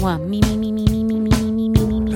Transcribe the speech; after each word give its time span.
Mua, 0.00 0.18
mi 0.18 0.40
mi 0.40 0.56
mi 0.56 0.72
mi 0.72 0.84
mi 0.84 1.04
mi 1.04 1.20
mi 1.20 1.36
mi 1.38 1.68
mi 1.68 1.68
mi 1.68 2.00
mi 2.00 2.12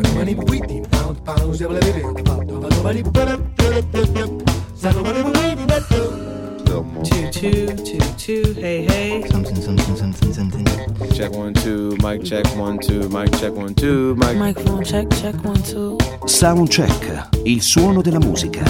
hey 8.61 8.85
hey. 8.85 9.23
Something, 9.29 9.57
something, 9.57 9.97
something, 9.97 10.33
something. 10.33 10.67
Check 11.13 11.33
one, 11.33 11.55
two, 11.55 11.97
mic 12.03 12.25
check 12.25 12.45
one, 12.57 12.79
two, 12.79 13.09
mic 13.09 13.31
check 13.39 13.53
one, 13.53 13.75
two, 13.75 14.15
mic. 14.17 14.37
Microphone 14.37 14.83
check, 14.85 15.09
check 15.11 15.35
one, 15.45 15.63
two. 15.63 15.97
Soundcheck, 16.25 17.29
il 17.45 17.63
suono 17.63 18.03
della 18.03 18.19
musica. 18.19 18.65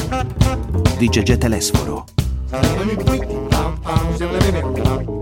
Di 0.98 1.08
Gegè 1.08 1.38
Telesforo. 1.38 2.04
Turn 4.18 5.15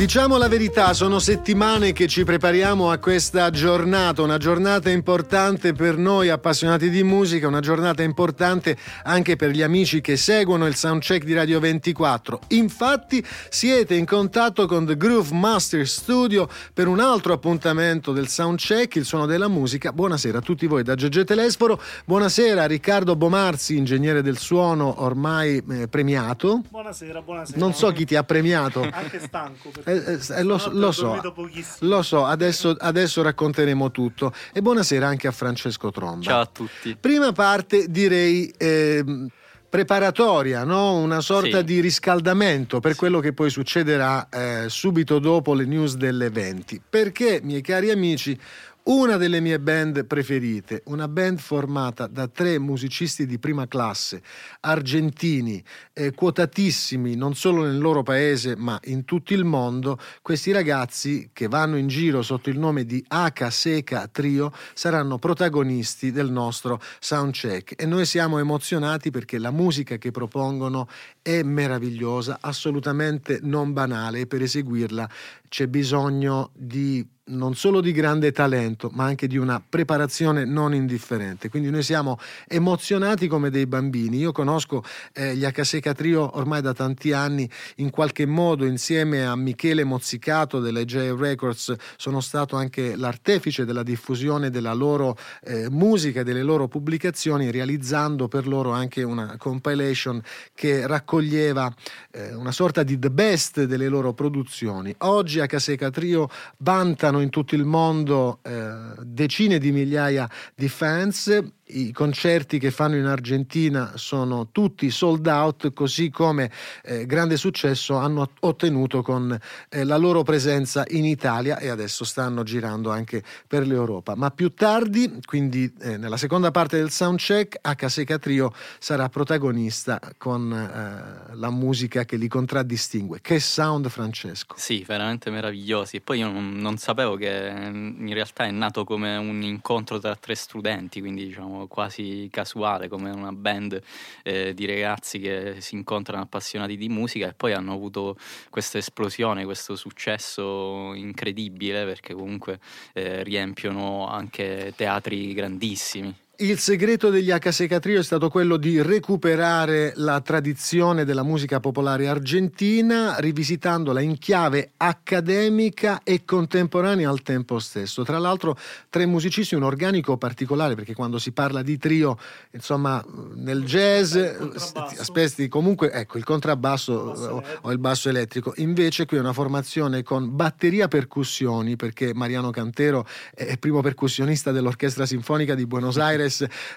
Diciamo 0.00 0.38
la 0.38 0.48
verità, 0.48 0.94
sono 0.94 1.18
settimane 1.18 1.92
che 1.92 2.08
ci 2.08 2.24
prepariamo 2.24 2.90
a 2.90 2.96
questa 2.96 3.50
giornata, 3.50 4.22
una 4.22 4.38
giornata 4.38 4.88
importante 4.88 5.74
per 5.74 5.98
noi 5.98 6.30
appassionati 6.30 6.88
di 6.88 7.02
musica, 7.02 7.46
una 7.46 7.60
giornata 7.60 8.02
importante 8.02 8.78
anche 9.02 9.36
per 9.36 9.50
gli 9.50 9.60
amici 9.60 10.00
che 10.00 10.16
seguono 10.16 10.66
il 10.66 10.74
soundcheck 10.74 11.22
di 11.22 11.34
Radio 11.34 11.60
24. 11.60 12.40
Infatti 12.48 13.22
siete 13.50 13.94
in 13.94 14.06
contatto 14.06 14.66
con 14.66 14.86
The 14.86 14.96
Groove 14.96 15.34
Master 15.34 15.86
Studio 15.86 16.48
per 16.72 16.88
un 16.88 16.98
altro 16.98 17.34
appuntamento 17.34 18.12
del 18.12 18.28
soundcheck, 18.28 18.94
il 18.94 19.04
suono 19.04 19.26
della 19.26 19.48
musica. 19.48 19.92
Buonasera 19.92 20.38
a 20.38 20.40
tutti 20.40 20.66
voi 20.66 20.82
da 20.82 20.94
Gegè 20.94 21.24
Telesforo, 21.24 21.78
buonasera 22.06 22.62
a 22.62 22.66
Riccardo 22.66 23.16
Bomarzi, 23.16 23.76
ingegnere 23.76 24.22
del 24.22 24.38
suono 24.38 25.02
ormai 25.02 25.62
eh, 25.70 25.88
premiato. 25.88 26.62
Buonasera, 26.70 27.20
buonasera. 27.20 27.58
Non 27.58 27.74
so 27.74 27.92
chi 27.92 28.06
ti 28.06 28.16
ha 28.16 28.24
premiato. 28.24 28.80
Anche 28.90 29.20
stanco. 29.20 29.68
perché 29.68 29.89
Eh, 29.90 30.18
eh, 30.36 30.42
lo, 30.44 30.58
stanotte 30.58 30.78
lo 30.78 30.92
so, 30.92 31.34
lo 31.80 32.02
so, 32.02 32.24
adesso, 32.24 32.76
adesso 32.78 33.22
racconteremo 33.22 33.90
tutto. 33.90 34.32
E 34.52 34.62
buonasera 34.62 35.06
anche 35.06 35.26
a 35.26 35.32
Francesco 35.32 35.90
Tromba. 35.90 36.24
Ciao 36.24 36.40
a 36.40 36.46
tutti. 36.46 36.96
Prima 36.98 37.32
parte 37.32 37.86
direi 37.88 38.52
ehm, 38.56 39.28
preparatoria, 39.68 40.64
no? 40.64 40.96
una 40.96 41.20
sorta 41.20 41.58
Sì. 41.58 41.64
di 41.64 41.80
riscaldamento 41.80 42.80
per 42.80 42.96
quello 42.96 43.20
che 43.20 43.32
poi 43.32 43.50
succederà 43.50 44.28
eh, 44.28 44.64
subito 44.68 45.18
dopo 45.18 45.54
le 45.54 45.64
news 45.64 45.94
delle 45.96 46.28
20. 46.30 46.82
Perché, 46.90 47.40
miei 47.42 47.60
cari 47.62 47.90
amici, 47.90 48.38
una 48.84 49.16
delle 49.16 49.40
mie 49.40 49.60
band 49.60 50.04
preferite, 50.06 50.82
una 50.86 51.08
band 51.08 51.38
formata 51.38 52.06
da 52.06 52.28
tre 52.28 52.58
musicisti 52.58 53.26
di 53.26 53.38
prima 53.38 53.68
classe, 53.68 54.22
argentini, 54.60 55.62
eh, 55.92 56.12
quotatissimi 56.12 57.14
non 57.14 57.34
solo 57.34 57.64
nel 57.64 57.78
loro 57.78 58.02
paese 58.02 58.56
ma 58.56 58.78
in 58.84 59.04
tutto 59.04 59.34
il 59.34 59.44
mondo, 59.44 59.98
questi 60.22 60.52
ragazzi 60.52 61.30
che 61.32 61.48
vanno 61.48 61.76
in 61.76 61.88
giro 61.88 62.22
sotto 62.22 62.50
il 62.50 62.58
nome 62.58 62.84
di 62.84 63.04
H 63.06 63.48
Seca 63.50 64.08
Trio 64.08 64.52
saranno 64.74 65.18
protagonisti 65.18 66.10
del 66.10 66.30
nostro 66.30 66.80
soundcheck. 66.98 67.80
E 67.80 67.86
noi 67.86 68.06
siamo 68.06 68.38
emozionati 68.38 69.10
perché 69.10 69.38
la 69.38 69.50
musica 69.50 69.96
che 69.96 70.10
propongono 70.10 70.88
è 71.22 71.42
meravigliosa, 71.42 72.38
assolutamente 72.40 73.40
non 73.42 73.72
banale 73.72 74.20
e 74.20 74.26
per 74.26 74.42
eseguirla 74.42 75.08
c'è 75.48 75.66
bisogno 75.66 76.50
di 76.54 77.06
non 77.30 77.54
solo 77.54 77.80
di 77.80 77.92
grande 77.92 78.32
talento, 78.32 78.90
ma 78.92 79.04
anche 79.04 79.26
di 79.26 79.36
una 79.36 79.62
preparazione 79.66 80.44
non 80.44 80.74
indifferente. 80.74 81.48
Quindi 81.48 81.70
noi 81.70 81.82
siamo 81.82 82.18
emozionati 82.46 83.28
come 83.28 83.50
dei 83.50 83.66
bambini. 83.66 84.18
Io 84.18 84.32
conosco 84.32 84.82
eh, 85.12 85.36
gli 85.36 85.44
Acaseca 85.44 85.92
Trio 85.92 86.36
ormai 86.36 86.60
da 86.60 86.72
tanti 86.72 87.12
anni, 87.12 87.48
in 87.76 87.90
qualche 87.90 88.26
modo 88.26 88.64
insieme 88.64 89.24
a 89.24 89.36
Michele 89.36 89.84
Mozzicato 89.84 90.60
delle 90.60 90.84
J 90.84 91.14
Records 91.16 91.74
sono 91.96 92.20
stato 92.20 92.56
anche 92.56 92.96
l'artefice 92.96 93.64
della 93.64 93.82
diffusione 93.82 94.50
della 94.50 94.72
loro 94.72 95.16
eh, 95.44 95.68
musica 95.70 96.20
e 96.20 96.24
delle 96.24 96.42
loro 96.42 96.68
pubblicazioni, 96.68 97.50
realizzando 97.50 98.28
per 98.28 98.46
loro 98.46 98.70
anche 98.70 99.02
una 99.02 99.36
compilation 99.36 100.20
che 100.54 100.86
raccoglieva 101.10 101.74
eh, 102.12 102.34
una 102.34 102.52
sorta 102.52 102.84
di 102.84 102.98
the 102.98 103.10
best 103.10 103.64
delle 103.64 103.88
loro 103.88 104.12
produzioni. 104.12 104.94
Oggi 104.98 105.40
Acaseca 105.40 105.90
Trio 105.90 106.28
vantano 106.58 107.20
in 107.20 107.30
tutto 107.30 107.56
il 107.56 107.64
mondo 107.64 108.38
eh, 108.42 108.72
decine 109.02 109.58
di 109.58 109.72
migliaia 109.72 110.30
di 110.54 110.68
fans. 110.68 111.42
I 111.72 111.92
concerti 111.92 112.58
che 112.58 112.70
fanno 112.70 112.96
in 112.96 113.06
Argentina 113.06 113.92
sono 113.94 114.48
tutti 114.50 114.90
sold 114.90 115.26
out, 115.26 115.72
così 115.72 116.10
come 116.10 116.50
eh, 116.82 117.06
grande 117.06 117.36
successo 117.36 117.96
hanno 117.96 118.28
ottenuto 118.40 119.02
con 119.02 119.38
eh, 119.68 119.84
la 119.84 119.96
loro 119.96 120.22
presenza 120.22 120.84
in 120.88 121.04
Italia 121.04 121.58
e 121.58 121.68
adesso 121.68 122.04
stanno 122.04 122.42
girando 122.42 122.90
anche 122.90 123.22
per 123.46 123.66
l'Europa. 123.66 124.14
Ma 124.14 124.30
più 124.30 124.52
tardi, 124.54 125.20
quindi 125.24 125.72
eh, 125.80 125.96
nella 125.96 126.16
seconda 126.16 126.50
parte 126.50 126.76
del 126.76 126.90
soundcheck, 126.90 127.58
H 127.62 128.18
Trio 128.18 128.52
sarà 128.78 129.08
protagonista 129.08 130.00
con 130.18 130.52
eh, 130.52 131.34
la 131.34 131.50
musica 131.50 132.04
che 132.04 132.16
li 132.16 132.28
contraddistingue. 132.28 133.20
Che 133.20 133.40
sound, 133.40 133.88
Francesco! 133.88 134.54
Sì, 134.56 134.84
veramente 134.86 135.30
meravigliosi. 135.30 135.96
E 135.96 136.00
poi 136.00 136.18
io 136.18 136.30
non, 136.30 136.56
non 136.56 136.76
sapevo 136.76 137.16
che 137.16 137.50
mm, 137.52 138.06
in 138.06 138.14
realtà 138.14 138.44
è 138.44 138.50
nato 138.50 138.84
come 138.84 139.16
un 139.16 139.42
incontro 139.42 139.98
tra 139.98 140.14
tre 140.16 140.34
studenti, 140.34 141.00
quindi 141.00 141.26
diciamo 141.26 141.59
quasi 141.66 142.28
casuale, 142.30 142.88
come 142.88 143.10
una 143.10 143.32
band 143.32 143.80
eh, 144.22 144.54
di 144.54 144.66
ragazzi 144.66 145.18
che 145.18 145.56
si 145.60 145.74
incontrano 145.74 146.22
appassionati 146.22 146.76
di 146.76 146.88
musica 146.88 147.28
e 147.28 147.34
poi 147.34 147.52
hanno 147.52 147.72
avuto 147.72 148.16
questa 148.48 148.78
esplosione, 148.78 149.44
questo 149.44 149.76
successo 149.76 150.92
incredibile 150.94 151.84
perché 151.84 152.14
comunque 152.14 152.60
eh, 152.92 153.22
riempiono 153.22 154.08
anche 154.08 154.72
teatri 154.76 155.32
grandissimi. 155.34 156.14
Il 156.40 156.58
segreto 156.58 157.10
degli 157.10 157.30
H 157.30 157.78
Trio 157.80 158.00
è 158.00 158.02
stato 158.02 158.30
quello 158.30 158.56
di 158.56 158.80
recuperare 158.80 159.92
la 159.96 160.22
tradizione 160.22 161.04
della 161.04 161.22
musica 161.22 161.60
popolare 161.60 162.08
argentina, 162.08 163.16
rivisitandola 163.18 164.00
in 164.00 164.16
chiave 164.16 164.70
accademica 164.78 166.00
e 166.02 166.24
contemporanea 166.24 167.10
al 167.10 167.20
tempo 167.20 167.58
stesso. 167.58 168.04
Tra 168.04 168.16
l'altro, 168.18 168.56
tre 168.88 169.04
musicisti, 169.04 169.54
un 169.54 169.64
organico 169.64 170.16
particolare, 170.16 170.74
perché 170.74 170.94
quando 170.94 171.18
si 171.18 171.32
parla 171.32 171.60
di 171.60 171.76
trio, 171.76 172.16
insomma, 172.52 173.04
nel 173.34 173.62
jazz, 173.64 174.14
Il 174.14 174.36
contrabbasso. 174.38 175.00
aspetti 175.02 175.46
comunque, 175.46 175.90
ecco, 175.92 176.16
il 176.16 176.24
contrabbasso 176.24 177.04
basso 177.04 177.28
o- 177.28 177.44
o 177.60 177.70
il 177.70 177.78
basso 177.78 178.08
elettrico. 178.08 178.54
Invece 178.56 179.04
qui 179.04 179.18
è 179.18 179.20
una 179.20 179.34
formazione 179.34 180.02
con 180.02 180.34
batteria 180.34 180.88
percussioni, 180.88 181.76
perché 181.76 182.14
Mariano 182.14 182.48
Cantero 182.50 183.06
è 183.34 183.58
primo 183.58 183.82
percussionista 183.82 184.52
dell'Orchestra 184.52 185.04
Sinfonica 185.04 185.54
di 185.54 185.66
Buenos 185.66 185.98
Aires, 185.98 186.28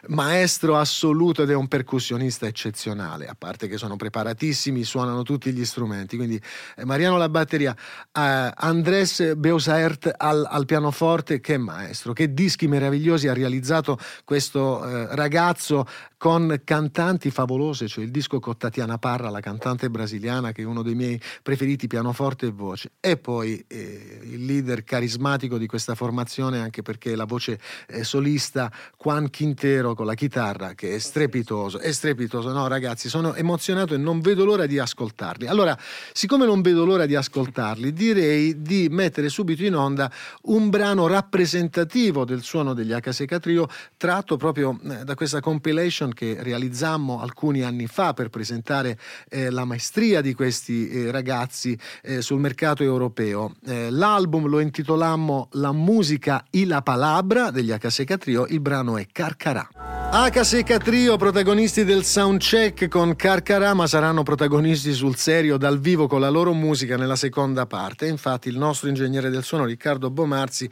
maestro 0.08 0.78
assoluto 0.78 1.44
ed 1.44 1.50
è 1.50 1.56
un 1.56 1.68
percussionista 1.68 2.46
eccezionale, 2.46 3.28
a 3.28 3.36
parte 3.38 3.68
che 3.68 3.78
sono 3.78 3.96
preparatissimi, 3.96 4.84
suonano 4.84 5.24
tutti 5.24 5.52
gli 5.52 5.66
strumenti. 5.66 6.18
Quindi 6.18 6.42
eh, 6.76 6.86
Mariano 6.86 7.18
la 7.18 7.30
batteria, 7.30 7.76
eh, 8.12 8.52
Andrés 8.56 9.36
Beusaert 9.36 10.14
al, 10.18 10.48
al 10.50 10.66
pianoforte, 10.66 11.40
che 11.40 11.58
maestro, 11.58 12.14
che 12.14 12.34
dischi 12.34 12.68
meravigliosi 12.68 13.28
ha 13.28 13.34
realizzato 13.34 13.98
questo 14.24 14.86
eh, 14.86 15.16
ragazzo 15.16 15.86
con 16.24 16.62
cantanti 16.64 17.32
favolose, 17.32 17.90
cioè 17.90 18.06
il 18.06 18.10
disco 18.10 18.40
con 18.40 18.56
Tatiana 18.56 18.98
Parra, 18.98 19.30
la 19.30 19.42
cantante 19.42 19.90
brasiliana 19.90 20.54
che 20.54 20.62
è 20.62 20.66
uno 20.66 20.82
dei 20.82 20.96
miei 20.96 21.22
preferiti, 21.42 21.88
pianoforte 21.88 22.46
e 22.46 22.52
voce. 22.52 22.92
E 23.02 23.18
poi 23.18 23.62
eh, 23.68 24.20
il 24.24 24.46
leader 24.46 24.86
carismatico 24.86 25.58
di 25.58 25.68
questa 25.68 25.96
formazione, 25.96 26.60
anche 26.60 26.82
perché 26.82 27.18
la 27.18 27.26
voce 27.26 27.60
eh, 27.88 28.06
solista 28.06 28.72
Juan 28.98 29.30
Quintero 29.44 29.94
con 29.94 30.06
la 30.06 30.14
chitarra, 30.14 30.74
che 30.74 30.96
è 30.96 31.00
strepitoso, 31.00 31.78
è 31.78 31.92
strepitoso. 31.92 32.54
No 32.54 32.66
ragazzi, 32.68 33.10
sono 33.10 33.34
emozionato 33.34 33.94
e 33.94 33.98
non 33.98 34.22
vedo 34.22 34.46
l'ora 34.46 34.66
di 34.66 34.80
ascoltarli. 34.80 35.48
Allora, 35.48 35.78
siccome 36.14 36.46
non 36.46 36.62
vedo 36.62 36.86
l'ora 36.86 37.06
di 37.06 37.14
ascoltarli, 37.14 37.92
direi 37.92 38.62
di 38.62 38.88
mettere 38.90 39.28
subito 39.28 39.66
in 39.66 39.76
onda 39.76 40.10
un 40.44 40.70
brano 40.70 41.08
rappresentativo 41.08 42.24
del 42.24 42.42
suono 42.42 42.74
degli 42.74 42.94
HSK 42.94 43.40
Trio, 43.40 43.68
tratto 43.98 44.38
proprio 44.38 44.80
eh, 44.82 45.04
da 45.04 45.14
questa 45.14 45.42
compilation 45.42 46.14
che 46.14 46.38
realizzammo 46.40 47.20
alcuni 47.20 47.64
anni 47.64 47.88
fa 47.88 48.14
per 48.14 48.30
presentare 48.30 48.98
eh, 49.28 49.50
la 49.50 49.66
maestria 49.66 50.22
di 50.22 50.34
questi 50.34 50.88
eh, 50.88 51.12
ragazzi 51.12 51.78
eh, 52.02 52.22
sul 52.22 52.40
mercato 52.40 52.82
europeo. 52.82 53.56
Eh, 53.66 53.90
l'album 53.90 54.48
lo 54.48 54.62
intitolammo 54.62 55.50
La 55.56 55.74
musica 55.74 56.46
y 56.50 56.64
la 56.64 56.82
palabra 56.82 57.52
degli 57.52 57.74
HSK 57.74 58.18
Trio, 58.18 58.46
il 58.48 58.62
brano 58.62 58.96
è 58.96 59.08
Carcarà. 59.24 59.70
H 60.12 60.44
Secca 60.44 60.78
Trio, 60.78 61.16
protagonisti 61.16 61.86
del 61.86 62.04
soundcheck 62.04 62.88
con 62.88 63.16
Carcarama, 63.16 63.88
saranno 63.88 64.22
protagonisti 64.22 64.92
sul 64.92 65.16
serio 65.16 65.58
dal 65.58 65.80
vivo 65.80 66.08
con 66.08 66.20
la 66.20 66.30
loro 66.30 66.54
musica 66.54 66.98
nella 66.98 67.16
seconda 67.16 67.66
parte. 67.66 68.06
Infatti 68.06 68.50
il 68.50 68.58
nostro 68.58 68.90
ingegnere 68.90 69.30
del 69.30 69.44
suono 69.44 69.66
Riccardo 69.66 70.12
Bomarzi 70.12 70.70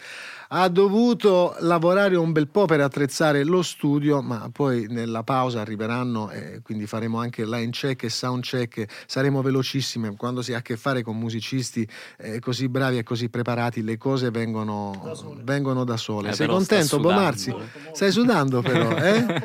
ha 0.54 0.68
dovuto 0.68 1.56
lavorare 1.60 2.18
un 2.18 2.34
bel 2.34 2.50
po' 2.50 2.66
per 2.66 2.82
attrezzare 2.82 3.44
lo 3.46 3.62
studio, 3.62 4.22
ma 4.22 4.50
poi 4.52 4.86
nella 4.90 5.24
pausa 5.24 5.62
arriveranno 5.62 6.30
e 6.30 6.60
quindi 6.62 6.86
faremo 6.86 7.20
anche 7.20 7.46
line 7.46 7.72
check 7.72 8.04
e 8.04 8.10
sound 8.10 8.44
check, 8.44 8.86
saremo 9.08 9.42
velocissimi 9.42 10.14
quando 10.18 10.42
si 10.42 10.54
ha 10.54 10.58
a 10.58 10.62
che 10.62 10.76
fare 10.76 11.04
con 11.04 11.18
musicisti 11.18 11.88
eh, 12.18 12.40
così 12.40 12.68
bravi 12.68 12.98
e 12.98 13.04
così 13.04 13.30
preparati, 13.30 13.82
le 13.82 13.98
cose 13.98 14.30
vengono 14.30 15.02
da 15.04 15.16
sole. 15.16 15.42
Vengono 15.44 15.84
da 15.86 15.98
sole. 15.98 16.30
Eh, 16.30 16.34
Sei 16.34 16.48
contento 16.48 16.98
sudando. 16.98 17.08
Bomarzi? 17.08 17.56
Stai 17.94 18.12
sudando 18.12 18.41
però, 18.50 18.96
eh? 18.98 19.44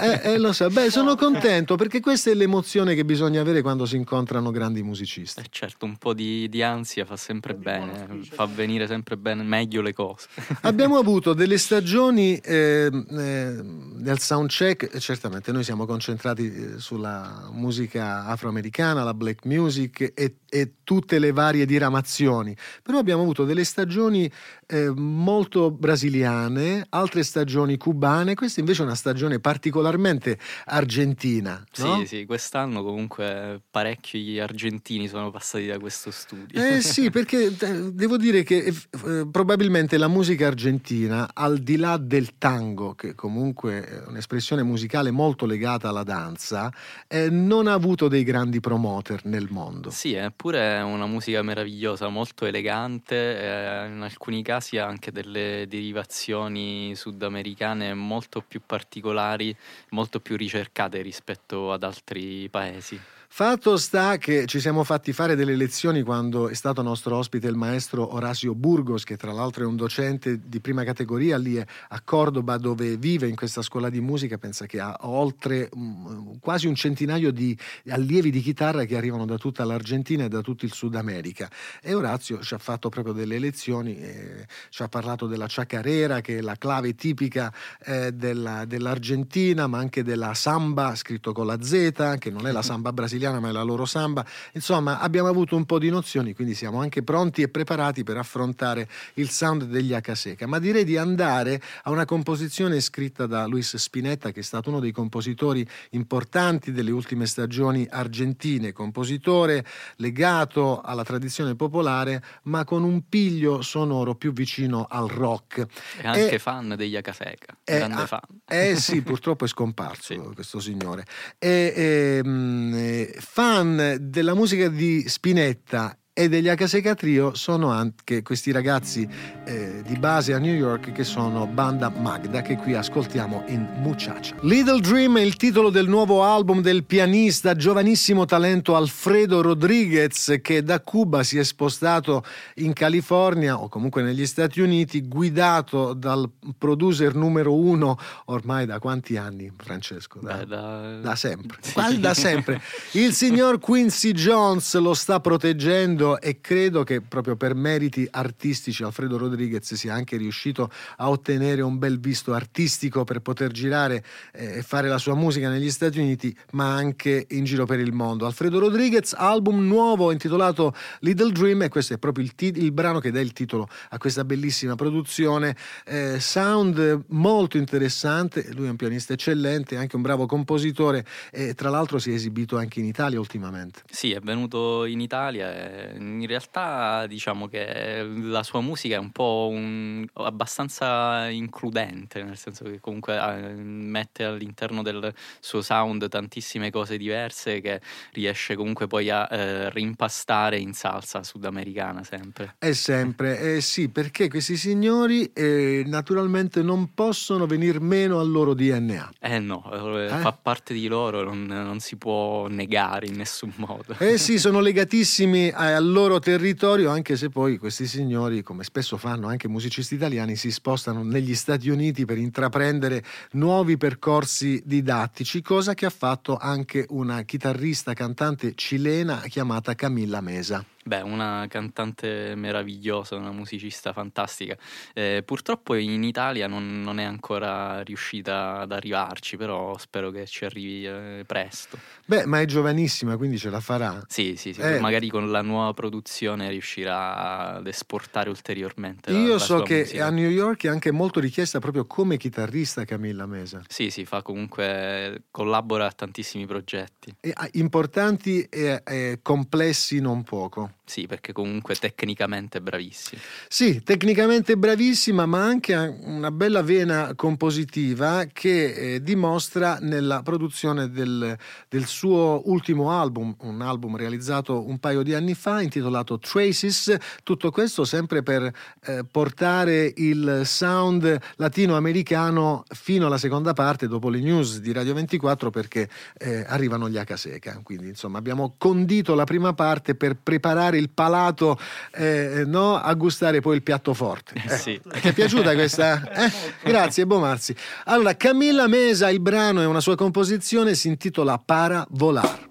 eh, 0.00 0.20
eh, 0.22 0.38
lo 0.38 0.52
so, 0.52 0.68
beh 0.68 0.90
sono 0.90 1.14
contento 1.14 1.76
perché 1.76 2.00
questa 2.00 2.30
è 2.30 2.34
l'emozione 2.34 2.94
che 2.94 3.04
bisogna 3.04 3.40
avere 3.40 3.62
quando 3.62 3.86
si 3.86 3.96
incontrano 3.96 4.50
grandi 4.50 4.82
musicisti. 4.82 5.40
Eh, 5.40 5.46
certo, 5.50 5.84
un 5.84 5.96
po' 5.96 6.12
di, 6.12 6.48
di 6.48 6.62
ansia 6.62 7.04
fa 7.04 7.16
sempre 7.16 7.54
bene, 7.54 8.20
fa 8.28 8.46
venire 8.46 8.86
sempre 8.86 9.16
bene, 9.16 9.42
meglio 9.42 9.82
le 9.82 9.92
cose. 9.92 10.28
Abbiamo 10.62 10.98
avuto 10.98 11.32
delle 11.32 11.58
stagioni 11.58 12.36
eh, 12.36 12.90
eh, 12.92 13.60
nel 13.62 14.18
soundcheck, 14.18 14.96
certamente 14.98 15.52
noi 15.52 15.64
siamo 15.64 15.86
concentrati 15.86 16.52
eh, 16.52 16.78
sulla 16.78 17.48
musica 17.52 18.26
afroamericana, 18.26 19.02
la 19.02 19.14
black 19.14 19.44
music 19.44 20.12
e, 20.14 20.36
e 20.56 20.76
tutte 20.84 21.18
le 21.18 21.32
varie 21.32 21.66
diramazioni, 21.66 22.56
però 22.82 22.98
abbiamo 22.98 23.20
avuto 23.20 23.44
delle 23.44 23.64
stagioni 23.64 24.30
eh, 24.66 24.90
molto 24.90 25.70
brasiliane, 25.70 26.86
altre 26.88 27.22
stagioni 27.24 27.76
cubane, 27.76 28.34
questa 28.34 28.60
invece 28.60 28.82
è 28.82 28.84
una 28.86 28.94
stagione 28.94 29.38
particolarmente 29.38 30.38
argentina. 30.66 31.62
no? 31.78 31.98
Sì, 31.98 32.06
sì, 32.06 32.24
quest'anno 32.24 32.82
comunque 32.82 33.60
parecchi 33.70 34.38
argentini 34.40 35.08
sono 35.08 35.30
passati 35.30 35.66
da 35.66 35.78
questo 35.78 36.10
studio. 36.10 36.58
Eh 36.58 36.80
sì, 36.80 37.10
perché 37.12 37.54
eh, 37.58 37.92
devo 37.92 38.16
dire 38.16 38.42
che 38.42 38.64
eh, 38.64 39.28
probabilmente 39.30 39.98
la 39.98 40.08
musica 40.08 40.46
argentina, 40.46 41.28
al 41.34 41.58
di 41.58 41.76
là 41.76 41.98
del 41.98 42.38
tango, 42.38 42.94
che 42.94 43.14
comunque 43.14 43.84
è 43.84 44.02
un'espressione 44.06 44.62
musicale 44.62 45.10
molto 45.10 45.44
legata 45.44 45.90
alla 45.90 46.02
danza, 46.02 46.72
eh, 47.08 47.28
non 47.28 47.66
ha 47.66 47.74
avuto 47.74 48.08
dei 48.08 48.22
grandi 48.22 48.60
promoter 48.60 49.26
nel 49.26 49.48
mondo. 49.50 49.90
Sì, 49.90 50.14
eppure 50.46 50.76
è 50.76 50.82
una 50.82 51.06
musica 51.06 51.42
meravigliosa, 51.42 52.06
molto 52.08 52.46
elegante, 52.46 53.16
eh, 53.16 53.86
in 53.86 54.00
alcuni 54.00 54.44
casi 54.44 54.78
ha 54.78 54.86
anche 54.86 55.10
delle 55.10 55.66
derivazioni 55.68 56.94
sudamericane 56.94 57.94
molto 57.94 58.44
più 58.46 58.60
particolari, 58.64 59.56
molto 59.90 60.20
più 60.20 60.36
ricercate 60.36 61.02
rispetto 61.02 61.72
ad 61.72 61.82
altri 61.82 62.48
paesi. 62.48 63.15
Fatto 63.28 63.76
sta 63.76 64.16
che 64.18 64.46
ci 64.46 64.60
siamo 64.60 64.84
fatti 64.84 65.12
fare 65.12 65.34
delle 65.34 65.56
lezioni 65.56 66.02
quando 66.02 66.48
è 66.48 66.54
stato 66.54 66.80
nostro 66.80 67.16
ospite 67.16 67.48
il 67.48 67.56
maestro 67.56 68.14
Orazio 68.14 68.54
Burgos, 68.54 69.04
che 69.04 69.16
tra 69.16 69.32
l'altro 69.32 69.64
è 69.64 69.66
un 69.66 69.76
docente 69.76 70.40
di 70.46 70.60
prima 70.60 70.84
categoria 70.84 71.36
lì 71.36 71.58
a 71.58 72.00
Cordoba 72.02 72.56
dove 72.56 72.96
vive 72.96 73.26
in 73.26 73.34
questa 73.34 73.62
scuola 73.62 73.90
di 73.90 74.00
musica, 74.00 74.38
pensa 74.38 74.64
che 74.66 74.80
ha 74.80 74.96
oltre 75.00 75.68
um, 75.72 76.38
quasi 76.38 76.66
un 76.66 76.76
centinaio 76.76 77.30
di 77.30 77.56
allievi 77.88 78.30
di 78.30 78.40
chitarra 78.40 78.84
che 78.84 78.96
arrivano 78.96 79.26
da 79.26 79.36
tutta 79.36 79.64
l'Argentina 79.64 80.24
e 80.24 80.28
da 80.28 80.40
tutto 80.40 80.64
il 80.64 80.72
Sud 80.72 80.94
America. 80.94 81.50
E 81.82 81.92
Orazio 81.92 82.40
ci 82.40 82.54
ha 82.54 82.58
fatto 82.58 82.88
proprio 82.88 83.12
delle 83.12 83.38
lezioni, 83.38 83.98
eh, 83.98 84.46
ci 84.70 84.82
ha 84.82 84.88
parlato 84.88 85.26
della 85.26 85.46
chacarera, 85.46 86.20
che 86.20 86.38
è 86.38 86.40
la 86.40 86.56
clave 86.56 86.94
tipica 86.94 87.52
eh, 87.84 88.12
della, 88.12 88.64
dell'Argentina, 88.64 89.66
ma 89.66 89.78
anche 89.78 90.02
della 90.02 90.32
samba, 90.32 90.94
scritto 90.94 91.32
con 91.32 91.44
la 91.44 91.60
Z, 91.60 92.16
che 92.18 92.30
non 92.30 92.46
è 92.46 92.52
la 92.52 92.62
samba 92.66 92.92
brasiliana 92.92 93.15
ma 93.18 93.48
è 93.48 93.52
la 93.52 93.62
loro 93.62 93.84
samba. 93.84 94.24
Insomma, 94.52 95.00
abbiamo 95.00 95.28
avuto 95.28 95.56
un 95.56 95.64
po' 95.64 95.78
di 95.78 95.90
nozioni, 95.90 96.34
quindi 96.34 96.54
siamo 96.54 96.80
anche 96.80 97.02
pronti 97.02 97.42
e 97.42 97.48
preparati 97.48 98.04
per 98.04 98.16
affrontare 98.16 98.88
il 99.14 99.30
sound 99.30 99.64
degli 99.64 99.92
Acaseca. 99.92 100.46
Ma 100.46 100.58
direi 100.58 100.84
di 100.84 100.96
andare 100.96 101.60
a 101.82 101.90
una 101.90 102.04
composizione 102.04 102.80
scritta 102.80 103.26
da 103.26 103.46
Luis 103.46 103.76
Spinetta, 103.76 104.30
che 104.30 104.40
è 104.40 104.42
stato 104.42 104.70
uno 104.70 104.80
dei 104.80 104.92
compositori 104.92 105.66
importanti 105.90 106.72
delle 106.72 106.90
ultime 106.90 107.26
stagioni 107.26 107.86
argentine, 107.90 108.72
compositore 108.72 109.64
legato 109.96 110.80
alla 110.80 111.04
tradizione 111.04 111.54
popolare, 111.54 112.22
ma 112.44 112.64
con 112.64 112.82
un 112.84 113.08
piglio 113.08 113.62
sonoro 113.62 114.14
più 114.14 114.32
vicino 114.32 114.86
al 114.88 115.08
rock. 115.08 115.66
E 116.00 116.06
anche 116.06 116.30
E- 116.30 116.38
fan 116.38 116.74
degli 116.76 116.96
Acaseca, 116.96 117.56
eh, 117.64 117.78
grande 117.78 118.02
ah, 118.02 118.06
fan. 118.06 118.20
Eh 118.46 118.76
sì, 118.76 119.02
purtroppo 119.02 119.44
è 119.44 119.48
scomparso 119.48 119.94
Sì. 120.14 120.20
questo 120.34 120.60
signore. 120.60 121.04
E, 121.38 121.72
ehm, 121.74 122.72
eh, 122.74 123.05
fan 123.18 123.98
della 124.00 124.34
musica 124.34 124.68
di 124.68 125.08
Spinetta 125.08 125.98
e 126.18 126.30
degli 126.30 126.48
Acaseca 126.48 126.94
Trio 126.94 127.34
sono 127.34 127.70
anche 127.70 128.22
questi 128.22 128.50
ragazzi 128.50 129.06
eh, 129.44 129.82
di 129.86 129.98
base 129.98 130.32
a 130.32 130.38
New 130.38 130.54
York 130.54 130.90
che 130.92 131.04
sono 131.04 131.46
Banda 131.46 131.90
Magda 131.90 132.40
che 132.40 132.56
qui 132.56 132.72
ascoltiamo 132.72 133.44
in 133.48 133.68
Muchacha. 133.80 134.34
Little 134.40 134.80
Dream 134.80 135.18
è 135.18 135.20
il 135.20 135.36
titolo 135.36 135.68
del 135.68 135.86
nuovo 135.88 136.22
album 136.24 136.62
del 136.62 136.84
pianista 136.84 137.54
giovanissimo 137.54 138.24
talento 138.24 138.76
Alfredo 138.76 139.42
Rodriguez 139.42 140.38
che 140.40 140.62
da 140.62 140.80
Cuba 140.80 141.22
si 141.22 141.36
è 141.36 141.44
spostato 141.44 142.24
in 142.54 142.72
California 142.72 143.60
o 143.60 143.68
comunque 143.68 144.00
negli 144.00 144.24
Stati 144.24 144.62
Uniti 144.62 145.06
guidato 145.06 145.92
dal 145.92 146.26
producer 146.56 147.14
numero 147.14 147.52
uno 147.54 147.98
ormai 148.26 148.64
da 148.64 148.78
quanti 148.78 149.18
anni 149.18 149.52
Francesco? 149.54 150.18
Da, 150.22 150.36
Beh, 150.36 150.46
da... 150.46 150.98
da 151.02 151.14
sempre, 151.14 151.58
Sì. 151.60 152.00
da 152.00 152.14
sempre. 152.14 152.62
Il 152.92 153.12
signor 153.12 153.58
Quincy 153.58 154.12
Jones 154.12 154.74
lo 154.76 154.94
sta 154.94 155.20
proteggendo 155.20 156.04
e 156.14 156.40
credo 156.40 156.84
che 156.84 157.00
proprio 157.00 157.36
per 157.36 157.54
meriti 157.54 158.06
artistici 158.10 158.84
Alfredo 158.84 159.18
Rodriguez 159.18 159.74
sia 159.74 159.94
anche 159.94 160.16
riuscito 160.16 160.70
a 160.98 161.10
ottenere 161.10 161.62
un 161.62 161.78
bel 161.78 161.98
visto 161.98 162.32
artistico 162.32 163.04
per 163.04 163.20
poter 163.20 163.50
girare 163.50 164.04
eh, 164.32 164.58
e 164.58 164.62
fare 164.62 164.88
la 164.88 164.98
sua 164.98 165.14
musica 165.14 165.48
negli 165.48 165.70
Stati 165.70 165.98
Uniti, 165.98 166.36
ma 166.52 166.74
anche 166.74 167.26
in 167.30 167.44
giro 167.44 167.66
per 167.66 167.80
il 167.80 167.92
mondo. 167.92 168.26
Alfredo 168.26 168.58
Rodriguez, 168.58 169.14
album 169.16 169.66
nuovo 169.66 170.12
intitolato 170.12 170.74
Little 171.00 171.32
Dream 171.32 171.62
e 171.62 171.68
questo 171.68 171.94
è 171.94 171.98
proprio 171.98 172.24
il, 172.24 172.34
tit- 172.34 172.56
il 172.56 172.72
brano 172.72 173.00
che 173.00 173.10
dà 173.10 173.20
il 173.20 173.32
titolo 173.32 173.68
a 173.90 173.98
questa 173.98 174.24
bellissima 174.24 174.76
produzione. 174.76 175.56
Eh, 175.84 176.20
sound 176.20 177.04
molto 177.08 177.56
interessante, 177.56 178.48
lui 178.52 178.66
è 178.66 178.70
un 178.70 178.76
pianista 178.76 179.14
eccellente, 179.14 179.76
anche 179.76 179.96
un 179.96 180.02
bravo 180.02 180.26
compositore 180.26 181.04
e 181.32 181.54
tra 181.54 181.70
l'altro 181.70 181.98
si 181.98 182.10
è 182.10 182.14
esibito 182.14 182.56
anche 182.56 182.80
in 182.80 182.86
Italia 182.86 183.18
ultimamente. 183.18 183.82
Sì, 183.90 184.12
è 184.12 184.20
venuto 184.20 184.84
in 184.84 185.00
Italia 185.00 185.52
e 185.52 185.95
in 185.96 186.26
realtà 186.26 187.06
diciamo 187.06 187.48
che 187.48 188.02
la 188.04 188.42
sua 188.42 188.60
musica 188.60 188.96
è 188.96 188.98
un 188.98 189.10
po' 189.10 189.48
un- 189.50 190.06
abbastanza 190.14 191.28
includente, 191.28 192.22
nel 192.22 192.36
senso 192.36 192.64
che 192.64 192.80
comunque 192.80 193.16
eh, 193.16 193.54
mette 193.54 194.24
all'interno 194.24 194.82
del 194.82 195.12
suo 195.40 195.62
sound 195.62 196.08
tantissime 196.08 196.70
cose 196.70 196.96
diverse 196.96 197.60
che 197.60 197.80
riesce 198.12 198.54
comunque 198.54 198.86
poi 198.86 199.10
a 199.10 199.26
eh, 199.30 199.70
rimpastare 199.70 200.58
in 200.58 200.72
salsa 200.72 201.22
sudamericana 201.22 202.04
sempre. 202.04 202.54
È 202.58 202.72
sempre, 202.72 203.56
eh 203.56 203.60
sì, 203.60 203.88
perché 203.88 204.28
questi 204.28 204.56
signori 204.56 205.30
eh, 205.32 205.82
naturalmente 205.86 206.62
non 206.62 206.94
possono 206.94 207.46
venir 207.46 207.80
meno 207.80 208.20
al 208.20 208.30
loro 208.30 208.54
DNA. 208.54 209.12
Eh 209.20 209.38
no, 209.38 209.98
eh, 209.98 210.04
Eh? 210.06 210.18
fa 210.18 210.32
parte 210.32 210.74
di 210.74 210.86
loro, 210.86 211.22
non, 211.22 211.44
non 211.44 211.80
si 211.80 211.96
può 211.96 212.46
negare 212.48 213.06
in 213.06 213.16
nessun 213.16 213.52
modo. 213.56 213.94
Eh 213.98 214.18
sì, 214.18 214.38
sono 214.38 214.60
legatissimi 214.60 215.50
a- 215.54 215.74
al 215.86 215.92
loro 215.92 216.18
territorio, 216.18 216.90
anche 216.90 217.16
se 217.16 217.28
poi 217.28 217.58
questi 217.58 217.86
signori, 217.86 218.42
come 218.42 218.64
spesso 218.64 218.96
fanno 218.96 219.28
anche 219.28 219.46
musicisti 219.46 219.94
italiani, 219.94 220.34
si 220.34 220.50
spostano 220.50 221.04
negli 221.04 221.34
Stati 221.36 221.68
Uniti 221.68 222.04
per 222.04 222.18
intraprendere 222.18 223.04
nuovi 223.32 223.76
percorsi 223.76 224.60
didattici, 224.64 225.42
cosa 225.42 225.74
che 225.74 225.86
ha 225.86 225.90
fatto 225.90 226.36
anche 226.36 226.86
una 226.88 227.22
chitarrista 227.22 227.92
cantante 227.94 228.54
cilena 228.56 229.20
chiamata 229.28 229.76
Camilla 229.76 230.20
Mesa. 230.20 230.64
Beh, 230.86 231.00
una 231.00 231.46
cantante 231.48 232.34
meravigliosa, 232.36 233.16
una 233.16 233.32
musicista 233.32 233.92
fantastica. 233.92 234.56
Eh, 234.94 235.24
purtroppo 235.26 235.74
in 235.74 236.04
Italia 236.04 236.46
non, 236.46 236.80
non 236.80 237.00
è 237.00 237.02
ancora 237.02 237.80
riuscita 237.82 238.60
ad 238.60 238.70
arrivarci, 238.70 239.36
però 239.36 239.76
spero 239.78 240.12
che 240.12 240.26
ci 240.26 240.44
arrivi 240.44 240.86
eh, 240.86 241.24
presto. 241.26 241.76
Beh, 242.04 242.24
ma 242.26 242.40
è 242.40 242.44
giovanissima, 242.44 243.16
quindi 243.16 243.36
ce 243.36 243.50
la 243.50 243.58
farà. 243.58 244.00
Sì, 244.06 244.36
sì, 244.36 244.52
sì, 244.52 244.60
Eh. 244.60 244.78
magari 244.78 245.08
con 245.08 245.28
la 245.28 245.42
nuova 245.42 245.74
produzione 245.74 246.50
riuscirà 246.50 247.54
ad 247.56 247.66
esportare 247.66 248.28
ulteriormente. 248.28 249.10
la- 249.10 249.18
Io 249.18 249.32
la 249.32 249.38
so 249.40 249.56
sua 249.56 249.62
che 249.64 249.78
musica. 249.78 250.06
a 250.06 250.10
New 250.10 250.28
York 250.30 250.66
è 250.66 250.68
anche 250.68 250.92
molto 250.92 251.18
richiesta 251.18 251.58
proprio 251.58 251.84
come 251.86 252.16
chitarrista 252.16 252.84
Camilla 252.84 253.26
Mesa. 253.26 253.60
Sì, 253.66 253.90
sì, 253.90 254.04
fa 254.04 254.22
comunque 254.22 255.24
collabora 255.32 255.86
a 255.86 255.90
tantissimi 255.90 256.46
progetti. 256.46 257.12
E, 257.18 257.32
ah, 257.34 257.48
importanti 257.54 258.42
e 258.42 259.18
complessi 259.20 259.98
non 260.00 260.22
poco. 260.22 260.74
Sì, 260.88 261.08
perché 261.08 261.32
comunque 261.32 261.74
tecnicamente 261.74 262.58
è 262.58 262.60
bravissimo. 262.60 263.20
Sì, 263.48 263.82
tecnicamente 263.82 264.56
bravissima, 264.56 265.26
ma 265.26 265.42
anche 265.42 265.74
una 265.74 266.30
bella 266.30 266.62
vena 266.62 267.12
compositiva 267.16 268.26
che 268.32 268.94
eh, 268.94 269.02
dimostra 269.02 269.78
nella 269.80 270.22
produzione 270.22 270.88
del, 270.88 271.36
del, 271.68 271.86
suo 271.86 272.42
ultimo 272.44 272.92
album, 272.92 273.34
un 273.40 273.62
album 273.62 273.96
realizzato 273.96 274.64
un 274.64 274.78
paio 274.78 275.02
di 275.02 275.12
anni 275.12 275.34
fa, 275.34 275.60
intitolato 275.60 276.20
Traces. 276.20 276.96
Tutto 277.24 277.50
questo 277.50 277.84
sempre 277.84 278.22
per 278.22 278.48
eh, 278.84 279.04
portare 279.10 279.92
il 279.96 280.42
sound 280.44 281.18
latinoamericano 281.34 282.62
fino 282.68 283.06
alla 283.06 283.18
seconda 283.18 283.54
parte, 283.54 283.88
dopo 283.88 284.08
le 284.08 284.20
news 284.20 284.60
di 284.60 284.70
Radio 284.70 284.94
24, 284.94 285.50
perché 285.50 285.90
eh, 286.16 286.44
arrivano 286.46 286.88
gli 286.88 286.96
Acaseca. 286.96 287.58
Quindi, 287.64 287.88
insomma, 287.88 288.18
abbiamo 288.18 288.54
condito 288.56 289.16
la 289.16 289.24
prima 289.24 289.52
parte 289.52 289.96
per 289.96 290.14
preparare 290.14 290.74
il 290.76 290.90
palato 290.90 291.58
eh, 291.94 292.44
no, 292.46 292.76
a 292.76 292.92
gustare 292.94 293.40
poi 293.40 293.56
il 293.56 293.62
piatto 293.62 293.94
forte. 293.94 294.34
Eh, 294.46 294.56
sì. 294.56 294.80
Ti 294.82 295.08
è 295.08 295.12
piaciuta 295.12 295.54
questa? 295.54 295.74
Eh? 296.16 296.30
Grazie, 296.62 297.06
Bomarzi. 297.06 297.54
Allora, 297.84 298.16
Camilla 298.16 298.66
Mesa, 298.66 299.10
il 299.10 299.20
brano 299.20 299.60
è 299.60 299.66
una 299.66 299.80
sua 299.80 299.96
composizione, 299.96 300.74
si 300.74 300.88
intitola 300.88 301.38
Para 301.38 301.86
Volar. 301.90 302.48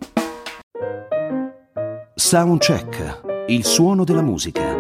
Soundcheck, 2.14 3.46
il 3.48 3.66
suono 3.66 4.04
della 4.04 4.22
musica. 4.22 4.76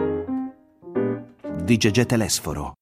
Di 1.63 1.77
Gegè 1.77 2.05
Telesforo. 2.05 2.73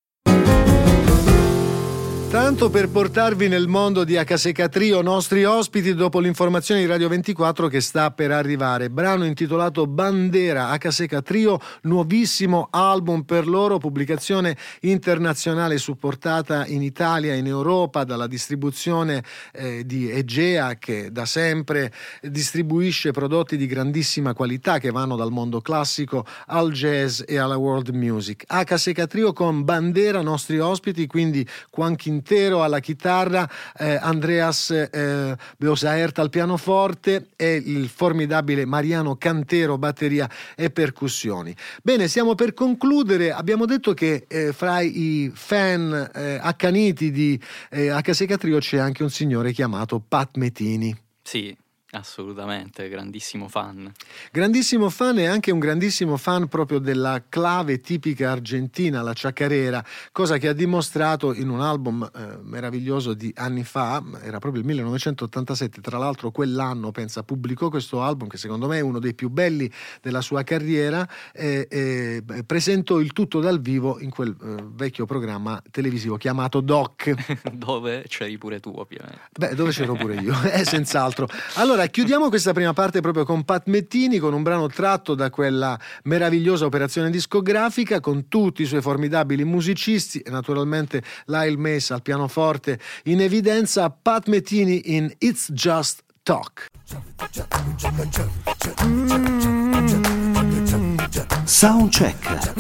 Tanto 2.34 2.72
per 2.72 2.90
portarvi 2.90 3.48
nel 3.48 3.68
mondo 3.68 4.04
di 4.04 4.18
Acaseca 4.18 4.68
Trio, 4.68 5.04
nostri 5.04 5.46
ospiti 5.46 5.94
dopo 5.94 6.20
l'informazione 6.20 6.82
di 6.82 6.88
Radio 6.88 7.08
24 7.08 7.68
che 7.68 7.80
sta 7.80 8.10
per 8.10 8.32
arrivare. 8.32 8.90
Brano 8.90 9.24
intitolato 9.25 9.86
Bandera 9.86 10.70
Acaseca 10.70 11.22
Trio, 11.22 11.60
nuovissimo 11.84 12.70
album 12.72 13.22
per 13.22 13.48
loro, 13.48 13.78
pubblicazione 13.78 14.58
internazionale 14.80 15.78
supportata 15.78 16.66
in 16.66 16.82
Italia 16.82 17.34
e 17.34 17.38
in 17.38 17.46
Europa 17.46 18.04
dalla 18.04 18.25
distribuzione 18.25 19.24
eh, 19.52 19.86
di 19.86 20.10
Egea 20.10 20.80
che 20.80 21.12
da 21.12 21.28
sempre 21.28 21.94
distribuisce 22.24 23.12
prodotti 23.12 23.58
di 23.58 23.68
grandissima 23.68 24.34
qualità 24.34 24.80
che 24.80 24.90
vanno 24.90 25.16
dal 25.16 25.30
mondo 25.30 25.62
classico 25.62 26.25
al 26.48 26.72
jazz 26.72 27.22
e 27.28 27.38
alla 27.38 27.58
world 27.58 27.90
music. 27.90 28.46
Acaseca 28.48 29.06
Trio 29.06 29.34
con 29.34 29.63
Bandera, 29.63 30.24
nostri 30.24 30.58
ospiti, 30.58 31.06
quindi 31.06 31.48
Juan 31.72 31.96
Quintero 32.24 32.42
intero 32.44 32.63
alla 32.63 32.80
chitarra, 32.80 33.50
eh, 33.77 33.96
Andreas 33.96 34.72
eh, 34.72 35.36
Beosaert 35.58 36.20
al 36.20 36.30
pianoforte 36.30 37.27
e 37.36 37.56
il 37.56 37.89
formidabile 37.89 38.65
Mariano 38.65 39.18
Cantero 39.18 39.77
batteria 39.77 40.30
e 40.56 40.70
percussioni. 40.70 41.53
Bene, 41.84 42.08
siamo 42.08 42.34
per 42.34 42.53
concludere. 42.53 43.32
Abbiamo 43.32 43.65
detto 43.65 43.94
che 43.94 44.25
eh, 44.27 44.53
fra 44.53 44.80
i 44.80 45.32
fan 45.34 46.12
eh, 46.15 46.39
accaniti 46.42 47.12
di 47.12 47.39
eh, 47.70 47.89
HSK 47.89 48.38
Trio 48.38 48.60
c'è 48.60 48.77
anche 48.77 49.03
un 49.03 49.10
signore 49.10 49.51
chiamato 49.51 50.00
Pat 50.00 50.38
Metini. 50.38 50.96
Sì, 51.22 51.56
Assolutamente, 51.96 52.90
grandissimo 52.90 53.48
fan. 53.48 53.92
Grandissimo 54.32 54.90
fan 54.90 55.20
e 55.20 55.28
anche 55.28 55.52
un 55.52 55.60
grandissimo 55.60 56.18
fan 56.18 56.48
proprio 56.48 56.80
della 56.80 57.26
clave 57.30 57.82
tipica 57.82 58.32
argentina, 58.32 59.04
la 59.04 59.14
ciacarera, 59.14 59.86
cosa 60.12 60.40
che 60.40 60.48
ha 60.48 60.54
dimostrato 60.54 61.36
in 61.36 61.50
un 61.50 61.62
album 61.62 62.10
eh, 62.12 62.40
meraviglioso 62.42 63.14
di 63.14 63.32
anni 63.36 63.64
fa, 63.64 64.04
era 64.24 64.40
proprio 64.40 64.62
il 64.62 64.68
1987, 64.70 65.82
tra 65.82 66.00
l'altro 66.00 66.32
quell'anno, 66.32 66.90
pensa, 66.92 67.22
pubblicò 67.22 67.70
questo 67.70 68.02
album 68.02 68.28
che 68.28 68.38
secondo 68.38 68.68
me 68.68 68.80
è 68.80 68.82
uno 68.82 68.98
dei 68.98 69.14
più 69.14 69.30
belli 69.30 69.72
della 70.02 70.22
sua 70.22 70.42
carriera 70.42 71.08
e, 71.32 71.68
e 71.70 72.24
presentò 72.44 73.00
il 73.00 73.14
tutto 73.14 73.40
dal 73.40 73.62
vivo 73.62 74.00
in 74.00 74.10
quel 74.10 74.36
eh, 74.42 74.66
vecchio 74.74 75.06
programma 75.06 75.62
televisivo 75.70 76.18
chiamato 76.18 76.60
Doc. 76.60 77.14
dove 77.54 78.06
c'eri 78.08 78.40
pure 78.40 78.60
tu 78.60 78.74
ovviamente. 78.76 79.30
Beh, 79.38 79.54
dove 79.54 79.70
c'ero 79.70 79.94
pure 79.94 80.16
io, 80.16 80.34
eh, 80.42 80.66
senz'altro. 80.66 81.30
Allora, 81.56 81.83
chiudiamo 81.90 82.30
questa 82.30 82.54
prima 82.54 82.74
parte 82.74 83.02
proprio 83.02 83.25
con 83.25 83.44
Pat 83.44 83.68
Mettini, 83.68 84.18
con 84.18 84.34
un 84.34 84.44
brano 84.44 84.68
tratto 84.68 85.16
da 85.16 85.30
quella 85.30 85.80
meravigliosa 86.04 86.66
operazione 86.66 87.10
discografica, 87.10 88.00
con 88.00 88.28
tutti 88.28 88.62
i 88.62 88.66
suoi 88.66 88.82
formidabili 88.82 89.44
musicisti 89.44 90.20
e 90.20 90.30
naturalmente 90.30 91.02
Lyle 91.25 91.58
Mace 91.58 91.94
al 91.94 92.02
pianoforte 92.02 92.80
in 93.06 93.22
evidenza, 93.22 93.90
Pat 93.90 94.28
Mettini 94.28 94.96
in 94.96 95.12
It's 95.20 95.52
Just 95.52 96.04
Talk. 96.22 96.68
Soundcheck. 101.44 102.54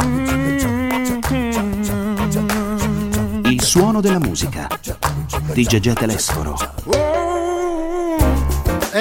Il 3.45 3.61
suono 3.61 4.01
della 4.01 4.19
musica 4.19 4.67
di 5.53 5.63
Gegè 5.63 5.93
Telesforo. 5.93 6.57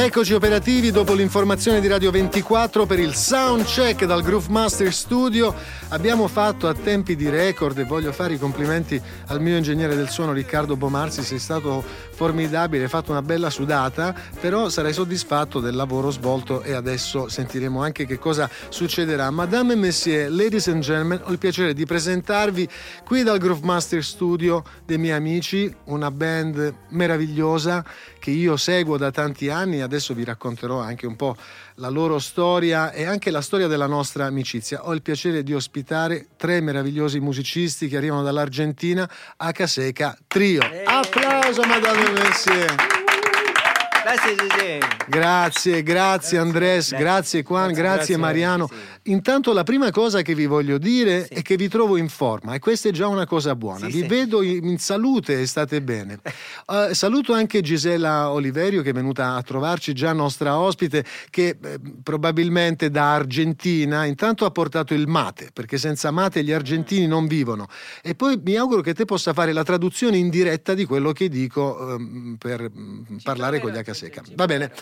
Eccoci 0.02 0.34
operativi 0.34 0.90
dopo 0.90 1.14
l'informazione 1.14 1.80
di 1.80 1.86
Radio 1.86 2.10
24 2.10 2.86
per 2.86 2.98
il 2.98 3.14
sound 3.14 3.64
check 3.64 4.04
dal 4.04 4.20
Groove 4.20 4.48
Master 4.50 4.92
Studio. 4.92 5.54
Abbiamo 5.90 6.26
fatto 6.26 6.66
a 6.66 6.74
tempi 6.74 7.14
di 7.14 7.28
record 7.28 7.78
e 7.78 7.84
voglio 7.84 8.10
fare 8.10 8.34
i 8.34 8.38
complimenti 8.38 9.00
al 9.26 9.40
mio 9.40 9.56
ingegnere 9.56 9.94
del 9.94 10.08
suono 10.08 10.32
Riccardo 10.32 10.74
Bomarzi, 10.74 11.22
sei 11.22 11.38
stato 11.38 11.84
formidabile, 12.10 12.82
hai 12.82 12.88
fatto 12.88 13.12
una 13.12 13.22
bella 13.22 13.48
sudata, 13.48 14.12
però 14.40 14.68
sarai 14.68 14.92
soddisfatto 14.92 15.60
del 15.60 15.76
lavoro 15.76 16.10
svolto 16.10 16.62
e 16.62 16.72
adesso 16.72 17.28
sentiremo 17.28 17.80
anche 17.80 18.04
che 18.04 18.18
cosa 18.18 18.50
succederà. 18.70 19.30
Madame 19.30 19.74
e 19.74 19.76
Messieurs, 19.76 20.34
ladies 20.34 20.66
and 20.66 20.82
gentlemen, 20.82 21.20
ho 21.22 21.30
il 21.30 21.38
piacere 21.38 21.74
di 21.74 21.86
presentarvi 21.86 22.68
qui 23.04 23.22
dal 23.22 23.38
Groove 23.38 23.64
Master 23.64 24.02
Studio 24.02 24.64
dei 24.84 24.98
miei 24.98 25.14
amici, 25.14 25.72
una 25.84 26.10
band 26.10 26.74
meravigliosa 26.88 27.84
che 28.18 28.30
io 28.30 28.56
seguo 28.56 28.96
da 28.96 29.10
tanti 29.10 29.48
anni 29.48 29.80
adesso 29.92 30.14
vi 30.14 30.24
racconterò 30.24 30.80
anche 30.80 31.06
un 31.06 31.16
po' 31.16 31.36
la 31.76 31.88
loro 31.88 32.18
storia 32.18 32.92
e 32.92 33.04
anche 33.04 33.30
la 33.30 33.42
storia 33.42 33.66
della 33.66 33.86
nostra 33.86 34.24
amicizia. 34.24 34.86
Ho 34.86 34.94
il 34.94 35.02
piacere 35.02 35.42
di 35.42 35.52
ospitare 35.52 36.28
tre 36.36 36.60
meravigliosi 36.60 37.20
musicisti 37.20 37.88
che 37.88 37.98
arrivano 37.98 38.22
dall'Argentina, 38.22 39.08
a 39.36 39.52
Caseca 39.52 40.16
Trio. 40.26 40.62
Applauso, 40.84 41.62
Madame 41.62 42.10
Messier. 42.10 42.91
Grazie 44.12 44.36
Gigi. 44.36 44.78
Grazie, 45.08 45.82
grazie 45.82 46.38
Andres, 46.38 46.90
grazie, 46.90 46.98
grazie 46.98 47.42
Juan, 47.42 47.72
grazie, 47.72 47.82
grazie 47.82 48.16
Mariano. 48.18 48.68
Intanto 49.04 49.54
la 49.54 49.62
prima 49.62 49.90
cosa 49.90 50.20
che 50.20 50.34
vi 50.34 50.44
voglio 50.44 50.76
dire 50.76 51.24
sì. 51.24 51.34
è 51.34 51.42
che 51.42 51.56
vi 51.56 51.66
trovo 51.68 51.96
in 51.96 52.10
forma 52.10 52.52
e 52.52 52.58
questa 52.58 52.90
è 52.90 52.92
già 52.92 53.08
una 53.08 53.26
cosa 53.26 53.56
buona. 53.56 53.86
Sì, 53.86 53.92
vi 53.92 54.00
sì. 54.02 54.06
vedo 54.06 54.42
in 54.42 54.78
salute 54.78 55.40
e 55.40 55.46
state 55.46 55.80
bene. 55.80 56.20
Uh, 56.66 56.92
saluto 56.92 57.32
anche 57.32 57.62
Gisela 57.62 58.30
Oliverio 58.30 58.82
che 58.82 58.90
è 58.90 58.92
venuta 58.92 59.34
a 59.34 59.42
trovarci, 59.42 59.94
già 59.94 60.12
nostra 60.12 60.58
ospite, 60.58 61.06
che 61.30 61.56
eh, 61.62 61.80
probabilmente 62.02 62.90
da 62.90 63.14
Argentina 63.14 64.04
intanto 64.04 64.44
ha 64.44 64.50
portato 64.50 64.92
il 64.92 65.08
mate, 65.08 65.48
perché 65.54 65.78
senza 65.78 66.10
mate 66.10 66.44
gli 66.44 66.52
argentini 66.52 67.06
non 67.06 67.26
vivono. 67.26 67.66
E 68.02 68.14
poi 68.14 68.38
mi 68.44 68.56
auguro 68.56 68.82
che 68.82 68.92
te 68.92 69.06
possa 69.06 69.32
fare 69.32 69.54
la 69.54 69.62
traduzione 69.62 70.18
in 70.18 70.28
diretta 70.28 70.74
di 70.74 70.84
quello 70.84 71.12
che 71.12 71.30
dico 71.30 71.76
um, 71.80 72.36
per 72.38 72.70
um, 72.72 73.18
parlare 73.22 73.58
con 73.58 73.70
gli 73.70 73.82
HSK 73.82 74.01
secca. 74.02 74.22
Va 74.34 74.46
bene. 74.46 74.72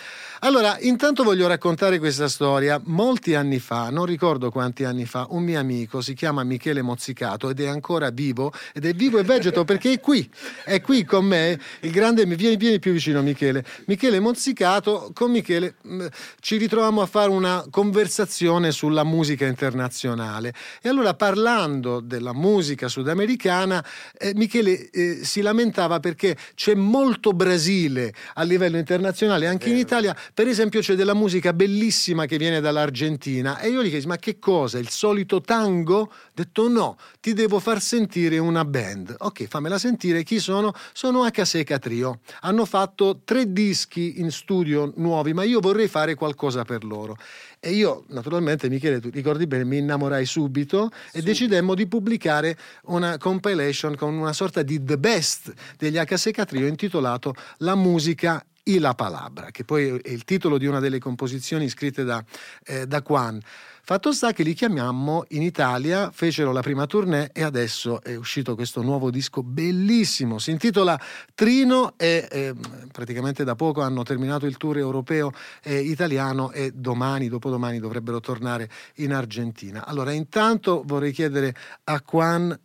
Allora, 0.43 0.79
intanto 0.81 1.23
voglio 1.23 1.47
raccontare 1.47 1.99
questa 1.99 2.27
storia. 2.27 2.81
Molti 2.85 3.35
anni 3.35 3.59
fa, 3.59 3.91
non 3.91 4.07
ricordo 4.07 4.51
quanti 4.51 4.85
anni 4.85 5.05
fa, 5.05 5.27
un 5.31 5.43
mio 5.43 5.59
amico 5.59 6.01
si 6.01 6.15
chiama 6.15 6.45
Michele 6.45 6.81
Mozzicato 6.81 7.51
ed 7.51 7.61
è 7.61 7.67
ancora 7.67 8.09
vivo 8.09 8.51
ed 8.73 8.87
è 8.87 8.95
vivo 8.95 9.19
e 9.19 9.23
vegeto 9.23 9.65
perché 9.65 9.93
è 9.93 10.01
qui, 10.01 10.27
è 10.65 10.81
qui 10.81 11.05
con 11.05 11.27
me, 11.27 11.61
il 11.81 11.91
grande, 11.91 12.25
vieni, 12.25 12.57
vieni 12.57 12.79
più 12.79 12.93
vicino 12.93 13.21
Michele. 13.21 13.63
Michele 13.85 14.19
Mozzicato, 14.19 15.11
con 15.13 15.31
Michele 15.31 15.75
mm, 15.87 16.07
ci 16.41 16.57
ritroviamo 16.57 17.03
a 17.03 17.07
fare 17.07 17.29
una 17.29 17.63
conversazione 17.71 18.73
sulla 18.73 19.05
musica 19.05 19.45
internazionale 19.45 20.55
e 20.81 20.89
allora 20.89 21.13
parlando 21.13 22.01
della 22.01 22.33
musica 22.33 22.89
sudamericana, 22.89 23.85
eh, 24.17 24.33
Michele 24.35 24.89
eh, 24.89 25.19
si 25.23 25.43
lamentava 25.43 26.01
perché 26.01 26.35
c'è 26.55 26.75
molto 26.75 27.33
Brasile 27.35 28.15
a 28.35 28.43
livello 28.43 28.79
internazionale, 28.79 29.09
anche 29.47 29.71
in 29.71 29.77
Italia 29.77 30.17
per 30.33 30.49
esempio 30.49 30.81
c'è 30.81 30.95
della 30.95 31.15
musica 31.15 31.53
bellissima 31.53 32.27
che 32.27 32.37
viene 32.37 32.61
dall'Argentina 32.61 33.59
e 33.59 33.69
io 33.69 33.83
gli 33.83 33.91
chiesi 33.91 34.07
ma 34.07 34.17
che 34.17 34.39
cosa? 34.39 34.79
Il 34.79 34.89
solito 34.89 35.41
tango? 35.41 35.99
Ho 36.01 36.11
detto 36.33 36.69
no, 36.69 36.97
ti 37.21 37.33
devo 37.33 37.59
far 37.59 37.81
sentire 37.81 38.39
una 38.39 38.65
band. 38.65 39.15
Ok, 39.19 39.47
fammela 39.47 39.79
sentire. 39.79 40.23
Chi 40.23 40.39
sono? 40.39 40.73
Sono 40.93 41.25
H 41.25 41.79
Trio. 41.79 42.21
Hanno 42.41 42.65
fatto 42.65 43.21
tre 43.25 43.53
dischi 43.53 44.21
in 44.21 44.31
studio 44.31 44.93
nuovi, 44.97 45.33
ma 45.33 45.43
io 45.43 45.61
vorrei 45.61 45.89
fare 45.89 46.15
qualcosa 46.15 46.65
per 46.65 46.85
loro. 46.85 47.17
E 47.59 47.73
io, 47.73 48.05
naturalmente, 48.09 48.71
Michele, 48.71 49.01
tu 49.01 49.11
ricordi 49.11 49.47
bene, 49.47 49.65
mi 49.65 49.79
innamorai 49.79 50.25
subito 50.25 50.91
e 51.13 51.21
decidemmo 51.21 51.75
di 51.75 51.87
pubblicare 51.87 52.57
una 52.85 53.19
compilation 53.19 53.97
con 53.97 54.15
una 54.15 54.33
sorta 54.33 54.63
di 54.63 54.83
The 54.83 54.97
Best 54.97 55.53
degli 55.77 55.99
H 55.99 56.45
Trio 56.47 56.67
intitolato 56.67 57.35
La 57.59 57.75
musica 57.75 58.43
y 58.65 58.79
la 58.79 58.95
palabra, 58.95 59.51
che 59.51 59.65
poi 59.65 60.01
è 60.03 60.11
il 60.11 60.25
titolo 60.25 60.59
di 60.59 60.67
una 60.67 60.81
delle 60.81 60.99
composizioni 60.99 61.69
scritte 61.69 62.05
da, 62.05 62.23
eh, 62.65 62.87
da 62.87 63.01
Juan. 63.01 63.41
Fatto 63.83 64.13
sta 64.13 64.33
che 64.33 64.43
li 64.43 64.55
chiamammo 64.55 65.25
in 65.31 65.43
Italia, 65.43 66.11
fecero 66.13 66.53
la 66.53 66.61
prima 66.61 66.87
tournée 66.87 67.31
e 67.33 67.43
adesso 67.43 68.01
è 68.03 68.15
uscito 68.15 68.55
questo 68.55 68.83
nuovo 68.83 69.11
disco 69.11 69.43
bellissimo. 69.43 70.39
Si 70.39 70.51
intitola 70.51 71.01
Trino 71.35 71.95
e 71.97 72.29
eh, 72.31 72.55
praticamente 72.93 73.43
da 73.43 73.57
poco 73.57 73.81
hanno 73.81 74.03
terminato 74.05 74.47
il 74.47 74.57
tour 74.59 74.79
europeo 74.79 75.33
e 75.63 75.79
italiano 75.81 76.53
e 76.53 76.71
domani, 76.73 77.29
dopodomani 77.29 77.81
dovrebbero 77.81 78.21
tornare 78.21 78.71
in 78.97 79.13
Argentina. 79.13 79.85
Allora, 79.85 80.13
intanto 80.13 80.83
vorrei 80.85 81.11
chiedere 81.11 81.55
a 81.85 82.01
Juan 82.09 82.57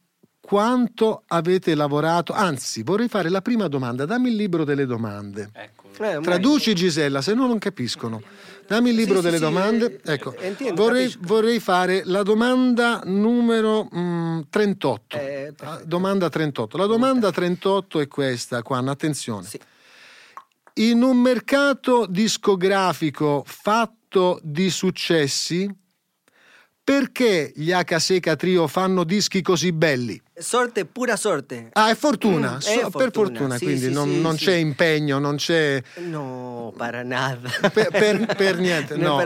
quanto 0.46 1.24
avete 1.28 1.74
lavorato, 1.76 2.34
anzi 2.34 2.84
vorrei 2.84 3.08
fare 3.08 3.30
la 3.30 3.42
prima 3.42 3.68
domanda, 3.68 4.06
dammi 4.06 4.30
il 4.30 4.36
libro 4.36 4.64
delle 4.64 4.86
domande. 4.86 5.50
Ecco. 5.54 5.84
Eh, 5.98 6.20
Traduci 6.22 6.74
Gisella, 6.76 7.22
se 7.22 7.34
no 7.34 7.48
non 7.48 7.58
capiscono. 7.58 8.22
Dammi 8.68 8.90
il 8.90 8.96
libro 8.96 9.16
Sì, 9.16 9.20
sì, 9.20 9.26
delle 9.26 9.38
sì, 9.38 9.44
domande. 9.44 10.02
eh, 10.04 10.14
Ecco, 10.14 10.36
entiendo, 10.38 10.82
vorrei, 10.84 11.16
vorrei 11.22 11.60
fare 11.60 12.02
la 12.06 12.22
domanda 12.24 13.02
numero 13.06 13.88
mm, 13.96 14.40
38. 14.50 15.18
Eh, 15.18 15.54
Ah, 15.62 15.82
domanda 15.86 16.30
38. 16.30 16.78
La 16.78 16.86
domanda 16.86 17.32
38 17.32 18.00
è 18.02 18.08
questa, 18.08 18.62
Juan, 18.62 18.88
attenzione. 18.90 19.46
Sì. 19.48 19.60
In 20.78 21.02
un 21.04 21.18
mercato 21.18 22.06
discografico 22.10 23.44
fatto 23.46 24.40
di 24.44 24.70
successi, 24.70 25.70
perché 26.86 27.52
gli 27.56 27.72
H-Seca 27.72 28.36
Trio 28.36 28.68
fanno 28.68 29.04
dischi 29.04 29.42
così 29.42 29.72
belli? 29.72 30.22
Sorte, 30.38 30.86
pura 30.86 31.16
sorte. 31.16 31.70
Ah, 31.74 31.90
è 31.90 31.96
fortuna, 31.96 32.58
Mm, 32.58 32.60
so- 32.60 32.70
è 32.70 32.74
per 32.82 32.92
fortuna, 32.92 33.28
fortuna, 33.28 33.58
sì, 33.58 33.64
quindi 33.66 33.86
sì, 33.88 33.92
non, 33.92 34.08
sì, 34.08 34.22
non 34.22 34.36
c'è 34.36 34.54
impegno, 34.54 35.18
non 35.18 35.36
c'è... 35.38 35.82
No, 35.96 36.72
para 36.78 37.02
nada. 37.04 37.50
Per- 37.74 37.90
per- 37.90 38.36
per 38.36 38.60
niente, 38.60 38.96
no. 38.98 39.20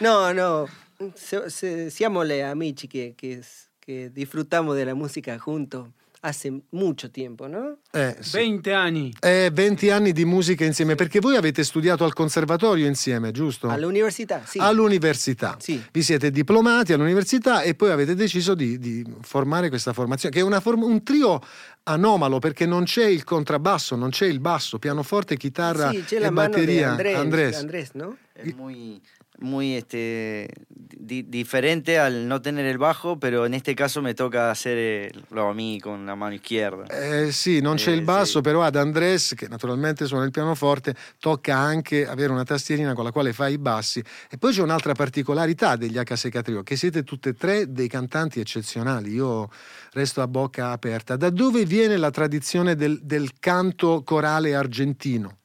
no, 0.00 0.32
no. 0.32 0.68
Se- 1.14 1.88
siamo 1.90 2.22
le 2.22 2.42
amici 2.44 2.86
que, 2.86 3.14
que, 3.16 3.40
que 3.80 4.10
disfrutamos 4.10 4.76
de 4.76 4.84
la 4.84 4.94
música 4.94 5.38
juntos 5.38 5.88
hace 6.26 6.52
mucho 6.70 7.10
tiempo, 7.10 7.46
¿no? 7.46 7.78
Eh, 7.92 8.16
sì. 8.20 8.36
20 8.36 8.70
anni. 8.72 9.12
Eh, 9.20 9.50
20 9.52 9.90
anni 9.90 10.12
di 10.12 10.24
musica 10.24 10.64
insieme, 10.64 10.94
perché 10.96 11.20
voi 11.20 11.36
avete 11.36 11.62
studiato 11.62 12.04
al 12.04 12.12
conservatorio 12.12 12.86
insieme, 12.86 13.30
giusto? 13.30 13.68
All'università, 13.68 14.42
sì. 14.44 14.58
All'università. 14.58 15.56
Sì. 15.58 15.82
Vi 15.90 16.02
siete 16.02 16.30
diplomati 16.30 16.92
all'università 16.92 17.62
e 17.62 17.74
poi 17.74 17.90
avete 17.90 18.14
deciso 18.14 18.54
di, 18.54 18.78
di 18.78 19.04
formare 19.22 19.68
questa 19.68 19.92
formazione, 19.92 20.34
che 20.34 20.40
è 20.40 20.44
una 20.44 20.60
form- 20.60 20.82
un 20.82 21.02
trio 21.02 21.40
anomalo 21.84 22.40
perché 22.40 22.66
non 22.66 22.84
c'è 22.84 23.06
il 23.06 23.22
contrabbasso, 23.22 23.94
non 23.94 24.10
c'è 24.10 24.26
il 24.26 24.40
basso, 24.40 24.78
pianoforte, 24.78 25.36
chitarra 25.36 25.90
Sí, 25.90 26.02
c'è 26.04 26.16
e 26.16 26.20
la 26.20 26.30
mano 26.30 26.48
batteria. 26.48 26.90
Andrés, 26.90 27.16
Andrés. 27.16 27.56
Andrés, 27.56 27.90
¿no? 27.94 28.16
Es 28.34 28.54
muy, 28.54 29.00
muy 29.38 29.74
este, 29.74 30.48
di- 30.68 31.28
diferente 31.28 31.98
al 31.98 32.26
no 32.26 32.40
tener 32.40 32.64
el 32.66 32.78
bajo, 32.78 33.18
pero 33.18 33.44
en 33.46 33.54
este 33.54 33.74
caso 33.74 34.00
me 34.02 34.14
toca 34.14 34.50
hacerlo 34.50 35.48
a 35.48 35.54
mí 35.54 35.78
con 35.80 36.06
la 36.06 36.14
mano 36.14 36.34
izquierda. 36.34 36.84
Eh, 36.86 37.32
sì, 37.32 37.60
non 37.60 37.76
c'è 37.76 37.90
Eh, 37.90 37.94
il 37.94 38.02
basso, 38.02 38.38
sì. 38.38 38.40
però 38.40 38.62
ad 38.62 38.76
Andrés, 38.76 39.34
che 39.36 39.48
naturalmente 39.48 40.06
suona 40.06 40.24
il 40.24 40.30
pianoforte, 40.30 40.94
tocca 41.18 41.56
anche 41.56 42.06
avere 42.06 42.32
una 42.32 42.44
tastierina 42.44 42.94
con 42.94 43.04
la 43.04 43.12
quale 43.12 43.32
fa 43.32 43.48
i 43.48 43.58
bassi. 43.58 44.02
E 44.30 44.38
poi 44.38 44.52
c'è 44.52 44.62
un'altra 44.62 44.94
particolarità 44.94 45.76
degli 45.76 45.98
HSK 45.98 46.40
Trio, 46.42 46.62
che 46.62 46.76
siete 46.76 47.02
tutte 47.04 47.30
e 47.30 47.34
tre 47.34 47.70
dei 47.72 47.88
cantanti 47.88 48.40
eccezionali. 48.40 49.12
Io 49.12 49.48
resto 49.92 50.22
a 50.22 50.28
bocca 50.28 50.70
aperta. 50.70 51.16
Da 51.16 51.30
dove 51.30 51.64
viene 51.64 51.96
la 51.96 52.10
tradizione 52.10 52.74
del, 52.74 53.00
del 53.02 53.32
canto 53.38 54.02
corale 54.02 54.54
argentino? 54.54 55.38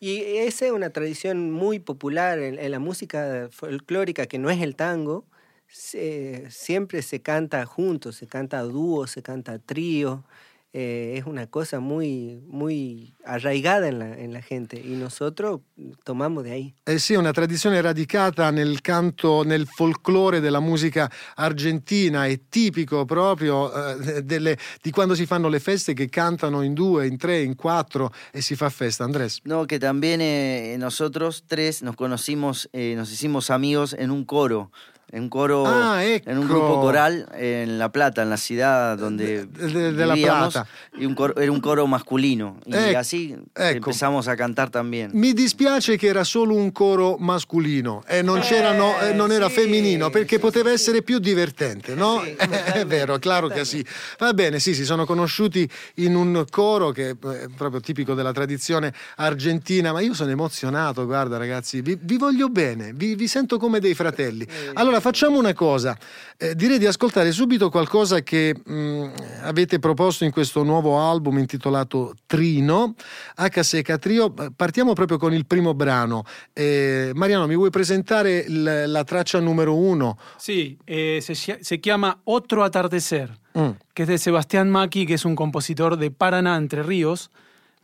Y 0.00 0.20
esa 0.38 0.66
es 0.66 0.72
una 0.72 0.90
tradición 0.90 1.50
muy 1.50 1.80
popular 1.80 2.38
en, 2.38 2.70
la 2.70 2.78
música 2.78 3.48
folclórica 3.50 4.26
que 4.26 4.38
no 4.38 4.48
es 4.50 4.60
el 4.60 4.76
tango. 4.76 5.24
Siempre 5.68 7.02
se 7.02 7.20
canta 7.20 7.66
juntos, 7.66 8.16
se 8.16 8.26
canta 8.26 8.60
a 8.60 8.62
dúo, 8.62 9.06
se 9.08 9.22
canta 9.22 9.54
a 9.54 9.58
trío. 9.58 10.24
Eh, 10.72 11.14
es 11.16 11.24
una 11.26 11.46
cosa 11.46 11.80
muy, 11.80 12.42
muy 12.46 13.14
arraigada 13.24 13.88
en 13.88 13.98
la, 13.98 14.16
en 14.16 14.32
la 14.32 14.42
gente 14.42 14.78
y 14.78 14.96
nosotros 14.96 15.60
tomamos 16.04 16.44
de 16.44 16.50
ahí. 16.52 16.74
Eh 16.84 16.98
sì, 16.98 17.14
una 17.14 17.32
tradizione 17.32 17.80
radicata 17.80 18.50
nel 18.50 18.80
canto, 18.80 19.42
nel 19.44 19.66
folklore 19.66 20.40
della 20.40 20.60
musica 20.60 21.10
argentina, 21.36 22.26
è 22.26 22.38
tipico 22.48 23.04
proprio 23.04 23.72
eh, 23.72 24.22
delle- 24.22 24.58
di 24.82 24.90
quando 24.90 25.14
si 25.14 25.26
fanno 25.26 25.48
le 25.48 25.60
feste 25.60 25.94
che 25.94 26.08
cantano 26.08 26.62
in 26.62 26.74
due, 26.74 27.06
in 27.06 27.16
tre, 27.16 27.42
in 27.42 27.54
quattro 27.54 28.12
e 28.32 28.40
si 28.40 28.54
fa 28.54 28.68
festa. 28.68 29.04
Andrés. 29.04 29.40
No, 29.44 29.66
que 29.66 29.78
también 29.78 30.20
eh, 30.20 30.76
nosotros 30.78 31.44
tres 31.46 31.82
nos 31.82 31.96
conocimos, 31.96 32.68
eh, 32.72 32.94
nos 32.96 33.10
hicimos 33.12 33.50
amigos 33.50 33.94
en 33.98 34.10
un 34.10 34.24
coro, 34.24 34.70
en 35.10 35.22
un 35.22 35.28
coro, 35.28 35.64
Ah, 35.66 36.04
en 36.04 36.36
un 36.38 36.44
ecco. 36.44 36.54
grupo 36.54 36.80
coral 36.80 37.26
en 37.34 37.78
La 37.78 37.90
Plata, 37.90 38.22
en 38.22 38.30
la 38.30 38.36
ciudad 38.36 38.98
donde 38.98 39.46
De- 39.46 39.66
de- 39.72 39.92
de 39.92 40.06
La 40.06 40.14
vivíamos, 40.14 40.52
Plata. 40.52 40.68
y 40.98 41.06
un 41.06 41.14
coro- 41.14 41.34
era 41.40 41.50
un 41.50 41.60
coro 41.60 41.86
masculino. 41.86 42.58
Y 42.66 42.72
Ec- 42.74 42.96
así 42.96 43.36
ecco. 43.54 43.76
empezamos 43.76 44.28
a 44.28 44.36
cantar 44.36 44.70
también. 44.70 45.10
Mi 45.14 45.32
dispiace 45.32 45.96
che 45.96 46.08
era 46.08 46.24
solo 46.24 46.54
un 46.54 46.72
coro 46.72 47.16
masculino 47.18 48.02
e 48.06 48.22
non, 48.22 48.40
c'erano- 48.40 49.00
eh, 49.00 49.14
non 49.14 49.32
era 49.32 49.48
sì, 49.48 49.54
femminino 49.54 50.10
perché 50.10 50.36
sì, 50.36 50.40
poteva 50.42 50.68
sì, 50.68 50.74
essere 50.74 51.02
più 51.02 51.18
divertente, 51.18 51.94
no? 51.94 52.22
Sì, 52.22 52.36
è 52.82 52.84
vero, 52.86 53.16
chiaro 53.18 53.48
che 53.48 53.64
sì. 53.64 53.84
Va 54.18 54.32
bene, 54.34 54.58
sì, 54.58 54.74
si 54.74 54.84
sono 54.84 55.06
conosciuti 55.06 55.68
in 55.96 56.14
un 56.14 56.44
coro 56.50 56.90
che 56.90 57.10
è 57.10 57.14
proprio 57.56 57.80
tipico 57.80 58.14
della 58.14 58.32
tradizione 58.32 58.92
argentina, 59.16 59.92
ma 59.92 60.00
io 60.00 60.14
sono 60.14 60.30
emozionato, 60.30 61.04
guarda 61.06 61.36
ragazzi, 61.38 61.80
vi, 61.80 61.98
vi 62.00 62.16
voglio 62.16 62.48
bene, 62.48 62.92
vi, 62.94 63.14
vi 63.14 63.26
sento 63.28 63.58
come 63.58 63.78
dei 63.80 63.94
fratelli. 63.94 64.46
Allora 64.74 64.97
facciamo 65.00 65.38
una 65.38 65.52
cosa, 65.52 65.96
eh, 66.36 66.54
direi 66.54 66.78
di 66.78 66.86
ascoltare 66.86 67.32
subito 67.32 67.70
qualcosa 67.70 68.20
che 68.22 68.54
mh, 68.64 69.12
avete 69.42 69.78
proposto 69.78 70.24
in 70.24 70.30
questo 70.30 70.62
nuovo 70.62 70.98
album 71.00 71.38
intitolato 71.38 72.14
Trino, 72.26 72.94
H 73.36 73.62
Seca 73.62 73.98
Trio. 73.98 74.32
Partiamo 74.54 74.92
proprio 74.92 75.18
con 75.18 75.32
il 75.32 75.46
primo 75.46 75.74
brano. 75.74 76.24
Eh, 76.52 77.12
Mariano, 77.14 77.46
mi 77.46 77.56
vuoi 77.56 77.70
presentare 77.70 78.44
il- 78.46 78.84
la 78.86 79.04
traccia 79.04 79.40
numero 79.40 79.74
uno? 79.76 80.18
Sí, 80.36 80.76
eh, 80.84 81.20
lla- 81.26 81.58
se 81.60 81.78
llama 81.80 82.20
Otro 82.24 82.62
Atardecer, 82.62 83.30
Mm. 83.58 83.70
que 83.92 84.02
es 84.02 84.08
de 84.08 84.18
Sebastián 84.18 84.70
Maki, 84.70 85.06
que 85.06 85.14
es 85.14 85.24
un 85.24 85.34
compositor 85.34 85.96
de 85.96 86.10
Paraná, 86.10 86.56
Entre 86.56 86.82
Ríos, 86.82 87.30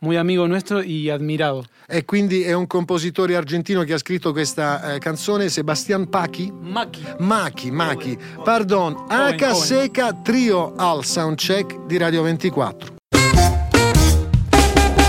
muy 0.05 0.15
amigo 0.17 0.47
nuestro 0.47 0.81
y 0.81 1.09
admirado. 1.09 1.65
E 1.87 2.05
quindi 2.05 2.43
è 2.43 2.53
un 2.53 2.67
compositore 2.67 3.35
argentino 3.35 3.83
che 3.83 3.93
ha 3.93 3.97
scritto 3.97 4.31
questa 4.31 4.93
eh, 4.93 4.99
canzone, 4.99 5.49
Sebastian 5.49 6.07
Pachi. 6.09 6.51
Maki. 6.61 7.03
Machi, 7.19 7.71
Machi, 7.71 8.17
pardon, 8.43 9.05
H 9.07 9.53
Seca 9.53 10.13
Trio 10.13 10.73
al 10.75 11.03
soundcheck 11.03 11.85
di 11.85 11.97
Radio 11.97 12.21
24. 12.21 12.95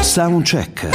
Soundcheck. 0.00 0.88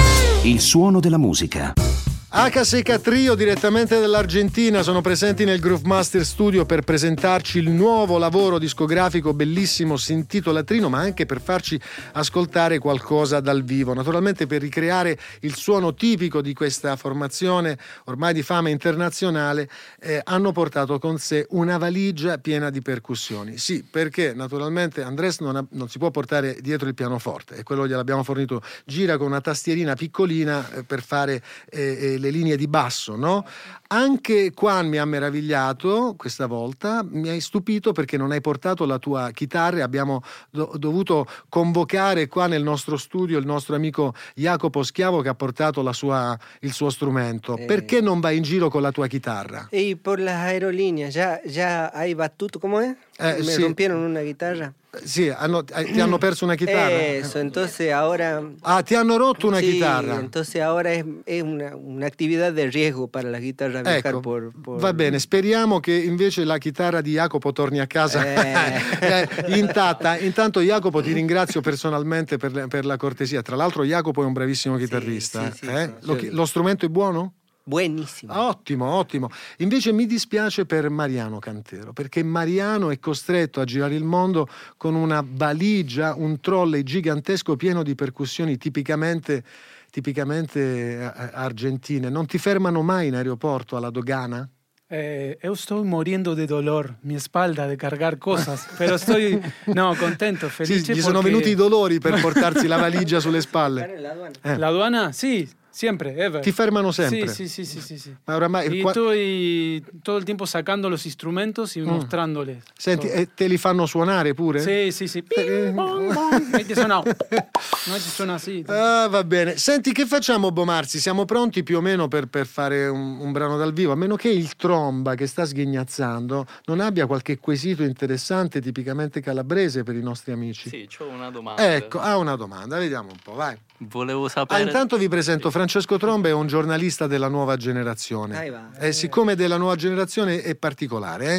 Il 0.43 0.59
suono 0.59 0.99
della 0.99 1.17
musica. 1.17 1.90
H 2.33 2.63
Seca 2.63 2.97
Trio 2.97 3.35
direttamente 3.35 3.99
dall'Argentina 3.99 4.83
sono 4.83 5.01
presenti 5.01 5.43
nel 5.43 5.59
Groove 5.59 5.85
Master 5.85 6.25
Studio 6.25 6.65
per 6.65 6.79
presentarci 6.79 7.57
il 7.57 7.69
nuovo 7.69 8.17
lavoro 8.17 8.57
discografico 8.57 9.33
bellissimo, 9.33 9.97
si 9.97 10.13
intitola 10.13 10.63
Trino, 10.63 10.87
ma 10.87 10.99
anche 10.99 11.25
per 11.25 11.41
farci 11.41 11.77
ascoltare 12.13 12.79
qualcosa 12.79 13.41
dal 13.41 13.65
vivo. 13.65 13.93
Naturalmente 13.93 14.47
per 14.47 14.61
ricreare 14.61 15.19
il 15.41 15.55
suono 15.55 15.93
tipico 15.93 16.39
di 16.39 16.53
questa 16.53 16.95
formazione 16.95 17.77
ormai 18.05 18.33
di 18.33 18.43
fama 18.43 18.69
internazionale 18.69 19.69
eh, 19.99 20.21
hanno 20.23 20.53
portato 20.53 20.99
con 20.99 21.17
sé 21.17 21.45
una 21.49 21.77
valigia 21.77 22.37
piena 22.37 22.69
di 22.69 22.81
percussioni. 22.81 23.57
Sì, 23.57 23.83
perché 23.83 24.33
naturalmente 24.33 25.01
Andres 25.03 25.41
non, 25.41 25.57
ha- 25.57 25.65
non 25.71 25.89
si 25.89 25.97
può 25.97 26.11
portare 26.11 26.59
dietro 26.61 26.87
il 26.87 26.93
pianoforte 26.93 27.57
e 27.57 27.63
quello 27.63 27.85
gliel'abbiamo 27.85 28.23
fornito. 28.23 28.61
Gira 28.85 29.17
con 29.17 29.27
una 29.27 29.41
tastierina 29.41 29.95
piccolina 29.95 30.71
eh, 30.71 30.83
per 30.83 31.03
fare 31.03 31.43
eh, 31.69 31.97
eh, 31.99 32.19
le 32.21 32.29
linee 32.29 32.55
di 32.55 32.67
basso, 32.67 33.15
no? 33.17 33.43
Anche 33.87 34.51
Juan 34.51 34.87
mi 34.87 34.97
ha 34.97 35.03
meravigliato 35.05 36.13
questa 36.17 36.45
volta, 36.45 37.03
mi 37.05 37.27
hai 37.27 37.41
stupito 37.41 37.91
perché 37.91 38.15
non 38.15 38.31
hai 38.31 38.39
portato 38.39 38.85
la 38.85 38.99
tua 38.99 39.31
chitarra 39.31 39.79
e 39.79 39.81
abbiamo 39.81 40.21
do- 40.49 40.71
dovuto 40.75 41.25
convocare 41.49 42.27
qua 42.27 42.47
nel 42.47 42.63
nostro 42.63 42.95
studio 42.95 43.37
il 43.37 43.45
nostro 43.45 43.75
amico 43.75 44.13
Jacopo 44.35 44.83
Schiavo 44.83 45.21
che 45.21 45.27
ha 45.29 45.35
portato 45.35 45.81
la 45.81 45.91
sua- 45.93 46.37
il 46.61 46.71
suo 46.71 46.89
strumento. 46.89 47.57
Eh. 47.57 47.65
Perché 47.65 47.99
non 47.99 48.21
vai 48.21 48.37
in 48.37 48.43
giro 48.43 48.69
con 48.69 48.81
la 48.81 48.91
tua 48.91 49.07
chitarra? 49.07 49.67
Y 49.71 49.95
por 49.95 50.19
las 50.19 50.37
aerolíneas, 50.37 51.13
ya, 51.13 51.41
ya 51.43 51.91
hay 51.93 52.13
batuto, 52.13 52.59
¿cómo 52.59 52.79
es? 52.79 52.95
Eh, 53.19 53.35
Me 53.39 53.43
sí. 53.43 53.61
rompieron 53.61 53.97
una 53.99 54.21
guitarra. 54.21 54.73
Sì, 55.05 55.29
hanno- 55.29 55.63
eh, 55.73 55.85
ti 55.85 56.01
hanno 56.01 56.17
perso 56.17 56.43
una 56.43 56.55
chitarra? 56.55 56.91
Eso, 57.01 57.39
entonces 57.39 57.93
ahora... 57.93 58.43
Ah, 58.61 58.83
ti 58.83 58.93
hanno 58.93 59.15
rotto 59.15 59.47
una 59.47 59.59
Sí, 59.59 59.71
chitarra? 59.73 60.15
entonces 60.19 60.61
ahora 60.61 60.91
es, 60.91 61.05
es 61.23 61.41
una, 61.41 61.73
una 61.77 62.05
actividad 62.07 62.51
de 62.51 62.69
riesgo 62.69 63.07
para 63.07 63.29
la 63.29 63.39
guitarra 63.39 63.81
Ecco, 63.95 64.19
por, 64.21 64.51
por- 64.61 64.83
va 64.83 64.91
bene, 64.91 65.17
speriamo 65.17 65.79
che 65.79 65.93
invece 65.93 66.43
la 66.43 66.57
chitarra 66.57 66.99
di 66.99 67.13
Jacopo 67.13 67.53
torni 67.53 67.79
a 67.79 67.87
casa 67.87 68.21
Eh. 68.25 68.81
eh, 69.47 69.57
intatta. 69.57 70.17
Intanto 70.17 70.59
Jacopo 70.59 71.01
ti 71.01 71.13
ringrazio 71.13 71.61
personalmente 71.61 72.35
per, 72.37 72.67
per 72.67 72.83
la 72.85 72.97
cortesia. 72.97 73.41
Tra 73.41 73.55
l'altro 73.55 73.85
Jacopo 73.85 74.23
è 74.23 74.25
un 74.25 74.33
bravissimo 74.33 74.75
chitarrista. 74.75 75.51
sì, 75.53 75.59
sì, 75.59 75.71
eh? 75.71 75.93
lo, 76.01 76.17
lo 76.31 76.45
strumento 76.45 76.85
è 76.85 76.89
buono? 76.89 77.35
Buenissimo. 77.71 78.37
Ottimo, 78.37 78.85
ottimo. 78.95 79.29
Invece 79.59 79.93
mi 79.93 80.05
dispiace 80.05 80.65
per 80.65 80.89
Mariano 80.89 81.39
Cantero, 81.39 81.93
perché 81.93 82.21
Mariano 82.21 82.89
è 82.91 82.99
costretto 82.99 83.61
a 83.61 83.63
girare 83.63 83.95
il 83.95 84.03
mondo 84.03 84.45
con 84.75 84.93
una 84.93 85.23
valigia, 85.25 86.13
un 86.13 86.41
trolley 86.41 86.83
gigantesco 86.83 87.55
pieno 87.55 87.81
di 87.81 87.95
percussioni 87.95 88.57
tipicamente, 88.57 89.41
tipicamente 89.89 90.59
eh, 90.99 91.11
argentine. 91.31 92.09
Non 92.09 92.25
ti 92.25 92.37
fermano 92.37 92.81
mai 92.81 93.07
in 93.07 93.15
aeroporto 93.15 93.77
alla 93.77 93.89
dogana? 93.89 94.45
Eh, 94.87 95.37
eu 95.41 95.53
estoy 95.53 95.85
muriendo 95.85 96.33
de 96.33 96.45
dolor, 96.45 96.97
mi 97.03 97.15
espalda 97.15 97.65
de 97.67 97.77
cargar 97.77 98.17
cosas, 98.27 98.67
pero 98.77 98.95
estoy 98.95 99.39
no, 99.67 99.95
contento, 99.95 100.49
Sì, 100.49 100.65
felice. 100.65 100.93
gli 100.93 100.99
sono 100.99 101.21
porque- 101.21 101.29
venuti 101.29 101.49
i 101.51 101.55
dolori 101.55 101.99
per 101.99 102.19
portarsi 102.19 102.67
la 102.67 102.75
valigia 102.75 103.21
sulle 103.21 103.39
spalle. 103.39 103.97
La 103.97 104.09
aduana. 104.11 104.31
Eh. 104.41 104.57
La 104.57 104.67
aduana, 104.67 105.11
sí, 105.13 105.47
siempre, 105.71 106.15
ever. 106.17 106.41
Ti 106.41 106.51
fermano 106.51 106.91
sempre. 106.91 107.27
Sí, 107.29 107.47
sí, 107.47 107.65
sí, 107.65 107.65
sí, 107.65 107.81
sí, 107.81 107.97
sí. 107.97 108.15
Ma 108.25 108.35
oramai 108.35 108.67
Y 108.71 108.81
qua- 108.81 108.91
estoy 108.91 109.83
todo 110.03 110.17
el 110.17 110.25
tiempo 110.25 110.45
sacando 110.45 110.89
los 110.89 111.05
instrumentos 111.05 111.75
y 111.77 111.81
mostrándoles. 111.81 112.57
Mm. 112.57 112.59
Senti, 112.77 113.07
todo. 113.07 113.17
e 113.17 113.29
te 113.33 113.47
li 113.47 113.57
fanno 113.57 113.85
suonare 113.85 114.33
pure? 114.33 114.59
Sí, 114.61 115.07
sí. 115.07 115.19
Eh. 115.19 115.23
Ping, 115.23 115.75
pong, 115.75 116.13
pong. 116.13 116.53
Ahí 116.55 116.63
te 116.65 116.75
suena. 116.75 117.01
No, 117.01 117.93
te 117.93 117.99
suena 117.99 118.35
así. 118.35 118.63
Ah, 118.67 119.07
va 119.09 119.23
bene. 119.23 119.57
Senti, 119.57 119.91
che 119.91 120.05
facciamo, 120.05 120.51
Bomarzi? 120.51 120.99
Siamo 120.99 121.25
pronti 121.25 121.63
più 121.63 121.77
o 121.77 121.81
meno 121.81 122.07
per, 122.07 122.27
per 122.27 122.45
fare 122.45 122.87
un, 122.87 123.19
un 123.19 123.31
brano 123.31 123.57
dal 123.57 123.73
vivo, 123.73 123.91
a 123.93 123.95
meno 123.95 124.15
che 124.15 124.29
il 124.29 124.55
tromba 124.55 125.15
che 125.15 125.25
sta 125.27 125.45
sghignazzando 125.45 126.45
non 126.65 126.79
abbia 126.79 127.05
qualche 127.07 127.39
quesito 127.39 127.83
interessante, 127.83 128.61
tipicamente 128.61 129.21
calabrese 129.21 129.83
per 129.83 129.95
i 129.95 130.01
nostri 130.03 130.31
amici. 130.31 130.69
Sì, 130.69 130.87
ho 130.99 131.07
una 131.07 131.29
domanda. 131.31 131.73
Ecco, 131.75 131.99
ha 131.99 132.17
una 132.17 132.35
domanda, 132.35 132.77
vediamo 132.77 133.09
un 133.11 133.17
po', 133.23 133.33
vai. 133.33 133.57
Volevo 133.79 134.25
Ah, 134.25 134.29
sapere... 134.29 134.61
intanto 134.63 134.95
vi 134.97 135.07
presento 135.07 135.49
Francesco 135.49 135.70
Tromba, 135.79 136.27
è 136.27 136.33
un 136.33 136.47
giornalista 136.47 137.07
della 137.07 137.27
nuova 137.27 137.55
generazione. 137.57 138.71
E 138.79 138.91
siccome 138.91 139.33
è 139.33 139.35
della 139.35 139.57
nuova 139.57 139.75
generazione 139.75 140.41
è 140.41 140.55
particolare, 140.55 141.35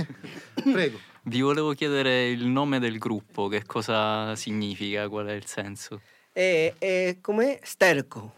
eh? 0.55 0.63
Prego. 0.73 0.99
Vi 1.25 1.41
volevo 1.41 1.73
chiedere 1.73 2.29
il 2.31 2.47
nome 2.47 2.81
del 2.81 2.99
gruppo, 2.99 3.47
che 3.47 3.65
cosa 3.65 4.35
significa, 4.35 5.09
qual 5.09 5.27
è 5.27 5.33
il 5.33 5.47
senso. 5.47 6.01
Eh, 6.33 6.75
eh, 6.79 7.19
¿Cómo 7.21 7.43
es? 7.43 7.59
Sterco. 7.63 8.33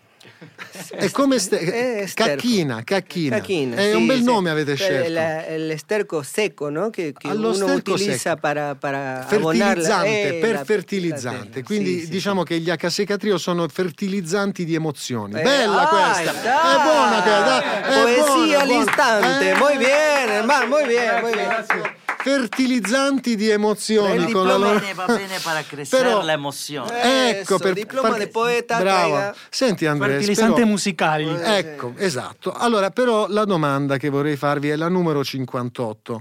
È 0.90 1.10
come 1.10 1.38
ste- 1.38 2.00
Eh, 2.02 2.06
sterco. 2.06 2.34
cacchina, 2.34 2.82
cacchina. 2.84 3.36
Cacchina, 3.36 3.76
È 3.76 3.90
sí, 3.90 3.96
un 3.96 4.06
bel 4.06 4.18
sí. 4.18 4.24
nome 4.24 4.50
avete 4.50 4.72
El, 4.72 4.76
scelto. 4.78 5.12
la- 5.12 5.46
el 5.46 5.70
esterco 5.70 6.22
seco, 6.22 6.70
¿no? 6.70 6.90
Que 6.90 7.12
Allo 7.22 7.50
uno 7.52 7.66
secco. 7.68 8.36
para 8.40 9.26
abonar 9.28 9.78
la- 9.78 9.82
fertilizzante, 9.82 10.36
eh, 10.36 10.40
per 10.40 10.52
la- 10.54 10.64
fertilizzante. 10.64 11.58
la- 11.60 11.64
Quindi 11.64 11.98
sì, 12.00 12.04
sì, 12.04 12.08
diciamo 12.10 12.42
che 12.42 12.58
gli 12.58 12.70
H 12.70 13.16
Trio 13.16 13.38
sono 13.38 13.66
fertilizzanti 13.68 14.64
di 14.64 14.74
emozioni. 14.74 15.38
Eh, 15.38 15.42
Bella 15.42 15.88
ah, 15.90 16.12
questa! 16.12 16.32
dai. 16.42 16.76
È 16.76 16.82
buona 16.82 17.22
questa! 17.22 17.82
è 17.82 18.02
Poesía 18.02 18.24
buona, 18.24 18.58
al 18.60 18.66
buona. 18.66 18.82
instante. 18.82 19.50
Eh, 19.50 19.54
Muy 19.54 19.76
bien, 19.78 20.28
hermano, 20.28 20.66
muy 20.66 20.86
bien, 20.86 21.20
muy 21.20 21.32
bien. 21.32 22.02
Fertilizzanti 22.24 23.36
di 23.36 23.50
emozioni 23.50 24.24
El 24.24 24.32
con 24.32 24.46
la 24.46 24.56
loro... 24.56 24.80
Va 24.94 25.04
bene 25.04 25.38
para 25.42 25.62
crecer 25.62 26.00
Però- 26.00 26.22
la 26.24 26.32
emoción. 26.32 26.86
Ecco, 26.90 27.58
per 27.58 27.74
diploma 27.74 28.08
far- 28.08 28.18
de 28.18 28.28
poeta, 28.28 28.78
Brava. 28.78 28.98
traiga. 29.00 29.34
Senti 29.50 29.84
Andrea, 29.84 30.12
Fertilizante 30.16 30.54
però- 30.54 30.66
musicali. 30.66 31.28
Ecco, 31.38 31.92
esatto. 31.98 32.52
Allora, 32.52 32.88
però 32.90 33.26
la 33.28 33.44
domanda 33.44 33.98
che 33.98 34.08
vorrei 34.08 34.36
farvi 34.36 34.70
è 34.70 34.76
la 34.76 34.88
numero 34.88 35.22
58. 35.22 36.20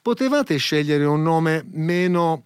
Potevate 0.00 0.56
scegliere 0.56 1.04
un 1.04 1.22
nome 1.22 1.62
meno 1.72 2.44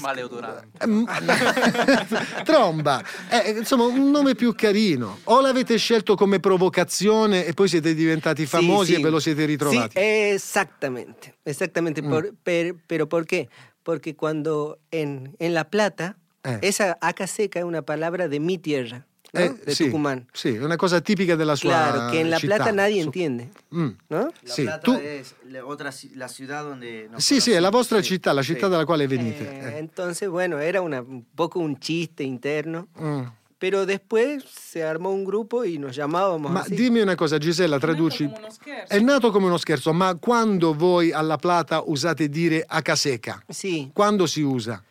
Maleodorante. 0.00 0.84
Ehm, 0.84 1.04
Tromba, 2.44 3.02
Eh, 3.30 3.50
insomma 3.58 3.84
un 3.84 4.10
nome 4.10 4.34
più 4.34 4.54
carino. 4.54 5.18
O 5.24 5.40
l'avete 5.40 5.76
scelto 5.76 6.14
come 6.16 6.40
provocazione 6.40 7.44
e 7.46 7.52
poi 7.54 7.68
siete 7.68 7.94
diventati 7.94 8.46
famosi 8.46 8.90
Sí, 8.90 8.94
sí. 8.94 9.00
e 9.00 9.04
ve 9.04 9.10
lo 9.10 9.20
siete 9.20 9.44
ritrovati? 9.44 9.98
Sí, 9.98 10.04
exactamente, 10.04 11.34
exactamente. 11.44 12.02
Mm. 12.02 12.08
Por- 12.10 12.34
per- 12.42 12.74
pero 12.86 13.08
¿por 13.08 13.26
qué? 13.26 13.48
Porque 13.82 14.14
cuando 14.14 14.78
en, 14.90 15.34
en 15.38 15.54
La 15.54 15.64
Plata, 15.68 16.16
Eh. 16.44 16.58
esa 16.62 16.96
aca 17.00 17.26
seca 17.26 17.58
es 17.58 17.64
una 17.66 17.82
palabra 17.82 18.26
de 18.28 18.40
mi 18.40 18.56
tierra, 18.58 19.06
¿no? 19.32 19.40
Eh, 19.40 19.54
de 19.64 19.74
sì, 19.74 19.84
Tucumán. 19.84 20.26
Sì, 20.32 20.54
è 20.54 20.62
una 20.64 20.76
cosa 20.76 21.00
tipica 21.00 21.36
della 21.36 21.54
sua 21.54 21.70
Claro, 21.70 22.10
que 22.10 22.20
en 22.20 22.30
La 22.30 22.38
città. 22.38 22.56
Plata 22.56 22.72
nadie 22.72 23.00
Su- 23.00 23.06
entiende, 23.06 23.48
Mm. 23.74 23.88
¿no? 24.08 24.18
La 24.42 24.52
Sì, 24.52 24.62
Plata 24.62 24.80
tu- 24.80 24.98
es 25.00 25.34
la, 25.48 25.64
otra, 25.64 25.90
la 26.14 26.28
ciudad 26.28 26.64
donde... 26.64 27.08
nos 27.10 27.22
Sì, 27.24 27.40
sì, 27.40 27.52
è 27.52 27.60
la 27.60 27.70
vostra 27.70 27.98
Sí, 28.02 28.04
città, 28.08 28.32
la 28.32 28.42
città 28.42 28.66
sí. 28.66 28.70
dalla 28.72 28.84
quale 28.84 29.06
venite. 29.06 29.48
Eh, 29.48 29.74
Eh. 29.74 29.78
entonces, 29.78 30.28
bueno, 30.28 30.58
era 30.58 30.80
una, 30.80 31.00
un 31.00 31.24
poco 31.34 31.58
un 31.60 31.76
chiste 31.78 32.22
interno, 32.24 32.88
Mm. 33.00 33.22
pero 33.58 33.84
después 33.86 34.42
se 34.44 34.82
armó 34.82 35.10
un 35.10 35.22
grupo 35.24 35.64
y 35.64 35.78
nos 35.78 35.94
llamábamos 35.94 36.50
Ma 36.50 36.60
así. 36.60 36.74
dimmi 36.74 37.00
una 37.00 37.14
cosa, 37.14 37.38
Gisella, 37.38 37.78
traduci. 37.78 38.28
È 38.88 38.98
nato 39.00 39.30
come 39.30 39.46
uno 39.46 39.58
scherzo, 39.58 39.92
ma 39.92 40.14
quando 40.16 40.74
voi 40.74 41.12
alla 41.12 41.36
Plata 41.36 41.82
usate 41.84 42.28
dire 42.28 42.64
Acaseca? 42.66 43.42
Sí. 43.48 43.90
Quando 43.92 44.26
si 44.26 44.40
usa? 44.42 44.82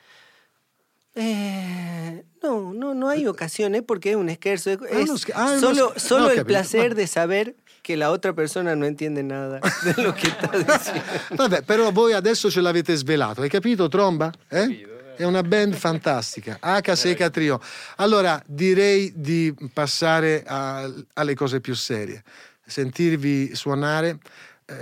Eh, 1.16 2.24
no, 2.44 2.72
no, 2.74 2.94
no 2.94 3.10
hay 3.10 3.28
ocasiones 3.28 3.82
porque 3.86 4.12
es 4.12 4.16
un 4.16 4.30
esquerzo. 4.30 4.70
Es, 4.72 5.10
scher- 5.10 5.34
ah, 5.36 5.52
uno 5.52 5.60
solo 5.60 5.94
scher- 5.94 6.00
solo 6.00 6.24
no, 6.26 6.30
el 6.30 6.36
capito. 6.38 6.46
placer 6.54 6.96
de 6.96 7.08
saber 7.08 7.56
que 7.82 7.98
la 7.98 8.12
otra 8.12 8.34
persona 8.34 8.76
no 8.76 8.86
entiende 8.86 9.24
nada 9.24 9.60
de 9.84 10.02
lo 10.04 10.14
que 10.14 10.28
está 10.28 10.48
diciendo. 10.58 11.02
Vabbè, 11.36 11.64
però 11.64 11.92
voi 11.92 12.14
adesso 12.14 12.50
ce 12.50 12.62
l'avete 12.62 12.96
svelato, 12.96 13.42
hai 13.42 13.50
capito, 13.50 13.88
Tromba? 13.88 14.32
Eh? 14.50 14.86
È 15.18 15.24
una 15.26 15.44
band 15.44 15.74
fantastica, 15.76 16.58
H 16.62 16.96
Seca 16.96 17.30
Trio. 17.30 17.60
Allora 17.98 18.42
direi 18.46 19.12
di 19.16 19.54
passare 19.74 20.44
a- 20.46 20.90
alle 21.16 21.36
cose 21.36 21.60
più 21.60 21.74
serie. 21.76 22.24
Sentirvi 22.66 23.56
suonare, 23.56 24.10
eh, 24.10 24.18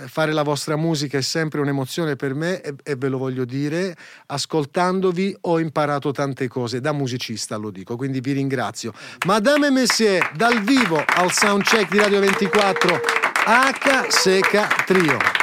fare 0.08 0.34
la 0.34 0.44
vostra 0.44 0.76
musica 0.76 1.18
è 1.18 1.22
sempre 1.22 1.62
un'emozione 1.62 2.16
per 2.16 2.34
me 2.34 2.62
e, 2.62 2.74
e 2.84 2.96
ve 2.96 3.08
lo 3.08 3.18
voglio 3.18 3.46
dire. 3.46 3.96
Ascoltandovi 4.28 5.38
ho 5.42 5.60
imparato 5.60 6.12
tante 6.12 6.48
cose, 6.48 6.82
da 6.82 6.92
musicista 6.92 7.56
lo 7.56 7.70
dico, 7.70 7.96
quindi 7.96 8.20
vi 8.20 8.34
ringrazio. 8.34 8.94
Madame 9.26 9.68
e 9.68 9.72
Messier, 9.72 10.32
dal 10.36 10.62
vivo 10.62 11.04
al 11.06 11.32
soundcheck 11.32 11.90
di 11.90 11.98
Radio 11.98 12.20
24, 12.20 13.00
H 13.46 14.06
Seca 14.10 14.68
Trio. 14.86 15.37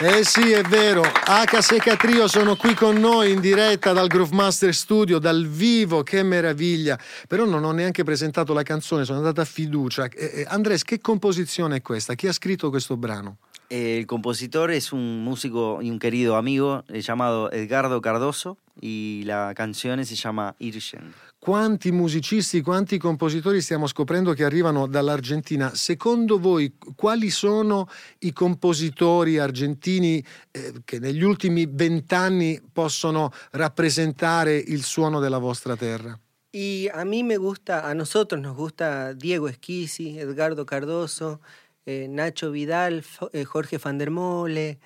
Eh 0.00 0.22
sì, 0.22 0.52
è 0.52 0.62
vero. 0.62 1.02
H 1.02 1.58
Seca 1.60 1.96
Trio 1.96 2.28
sono 2.28 2.54
qui 2.54 2.72
con 2.74 2.98
noi 2.98 3.32
in 3.32 3.40
diretta 3.40 3.92
dal 3.92 4.06
Groove 4.06 4.32
Master 4.32 4.72
Studio, 4.72 5.18
dal 5.18 5.44
vivo, 5.44 6.04
che 6.04 6.22
meraviglia. 6.22 6.96
Però 7.26 7.44
non 7.44 7.64
ho 7.64 7.72
neanche 7.72 8.04
presentato 8.04 8.52
la 8.52 8.62
canzone, 8.62 9.04
sono 9.04 9.18
andata 9.18 9.42
a 9.42 9.44
fiducia. 9.44 10.04
Eh, 10.04 10.24
eh, 10.34 10.44
Andres, 10.46 10.84
che 10.84 11.00
composizione 11.00 11.78
è 11.78 11.82
questa? 11.82 12.14
Chi 12.14 12.28
ha 12.28 12.32
scritto 12.32 12.70
questo 12.70 12.96
brano? 12.96 13.38
El 13.70 14.06
compositor 14.06 14.70
es 14.70 14.92
un 14.92 15.24
músico 15.24 15.80
y 15.82 15.90
un 15.90 15.98
querido 15.98 16.36
amigo 16.36 16.84
eh, 16.88 17.00
llamado 17.00 17.50
Edgardo 17.50 18.00
Cardoso 18.00 18.56
y 18.80 19.24
la 19.24 19.52
canción 19.56 20.04
se 20.04 20.14
llama 20.14 20.54
Irschen. 20.60 21.12
Quanti 21.40 21.92
musicisti, 21.92 22.60
quanti 22.62 22.98
compositori 22.98 23.60
stiamo 23.60 23.86
scoprendo 23.86 24.32
che 24.32 24.44
arrivano 24.44 24.86
dall'Argentina? 24.86 25.72
Secondo 25.74 26.38
voi, 26.38 26.76
quali 26.96 27.30
sono 27.30 27.88
i 28.20 28.32
compositori 28.32 29.38
argentini 29.38 30.22
eh, 30.50 30.72
che 30.84 30.98
negli 30.98 31.22
ultimi 31.22 31.66
vent'anni 31.70 32.60
possono 32.72 33.30
rappresentare 33.52 34.56
il 34.56 34.82
suono 34.82 35.20
della 35.20 35.38
vostra 35.38 35.76
terra? 35.76 36.18
Y 36.50 36.88
a 36.94 37.04
mí 37.04 37.22
me 37.22 37.36
gusta, 37.36 37.88
a 37.88 37.94
nosotros 37.94 38.40
nos 38.40 38.56
gusta 38.56 39.12
Diego 39.12 39.48
Esquisi, 39.48 40.18
Edgardo 40.18 40.64
Cardoso, 40.64 41.40
eh, 41.84 42.08
Nacho 42.08 42.50
Vidal, 42.50 43.04
eh, 43.32 43.44
Jorge 43.44 43.78
van 43.78 43.98
der 43.98 44.10
Mole, 44.10 44.78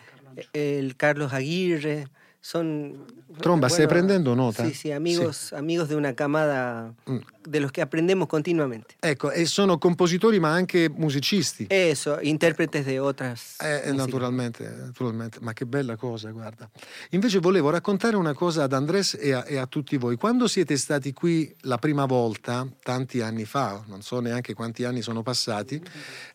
eh, 0.52 0.78
el 0.78 0.96
Carlos 0.96 1.32
Aguirre. 1.32 2.08
Son. 2.44 3.07
Tromba, 3.40 3.68
¿stai 3.68 3.87
prendendo 3.87 4.35
nota? 4.35 4.66
Sí, 4.66 4.74
sí, 4.74 4.90
amigos, 4.90 5.52
amigos 5.52 5.88
de 5.88 5.94
una 5.94 6.12
camada 6.14 6.92
Mm. 7.07 7.18
de 7.48 7.61
los 7.61 7.70
que 7.70 7.81
aprendemos 7.81 8.26
continuamente. 8.28 8.96
Ecco, 9.00 9.31
e 9.31 9.46
sono 9.46 9.78
compositori 9.78 10.40
ma 10.40 10.52
anche 10.52 10.88
musicisti. 10.88 11.66
Eso, 11.70 12.18
intérpretes 12.20 12.85
de 12.85 12.98
otras. 12.98 13.57
Eh, 13.61 13.74
músicas. 13.87 13.94
naturalmente, 13.96 14.68
naturalmente, 14.68 15.38
ma 15.40 15.52
che 15.52 15.66
bella 15.66 15.94
cosa, 15.96 16.31
guarda. 16.33 16.68
Invece 17.11 17.38
volevo 17.38 17.70
raccontare 17.70 18.16
una 18.16 18.35
cosa 18.35 18.64
ad 18.64 18.72
Andres 18.72 19.14
e 19.20 19.33
a, 19.33 19.44
e 19.46 19.57
a 19.57 19.66
tutti 19.66 19.96
voi. 19.96 20.16
Quando 20.16 20.48
siete 20.48 20.76
stati 20.76 21.12
qui 21.12 21.55
la 21.62 21.78
prima 21.78 22.07
volta, 22.07 22.66
tanti 22.83 23.20
anni 23.20 23.44
fa, 23.44 23.85
non 23.87 24.02
so 24.02 24.18
neanche 24.20 24.52
quanti 24.52 24.83
anni 24.83 25.00
sono 25.00 25.22
passati, 25.22 25.81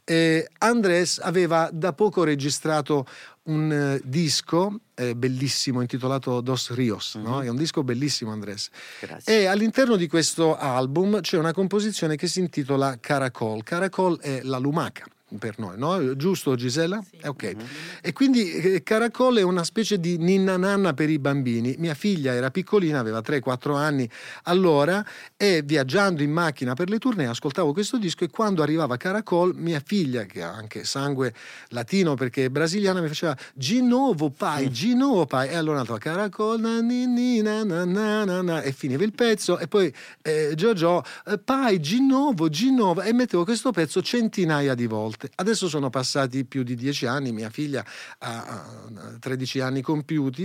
eh, 0.06 0.48
Andres 0.60 1.20
aveva 1.22 1.70
da 1.72 1.92
poco 1.92 2.24
registrato 2.24 3.06
un 3.48 3.72
eh, 3.72 4.02
disco 4.04 4.80
eh, 4.96 5.16
bellissimo 5.16 5.82
intitolato 5.82 6.42
Dos 6.42 6.74
Rios, 6.74 7.16
no? 7.16 7.42
È 7.42 7.50
un 7.50 7.56
disco 7.56 7.84
bellissimo, 7.84 8.32
Andres. 8.32 8.70
Gracias. 9.00 9.28
E 9.28 9.46
all'interno 9.46 9.96
di 9.96 10.08
questo 10.08 10.58
album 10.58 11.22
c'è 11.22 11.38
una 11.38 11.54
composizione 11.54 12.16
che 12.16 12.28
si 12.28 12.40
intitola 12.40 12.98
Caracol. 13.00 13.64
Caracol 13.64 14.20
è 14.20 14.42
la 14.44 14.58
lumaca, 14.58 15.06
per 15.38 15.60
noi, 15.60 15.78
no? 15.78 16.16
Giusto 16.16 16.56
Gisela? 16.56 17.04
Eh, 17.22 17.28
ok. 17.28 17.56
E 18.02 18.14
quindi 18.14 18.52
eh, 18.52 18.84
Caracol 18.84 19.38
è 19.38 19.42
una 19.42 19.66
specie 19.66 20.00
di 20.00 20.18
ninna 20.18 20.56
nanna 20.56 20.94
per 20.94 21.10
i 21.10 21.20
bambini. 21.20 21.76
Mia 21.80 21.96
figlia 21.96 22.34
era 22.34 22.50
piccolina, 22.50 23.00
aveva 23.00 23.20
3-4 23.20 23.76
anni 23.76 24.10
allora 24.44 25.06
e 25.36 25.62
viaggiando 25.66 26.24
in 26.24 26.32
macchina 26.32 26.74
per 26.74 26.90
le 26.90 26.98
tournée 26.98 27.28
ascoltavo 27.28 27.74
questo 27.74 27.98
disco 27.98 28.24
e 28.24 28.30
quando 28.30 28.64
arrivava 28.64 28.96
Caracol 28.96 29.54
mia 29.56 29.82
figlia 29.84 30.24
che 30.24 30.42
ha 30.42 30.52
anche 30.52 30.84
sangue 30.86 31.34
latino 31.70 32.16
perché 32.16 32.46
è 32.46 32.50
brasiliana 32.50 33.02
mi 33.02 33.08
faceva 33.08 33.36
Ginovo 33.54 34.30
pai, 34.30 34.72
Ginovo 34.72 35.26
pai 35.26 35.50
e 35.50 35.56
allora 35.56 35.80
andava 35.80 35.98
Caracol 35.98 36.60
na, 36.60 36.80
ni, 36.80 37.42
na, 37.42 37.64
na, 37.64 37.86
na, 37.86 38.42
na, 38.42 38.62
e 38.62 38.72
finiva 38.72 39.04
il 39.04 39.14
pezzo 39.14 39.60
e 39.60 39.68
poi 39.68 39.94
eh, 40.22 40.54
Giorgio 40.56 41.04
pai, 41.44 41.80
Ginovo, 41.80 42.50
Ginovo 42.50 43.02
e 43.02 43.14
mettevo 43.14 43.44
questo 43.44 43.72
pezzo 43.72 44.02
centinaia 44.02 44.74
di 44.74 44.86
volte. 44.88 45.17
Adesso 45.36 45.68
sono 45.68 45.90
passati 45.90 46.46
più 46.46 46.64
di 46.64 46.76
dieci 46.76 47.06
anni, 47.06 47.32
mia 47.32 47.50
figlia 47.50 47.86
ha 48.20 48.46
ha 48.48 49.18
13 49.20 49.60
anni 49.60 49.82
compiuti 49.82 50.44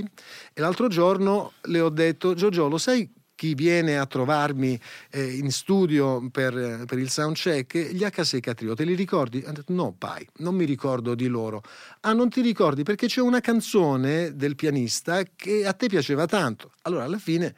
e 0.52 0.60
l'altro 0.60 0.88
giorno 0.88 1.52
le 1.62 1.80
ho 1.80 1.88
detto 1.88 2.34
Giorgio 2.34 2.68
lo 2.68 2.78
sai 2.78 3.10
chi 3.34 3.54
viene 3.54 3.98
a 3.98 4.06
trovarmi 4.06 4.78
eh, 5.10 5.34
in 5.34 5.50
studio 5.50 6.28
per, 6.30 6.84
per 6.86 6.98
il 6.98 7.10
soundcheck, 7.10 7.76
gli 7.90 8.04
H6 8.04 8.54
Trio, 8.54 8.74
te 8.74 8.84
li 8.84 8.94
ricordi? 8.94 9.42
Ha 9.44 9.50
detto 9.50 9.72
no, 9.72 9.92
pai, 9.98 10.24
non 10.36 10.54
mi 10.54 10.64
ricordo 10.64 11.16
di 11.16 11.26
loro. 11.26 11.60
Ah, 12.02 12.12
non 12.12 12.28
ti 12.28 12.40
ricordi? 12.40 12.84
Perché 12.84 13.08
c'è 13.08 13.20
una 13.20 13.40
canzone 13.40 14.36
del 14.36 14.54
pianista 14.54 15.24
che 15.34 15.66
a 15.66 15.72
te 15.72 15.88
piaceva 15.88 16.26
tanto. 16.26 16.70
Allora, 16.82 17.02
alla 17.02 17.18
fine 17.18 17.52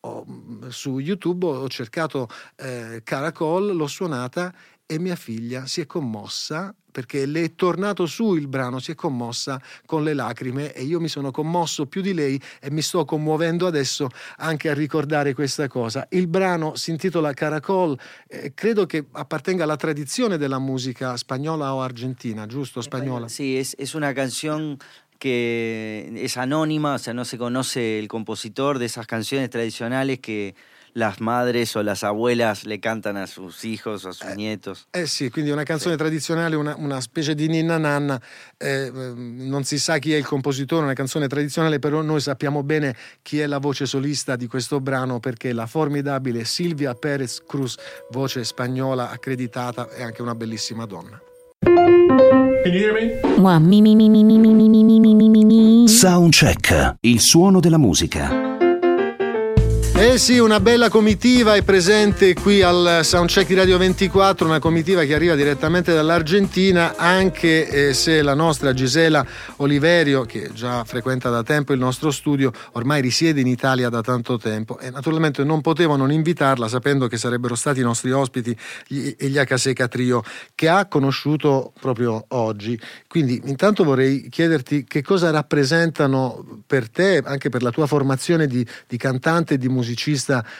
ho- 0.00 0.26
su 0.70 0.98
YouTube 0.98 1.46
ho 1.46 1.68
cercato 1.68 2.28
eh, 2.56 3.02
Caracol, 3.04 3.76
l'ho 3.76 3.86
suonata 3.86 4.52
e 4.90 4.98
mia 4.98 5.16
figlia 5.16 5.66
si 5.66 5.82
è 5.82 5.86
commossa 5.86 6.74
perché 6.90 7.26
le 7.26 7.44
è 7.44 7.54
tornato 7.54 8.06
su 8.06 8.34
il 8.34 8.48
brano, 8.48 8.78
si 8.78 8.92
è 8.92 8.94
commossa 8.94 9.60
con 9.84 10.02
le 10.02 10.14
lacrime 10.14 10.72
e 10.72 10.82
io 10.82 10.98
mi 10.98 11.08
sono 11.08 11.30
commosso 11.30 11.84
più 11.84 12.00
di 12.00 12.14
lei 12.14 12.40
e 12.58 12.70
mi 12.70 12.80
sto 12.80 13.04
commuovendo 13.04 13.66
adesso 13.66 14.08
anche 14.38 14.70
a 14.70 14.74
ricordare 14.74 15.34
questa 15.34 15.68
cosa. 15.68 16.06
Il 16.10 16.26
brano 16.26 16.74
si 16.74 16.90
intitola 16.90 17.34
Caracol, 17.34 17.98
eh, 18.26 18.52
credo 18.54 18.86
che 18.86 19.04
appartenga 19.12 19.64
alla 19.64 19.76
tradizione 19.76 20.38
della 20.38 20.58
musica 20.58 21.16
spagnola 21.18 21.74
o 21.74 21.82
argentina, 21.82 22.46
giusto? 22.46 22.80
Spagnola. 22.80 23.26
Es, 23.26 23.76
es 23.78 23.94
una 23.94 24.14
canción 24.14 24.78
que 25.18 26.10
es 26.16 26.36
anónima, 26.36 26.94
o 26.94 26.98
sea, 26.98 27.12
no 27.12 27.24
se 27.24 27.36
conoce 27.36 27.98
el 27.98 28.08
compositor 28.08 28.78
de 28.78 28.86
esas 28.86 29.06
canciones 29.06 29.50
tradicionales 29.50 30.20
que 30.20 30.54
las 30.98 31.20
madres 31.20 31.74
o 31.76 31.82
las 31.82 32.02
abuelas 32.02 32.64
le 32.64 32.80
cantano 32.80 33.20
a 33.20 33.26
sus 33.26 33.64
hijos 33.64 34.04
o 34.04 34.10
a 34.10 34.12
sus 34.12 34.28
eh, 34.28 34.34
nietos. 34.34 34.86
Eh 34.90 35.06
sì, 35.06 35.30
quindi 35.30 35.50
una 35.50 35.62
canzone 35.62 35.92
sì. 35.92 35.98
tradizionale, 35.98 36.56
una, 36.56 36.74
una, 36.76 37.00
specie 37.00 37.34
di 37.34 37.46
ninna 37.48 37.78
nanna, 37.78 38.20
eh, 38.58 38.90
non 38.92 39.64
si 39.64 39.78
sa 39.78 39.98
chi 39.98 40.12
è 40.12 40.16
il 40.16 40.26
compositore, 40.26 40.82
una 40.82 40.94
canzone 40.94 41.28
tradizionale, 41.28 41.78
però 41.78 42.02
noi 42.02 42.20
sappiamo 42.20 42.62
bene 42.62 42.94
chi 43.22 43.38
è 43.38 43.46
la 43.46 43.58
voce 43.58 43.86
solista 43.86 44.36
di 44.36 44.46
questo 44.48 44.80
brano 44.80 45.20
perché 45.20 45.52
la 45.52 45.66
formidabile 45.66 46.44
Silvia 46.44 46.94
Pérez 46.94 47.42
Cruz, 47.46 47.76
voce 48.10 48.42
spagnola 48.44 49.10
accreditata, 49.10 49.88
è 49.88 50.02
anche 50.02 50.20
una 50.20 50.34
bellissima 50.34 50.84
donna. 50.84 51.20
Can 51.60 52.72
you 52.72 52.80
hear 52.80 52.92
me? 52.92 53.20
Soundcheck, 55.88 56.96
il 57.00 57.20
suono 57.20 57.60
della 57.60 57.78
musica. 57.78 58.47
Eh 60.00 60.16
sì, 60.16 60.38
una 60.38 60.60
bella 60.60 60.88
comitiva 60.90 61.56
è 61.56 61.62
presente 61.62 62.32
qui 62.32 62.62
al 62.62 63.00
Soundcheck 63.02 63.48
di 63.48 63.54
Radio 63.54 63.78
24, 63.78 64.46
una 64.46 64.60
comitiva 64.60 65.02
che 65.02 65.12
arriva 65.12 65.34
direttamente 65.34 65.92
dall'Argentina, 65.92 66.94
anche 66.96 67.88
eh, 67.88 67.94
se 67.94 68.22
la 68.22 68.34
nostra 68.34 68.72
Gisela 68.72 69.26
Oliverio, 69.56 70.22
che 70.22 70.50
già 70.52 70.84
frequenta 70.84 71.30
da 71.30 71.42
tempo 71.42 71.72
il 71.72 71.80
nostro 71.80 72.12
studio, 72.12 72.52
ormai 72.74 73.00
risiede 73.00 73.40
in 73.40 73.48
Italia 73.48 73.88
da 73.88 74.00
tanto 74.00 74.38
tempo 74.38 74.78
e 74.78 74.88
naturalmente 74.90 75.42
non 75.42 75.62
potevo 75.62 75.96
non 75.96 76.12
invitarla 76.12 76.68
sapendo 76.68 77.08
che 77.08 77.16
sarebbero 77.16 77.56
stati 77.56 77.80
i 77.80 77.82
nostri 77.82 78.12
ospiti 78.12 78.56
gli, 78.86 79.16
gli 79.18 79.36
H6 79.36 79.88
Trio, 79.88 80.22
che 80.54 80.68
ha 80.68 80.86
conosciuto 80.86 81.72
proprio 81.80 82.24
oggi. 82.28 82.80
Quindi 83.08 83.42
intanto 83.46 83.82
vorrei 83.82 84.28
chiederti 84.28 84.84
che 84.84 85.02
cosa 85.02 85.30
rappresentano 85.30 86.62
per 86.64 86.88
te, 86.88 87.20
anche 87.24 87.48
per 87.48 87.64
la 87.64 87.72
tua 87.72 87.88
formazione 87.88 88.46
di, 88.46 88.64
di 88.86 88.96
cantante 88.96 89.54
e 89.54 89.58
di 89.58 89.66
musicista, 89.66 89.86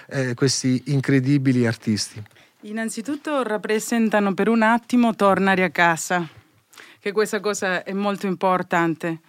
eh, 0.08 0.34
questi 0.34 0.82
incredibili 0.86 1.66
artisti. 1.66 2.22
Innanzitutto 2.62 3.42
rappresentano 3.42 4.34
per 4.34 4.48
un 4.48 4.62
attimo 4.62 5.14
tornare 5.14 5.62
a 5.64 5.70
casa, 5.70 6.26
che 6.98 7.12
questa 7.12 7.40
cosa 7.40 7.82
è 7.84 7.92
molto 7.92 8.26
importante. 8.26 9.20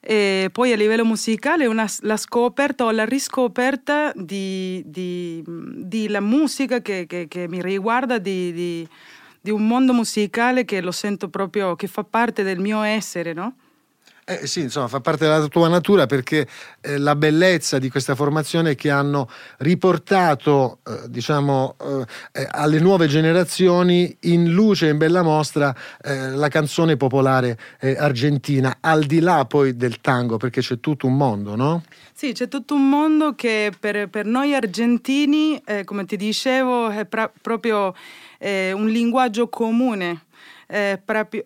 E 0.00 0.50
poi 0.52 0.72
a 0.72 0.76
livello 0.76 1.04
musicale 1.04 1.66
una, 1.66 1.86
la 2.00 2.16
scoperta 2.18 2.84
o 2.84 2.90
la 2.90 3.04
riscoperta 3.06 4.12
di, 4.14 4.82
di, 4.84 5.42
di 5.46 6.08
la 6.08 6.20
musica 6.20 6.80
che, 6.80 7.06
che- 7.06 7.26
che 7.26 7.48
mi 7.48 7.62
riguarda, 7.62 8.18
di- 8.18 8.86
di 9.40 9.50
un 9.50 9.66
mondo 9.66 9.92
musicale 9.92 10.64
che 10.64 10.80
lo 10.80 10.90
sento 10.92 11.28
proprio, 11.28 11.74
che 11.76 11.86
fa 11.86 12.02
parte 12.04 12.42
del 12.42 12.58
mio 12.60 12.82
essere, 12.82 13.32
no? 13.34 13.56
Eh 14.26 14.46
sì, 14.46 14.62
insomma, 14.62 14.88
fa 14.88 15.00
parte 15.00 15.26
della 15.26 15.46
tua 15.48 15.68
natura 15.68 16.06
perché 16.06 16.48
eh, 16.80 16.96
la 16.96 17.14
bellezza 17.14 17.78
di 17.78 17.90
questa 17.90 18.14
formazione 18.14 18.70
è 18.70 18.74
che 18.74 18.88
hanno 18.88 19.28
riportato, 19.58 20.78
eh, 20.82 21.10
diciamo, 21.10 21.76
eh, 21.78 22.40
eh, 22.40 22.48
alle 22.50 22.80
nuove 22.80 23.06
generazioni 23.06 24.16
in 24.20 24.50
luce, 24.50 24.88
in 24.88 24.96
bella 24.96 25.22
mostra, 25.22 25.76
eh, 26.02 26.30
la 26.30 26.48
canzone 26.48 26.96
popolare 26.96 27.58
argentina, 27.98 28.78
al 28.80 29.04
di 29.04 29.20
là 29.20 29.44
poi 29.44 29.76
del 29.76 30.00
tango, 30.00 30.38
perché 30.38 30.62
c'è 30.62 30.80
tutto 30.80 31.06
un 31.06 31.18
mondo, 31.18 31.54
no? 31.54 31.82
Sì, 32.14 32.32
c'è 32.32 32.48
tutto 32.48 32.76
un 32.76 32.88
mondo 32.88 33.34
che 33.34 33.72
per, 33.78 34.08
per 34.08 34.24
noi 34.24 34.54
argentini, 34.54 35.62
come 35.84 36.06
ti 36.06 36.16
dicevo, 36.16 36.88
è 36.88 37.04
pra- 37.04 37.30
proprio 37.42 37.94
un 38.40 38.86
linguaggio 38.88 39.48
comune, 39.48 40.22
è 40.74 41.00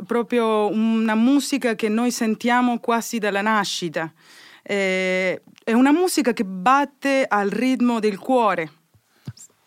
proprio, 0.07 0.73
una 0.73 1.15
musica 1.15 1.75
che 1.75 1.91
noi 1.91 2.11
sentiamo 2.11 2.79
quasi 2.81 3.19
dalla 3.19 3.43
nascita. 3.43 4.11
Eh, 4.63 5.43
è 5.63 5.73
una 5.75 5.93
musica 5.93 6.33
che 6.33 6.45
batte 6.47 7.27
al 7.29 7.51
ritmo 7.51 8.01
del 8.01 8.19
cuore. 8.19 8.71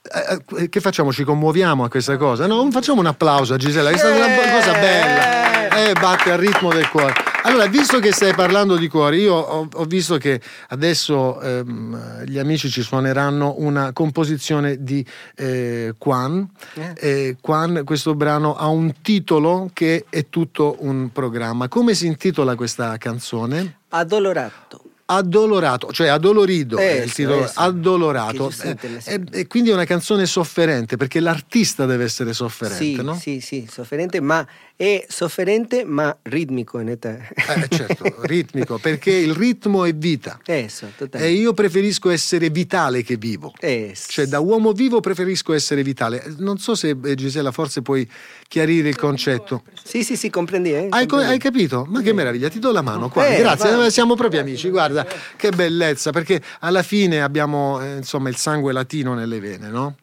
Eh, 0.02 0.64
eh, 0.64 0.70
che 0.70 0.80
facciamo? 0.80 1.14
Ci 1.14 1.24
commuoviamo 1.24 1.84
a 1.84 1.90
questa 1.90 2.18
cosa? 2.18 2.48
No, 2.48 2.68
facciamo 2.72 3.02
un 3.02 3.06
applauso 3.06 3.54
a 3.54 3.58
Gisella, 3.58 3.92
è 3.92 3.98
stata 3.98 4.16
una 4.16 4.28
bo- 4.30 4.50
cosa 4.50 4.72
bella. 4.80 5.90
Eh, 5.90 5.94
batte 5.94 6.32
al 6.32 6.40
ritmo 6.40 6.74
del 6.74 6.90
cuore. 6.90 7.31
Allora, 7.44 7.66
visto 7.66 8.00
che 8.00 8.12
stai 8.14 8.34
parlando 8.36 8.78
di 8.78 8.88
cuore, 8.88 9.18
io 9.18 9.34
ho, 9.34 9.68
ho 9.72 9.86
visto 9.86 10.18
che 10.18 10.40
adesso 10.70 11.42
ehm, 11.42 12.24
gli 12.26 12.38
amici 12.38 12.70
ci 12.70 12.84
suoneranno 12.84 13.56
una 13.58 13.94
composizione 13.94 14.84
di 14.84 15.04
eh, 15.36 15.96
Quan. 15.98 16.48
Eh, 16.94 17.38
Quan, 17.42 17.82
questo 17.84 18.14
brano 18.14 18.56
ha 18.56 18.68
un 18.68 18.94
titolo 19.02 19.70
che 19.74 20.06
è 20.10 20.30
tutto 20.30 20.78
un 20.80 21.12
programma. 21.12 21.68
Come 21.68 21.96
si 21.96 22.06
intitola 22.06 22.56
questa 22.56 22.96
canzone? 22.98 23.80
Addolorato. 23.90 24.91
Addolorato, 25.14 25.92
cioè 25.92 26.08
addolorido 26.08 26.78
è 26.78 26.92
il 26.92 27.02
Eso, 27.04 27.14
titolo, 27.16 27.44
eso. 27.44 27.54
addolorato. 27.60 28.52
Eh, 28.64 28.78
le 28.82 29.26
E, 29.32 29.48
quindi 29.48 29.70
è 29.70 29.74
una 29.74 29.84
canzone 29.86 30.26
sofferente 30.26 30.96
perché 30.96 31.20
l'artista 31.20 31.86
deve 31.86 32.06
essere 32.06 32.32
sofferente, 32.34 32.84
Sì, 32.84 32.96
no? 33.02 33.16
sì, 33.20 33.40
sì, 33.42 33.68
sofferente, 33.70 34.22
ma 34.22 34.48
è 34.76 35.06
sofferente 35.08 35.84
ma 35.84 36.16
ritmico 36.24 36.80
in 36.80 36.90
età. 36.90 37.18
Eh, 37.36 37.68
certo, 37.70 38.06
ritmico, 38.26 38.78
perché 38.78 39.12
il 39.12 39.34
ritmo 39.34 39.84
è 39.86 39.94
vita. 39.94 40.40
Eso, 40.46 40.88
E 41.12 41.32
io 41.32 41.54
preferisco 41.54 42.10
essere 42.10 42.50
vitale 42.50 43.04
che 43.04 43.18
vivo. 43.18 43.54
Eso. 43.60 44.06
Cioè, 44.10 44.26
da 44.26 44.40
uomo 44.40 44.72
vivo 44.72 45.00
preferisco 45.02 45.54
essere 45.54 45.84
vitale. 45.84 46.24
Non 46.38 46.58
so 46.58 46.74
se 46.74 46.96
eh, 47.04 47.16
Gisela 47.16 47.52
forse 47.52 47.82
puoi 47.82 48.10
chiarire 48.48 48.90
il 48.90 48.96
concetto. 48.98 49.64
Sì, 49.84 50.04
sì, 50.04 50.16
sì, 50.16 50.30
comprendi, 50.30 50.74
eh? 50.74 50.88
Hai, 50.90 51.06
hai 51.10 51.38
capito? 51.38 51.86
Ma 51.88 52.02
che 52.02 52.14
meraviglia, 52.14 52.50
ti 52.50 52.60
do 52.60 52.72
la 52.72 52.82
mano 52.82 53.10
qua. 53.10 53.28
Eh, 53.28 53.38
Grazie, 53.38 53.86
eh, 53.86 53.92
siamo 53.92 54.16
proprio 54.16 54.40
amici. 54.42 54.70
Guarda, 54.70 55.01
che 55.36 55.50
bellezza, 55.52 56.12
perché 56.12 56.42
alla 56.60 56.84
fine 56.84 57.22
abbiamo 57.22 57.82
eh, 57.82 57.98
insomma 57.98 58.30
il 58.30 58.36
sangue 58.36 58.72
latino 58.74 59.14
nelle 59.14 59.40
vene, 59.40 59.70
no? 59.70 59.96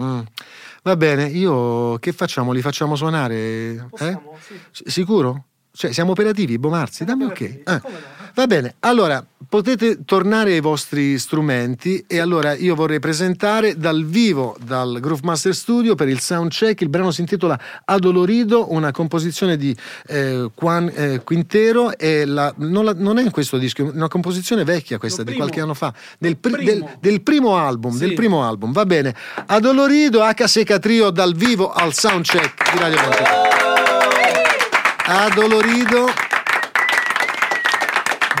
Mm. 0.00 0.20
Va 0.82 0.96
bene, 0.96 1.26
io 1.26 1.98
che 1.98 2.12
facciamo? 2.12 2.52
Li 2.52 2.62
facciamo 2.62 2.96
suonare? 2.96 3.34
eh? 3.36 3.84
Possiamo, 3.90 4.38
sì. 4.40 4.58
S- 4.70 4.82
Sicuro? 4.88 5.44
Cioè, 5.80 5.92
siamo 5.92 6.10
operativi, 6.10 6.58
Bomarzi? 6.58 7.04
Dammi 7.04 7.24
ok. 7.24 7.40
Eh, 7.40 7.80
Va 8.34 8.46
bene, 8.46 8.76
allora 8.80 9.24
potete 9.48 10.04
tornare 10.04 10.52
ai 10.52 10.60
vostri 10.60 11.18
strumenti 11.18 12.04
e 12.06 12.20
allora 12.20 12.54
io 12.54 12.74
vorrei 12.76 13.00
presentare 13.00 13.76
dal 13.76 14.04
vivo 14.04 14.56
dal 14.62 14.98
Groove 15.00 15.22
Master 15.24 15.52
Studio 15.54 15.94
per 15.96 16.08
il 16.08 16.20
soundcheck. 16.20 16.80
Il 16.82 16.90
brano 16.90 17.10
si 17.10 17.22
intitola 17.22 17.58
Adolorido, 17.86 18.72
una 18.72 18.92
composizione 18.92 19.56
di 19.56 19.74
eh, 20.06 20.48
Juan 20.56 20.92
eh, 20.94 21.22
Quintero. 21.24 21.96
E 21.98 22.24
la- 22.26 22.52
non, 22.58 22.84
la- 22.84 22.94
non 22.96 23.18
è 23.18 23.22
in 23.22 23.30
questo 23.32 23.56
disco, 23.58 23.84
è 23.84 23.90
una 23.90 24.06
composizione 24.08 24.62
vecchia 24.64 24.98
questa 24.98 25.22
Lo 25.22 25.24
di 25.24 25.30
primo. 25.30 25.44
qualche 25.46 25.60
anno 25.62 25.74
fa, 25.74 25.92
del, 26.18 26.36
pri- 26.36 26.52
primo. 26.52 26.70
del- 26.70 26.88
del 27.00 27.20
primo 27.22 27.56
album. 27.56 27.92
Sì. 27.94 27.98
Del 28.00 28.14
primo 28.14 28.44
album, 28.46 28.70
va 28.72 28.84
bene. 28.86 29.12
Adolorido 29.46 30.22
H 30.22 30.46
Seca 30.46 30.78
Trio 30.78 31.10
dal 31.10 31.34
vivo 31.34 31.72
al 31.72 31.94
soundcheck 31.94 32.72
di 32.74 32.78
Radio 32.78 33.00
24. 33.00 33.69
Adolorido. 35.10 36.06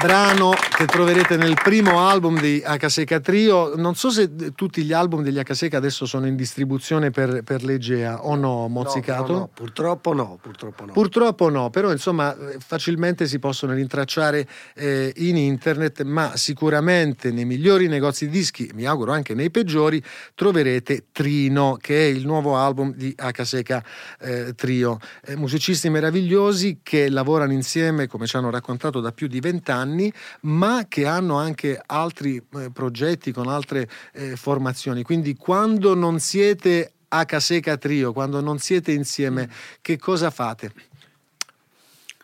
Brano 0.00 0.52
che 0.52 0.86
troverete 0.86 1.36
nel 1.36 1.60
primo 1.62 2.08
album 2.08 2.40
di 2.40 2.62
H 2.64 3.20
Trio. 3.20 3.76
Non 3.76 3.94
so 3.94 4.08
se 4.08 4.54
tutti 4.54 4.82
gli 4.82 4.94
album 4.94 5.22
degli 5.22 5.38
H 5.38 5.68
adesso 5.72 6.06
sono 6.06 6.26
in 6.26 6.36
distribuzione 6.36 7.10
per, 7.10 7.42
per 7.42 7.62
l'Egea 7.62 8.24
o 8.24 8.34
no, 8.34 8.66
Mozzicato? 8.68 9.32
No, 9.32 9.38
no, 9.40 9.50
purtroppo 9.52 10.14
no, 10.14 10.38
purtroppo 10.40 10.86
no. 10.86 10.92
Purtroppo 10.92 11.50
no, 11.50 11.68
però 11.68 11.92
insomma 11.92 12.34
eh, 12.34 12.56
facilmente 12.58 13.26
si 13.26 13.38
possono 13.38 13.74
rintracciare 13.74 14.48
eh, 14.74 15.12
in 15.16 15.36
internet, 15.36 16.02
ma 16.02 16.34
sicuramente 16.34 17.30
nei 17.30 17.44
migliori 17.44 17.86
negozi 17.86 18.24
di 18.24 18.38
dischi, 18.38 18.70
mi 18.72 18.86
auguro 18.86 19.12
anche 19.12 19.34
nei 19.34 19.50
peggiori, 19.50 20.02
troverete 20.34 21.08
Trino, 21.12 21.76
che 21.78 22.06
è 22.06 22.08
il 22.08 22.24
nuovo 22.24 22.56
album 22.56 22.94
di 22.94 23.14
H 23.14 23.82
eh, 24.18 24.54
Trio. 24.56 24.98
Eh, 25.26 25.36
musicisti 25.36 25.90
meravigliosi 25.90 26.80
che 26.82 27.10
lavorano 27.10 27.52
insieme, 27.52 28.06
come 28.06 28.26
ci 28.26 28.36
hanno 28.36 28.48
raccontato, 28.48 29.00
da 29.00 29.12
più 29.12 29.26
di 29.26 29.40
vent'anni 29.40 29.88
anni, 29.90 30.12
ma 30.42 30.86
che 30.88 31.06
hanno 31.06 31.36
anche 31.36 31.80
altri 31.84 32.36
eh, 32.36 32.70
progetti 32.70 33.32
con 33.32 33.48
altre 33.48 33.88
eh, 34.12 34.36
formazioni. 34.36 35.02
Quindi 35.02 35.34
quando 35.34 35.94
non 35.94 36.20
siete 36.20 36.92
a 37.08 37.24
Caseca 37.24 37.76
Trio, 37.76 38.12
quando 38.12 38.40
non 38.40 38.58
siete 38.58 38.92
insieme, 38.92 39.50
che 39.80 39.98
cosa 39.98 40.30
fate? 40.30 40.72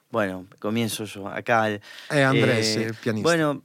Bueno, 0.09 0.47
comienzo 0.61 1.05
yo 1.05 1.27
acá. 1.27 1.69
Eh, 1.69 2.23
Andrés, 2.23 2.77
el 2.77 2.95
pianista. 2.95 3.29
Bueno, 3.29 3.65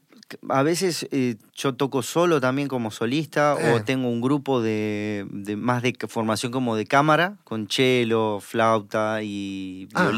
a 0.50 0.64
veces 0.64 1.08
eh, 1.12 1.36
yo 1.54 1.74
toco 1.76 2.02
solo 2.02 2.40
también 2.40 2.68
como 2.68 2.92
solista 2.92 3.56
Eh. 3.60 3.74
o 3.74 3.84
tengo 3.84 4.10
un 4.10 4.22
grupo 4.22 4.62
de, 4.62 5.26
de 5.30 5.56
más 5.56 5.82
de 5.82 5.96
formación 6.08 6.52
como 6.52 6.76
de 6.76 6.86
cámara 6.86 7.38
con 7.44 7.68
cello, 7.68 8.40
flauta 8.40 9.22
y 9.24 9.88
Ah. 9.94 10.10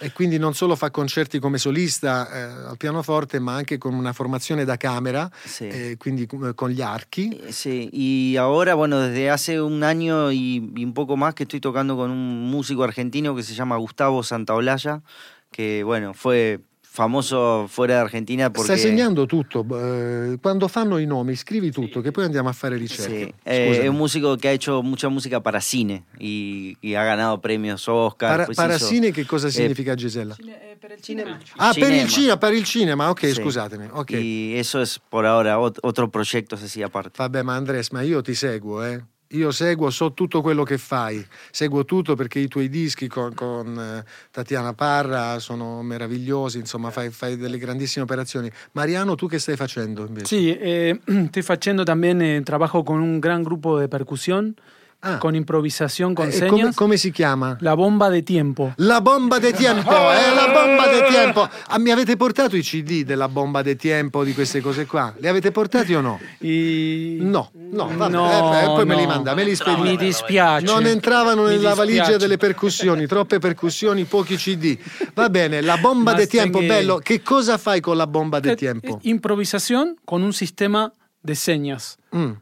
E 0.00 0.10
quindi 0.12 0.38
non 0.38 0.54
solo 0.54 0.76
fa 0.76 0.90
concerti 0.90 1.38
come 1.38 1.58
solista 1.58 2.28
eh, 2.30 2.68
al 2.70 2.76
pianoforte, 2.76 3.40
ma 3.40 3.56
anche 3.56 3.78
con 3.78 3.94
una 3.94 4.12
formazione 4.12 4.64
da 4.64 4.76
camera, 4.76 5.30
Sí. 5.44 5.64
eh, 5.64 5.96
quindi 5.98 6.26
con 6.26 6.70
gli 6.70 6.80
archi. 6.82 7.30
Eh, 7.30 7.52
Sí, 7.52 7.88
y 7.92 8.36
ahora, 8.36 8.74
bueno, 8.74 8.98
desde 9.00 9.30
hace 9.30 9.60
un 9.60 9.82
año 9.82 10.30
y, 10.32 10.72
y 10.76 10.84
un 10.84 10.92
poco 10.94 11.16
más 11.16 11.34
que 11.34 11.44
estoy 11.44 11.60
tocando 11.60 11.96
con 11.96 12.10
un 12.10 12.50
músico 12.50 12.84
argentino 12.84 13.34
que 13.34 13.42
se 13.42 13.54
llama 13.54 13.76
Gustavo 13.76 14.22
Santaolalla, 14.22 15.02
que, 15.50 15.82
bueno, 15.84 16.12
fue 16.12 16.60
famoso 16.96 17.66
fuera 17.68 17.94
de 17.96 18.00
Argentina 18.00 18.48
porque... 18.50 18.72
Stai 18.74 18.78
segnando 18.78 19.26
tutto, 19.26 19.64
eh, 19.78 20.38
quando 20.40 20.66
fanno 20.66 20.96
i 20.96 21.04
nomi 21.04 21.36
scrivi 21.36 21.70
tutto, 21.70 22.00
che 22.00 22.10
poi 22.10 22.24
andiamo 22.24 22.48
a 22.48 22.52
fare 22.54 22.76
ricerche. 22.78 23.34
Eh, 23.44 23.66
Scusami. 23.66 23.84
es 23.84 23.90
un 23.90 23.96
músico 23.96 24.36
que 24.38 24.48
ha 24.48 24.52
hecho 24.52 24.82
mucha 24.82 25.08
música 25.10 25.40
para 25.42 25.60
cine 25.60 26.04
y, 26.18 26.74
y 26.80 26.94
ha 26.94 27.04
ganado 27.04 27.38
premios 27.40 27.86
Oscar. 27.86 28.30
Para, 28.30 28.44
pues 28.46 28.56
Parasine 28.56 29.08
hizo- 29.08 29.14
che 29.14 29.26
cosa 29.26 29.48
eh, 29.48 29.50
significa 29.50 29.94
Gisella? 29.94 30.34
per 30.80 30.92
il 30.92 31.02
cinema. 31.02 31.38
Ah, 31.58 31.72
per 31.74 31.90
il 31.92 32.08
cinema. 32.08 32.08
cinema, 32.08 32.36
per 32.38 32.52
il 32.54 32.64
cinema, 32.64 33.10
ok, 33.10 33.20
Sí. 33.26 33.34
scusatemi. 33.34 33.88
ok. 33.92 34.10
Y 34.12 34.54
eso 34.56 34.80
es 34.80 34.98
por 35.10 35.26
ahora 35.26 35.58
ot- 35.58 35.78
otro 35.82 36.08
proyecto 36.08 36.54
así 36.56 36.82
aparte. 36.82 37.12
Vabbè, 37.18 37.42
ma 37.42 37.56
Andres, 37.56 37.90
ma 37.92 38.00
io 38.02 38.22
ti 38.22 38.34
seguo, 38.34 38.82
eh. 38.84 39.02
Io 39.30 39.50
seguo, 39.50 39.90
so 39.90 40.12
tutto 40.12 40.40
quello 40.40 40.62
che 40.62 40.78
fai, 40.78 41.24
seguo 41.50 41.84
tutto 41.84 42.14
perché 42.14 42.38
i 42.38 42.46
tuoi 42.46 42.68
dischi 42.68 43.08
con, 43.08 43.34
con, 43.34 43.76
eh, 43.76 44.04
Tatiana 44.30 44.72
Parra 44.72 45.40
sono 45.40 45.82
meravigliosi, 45.82 46.58
insomma 46.58 46.90
fai, 46.90 47.10
fai 47.10 47.36
delle 47.36 47.58
grandissime 47.58 48.04
operazioni. 48.04 48.48
Mariano, 48.72 49.16
tu 49.16 49.26
che 49.26 49.40
stai 49.40 49.56
facendo 49.56 50.06
invece? 50.06 50.26
Sí, 50.26 50.56
eh, 50.56 51.00
estoy 51.04 51.42
haciendo 51.48 51.82
también 51.82 52.22
eh, 52.22 52.42
trabajo 52.42 52.84
con 52.84 53.00
un 53.00 53.18
gran 53.18 53.42
grupo 53.42 53.80
de 53.80 53.88
percusión, 53.88 54.54
Ah. 55.00 55.18
con 55.18 55.34
improvisación, 55.36 56.14
con 56.14 56.28
Eh, 56.28 56.38
come, 56.38 56.48
señas. 56.62 56.74
come 56.76 56.96
si 56.96 57.12
chiama? 57.12 57.56
La 57.60 57.74
bomba 57.74 58.08
de 58.10 58.22
tiempo. 58.22 58.72
La 58.78 59.00
bomba 59.00 59.38
de 59.38 59.52
tiempo, 59.52 59.90
eh, 59.92 60.34
la 60.34 60.46
bomba 60.52 60.88
de 60.88 61.02
tiempo. 61.08 61.48
Ah, 61.68 61.78
mi 61.78 61.90
avete 61.90 62.16
portato 62.16 62.56
i 62.56 62.62
CD 62.62 63.04
della 63.04 63.28
bomba 63.28 63.62
de 63.62 63.76
tiempo, 63.76 64.24
di 64.24 64.32
queste 64.34 64.60
cose 64.60 64.86
qua? 64.86 65.14
Li 65.18 65.28
avete 65.28 65.52
portati 65.52 65.94
o 65.94 66.00
no? 66.00 66.18
Y... 66.40 67.18
No, 67.20 67.50
no, 67.52 67.88
vabbè, 67.94 68.10
No, 68.10 68.58
eh, 68.58 68.64
poi 68.64 68.84
me 68.86 68.96
li 68.96 69.02
no. 69.02 69.08
manda, 69.08 69.34
me 69.34 69.44
li 69.44 69.54
spedite. 69.54 69.82
Mi 69.82 69.96
dispiace. 69.96 70.64
Non 70.64 70.86
entravano 70.86 71.42
Mi 71.42 71.50
nella 71.50 71.74
dispiace. 71.74 71.76
valigia 71.76 72.16
delle 72.16 72.36
percussioni, 72.38 73.06
troppe 73.06 73.38
percussioni, 73.38 74.04
pochi 74.04 74.36
CD. 74.36 74.76
Va 75.14 75.28
bene, 75.28 75.60
la 75.60 75.76
bomba 75.76 76.14
de 76.14 76.26
tiempo, 76.26 76.58
bello. 76.60 76.98
Che 76.98 77.22
cosa 77.22 77.58
fai 77.58 77.80
con 77.80 77.96
la 77.96 78.06
bomba 78.08 78.40
de 78.40 78.52
Eh, 78.52 78.56
tiempo? 78.56 78.96
eh, 79.02 79.08
Improvisación 79.10 79.96
con 80.04 80.22
un 80.22 80.32
sistema 80.32 80.92
de 81.22 81.34
señas. 81.34 81.96
Mm. 82.16 82.32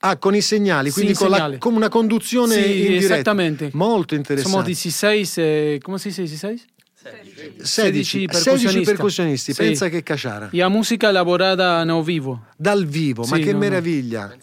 Ah, 0.00 0.16
con 0.16 0.34
i 0.34 0.40
segnali, 0.40 0.90
quindi 0.92 1.12
Sì, 1.14 1.18
con 1.22 1.30
la- 1.30 1.56
come 1.58 1.76
una 1.76 1.88
conduzione 1.88 2.54
Sì, 2.54 2.60
in 2.60 2.86
diretta. 2.98 3.14
esattamente. 3.14 3.70
Molto 3.72 4.14
Somos 4.14 4.28
interessante. 4.28 4.74
16, 4.74 5.40
eh, 5.40 5.80
¿cómo 5.82 5.98
se 5.98 6.08
dice 6.10 6.22
16? 6.26 6.64
16, 7.10 7.62
16 7.62 8.26
16 8.26 8.26
percussionisti. 8.26 8.84
percussionisti, 8.84 9.52
Sì. 9.52 9.62
pensa 9.62 9.88
che 9.88 10.02
caciara. 10.02 10.48
Y 10.52 10.60
a 10.60 10.68
música 10.68 11.08
elaborada 11.08 11.84
no 11.84 12.02
vivo. 12.02 12.44
Dal 12.56 12.84
vivo, 12.86 13.24
ma 13.26 13.36
Sì, 13.36 13.42
che 13.42 13.52
no, 13.52 13.58
no. 13.58 13.58
meraviglia! 13.58 14.34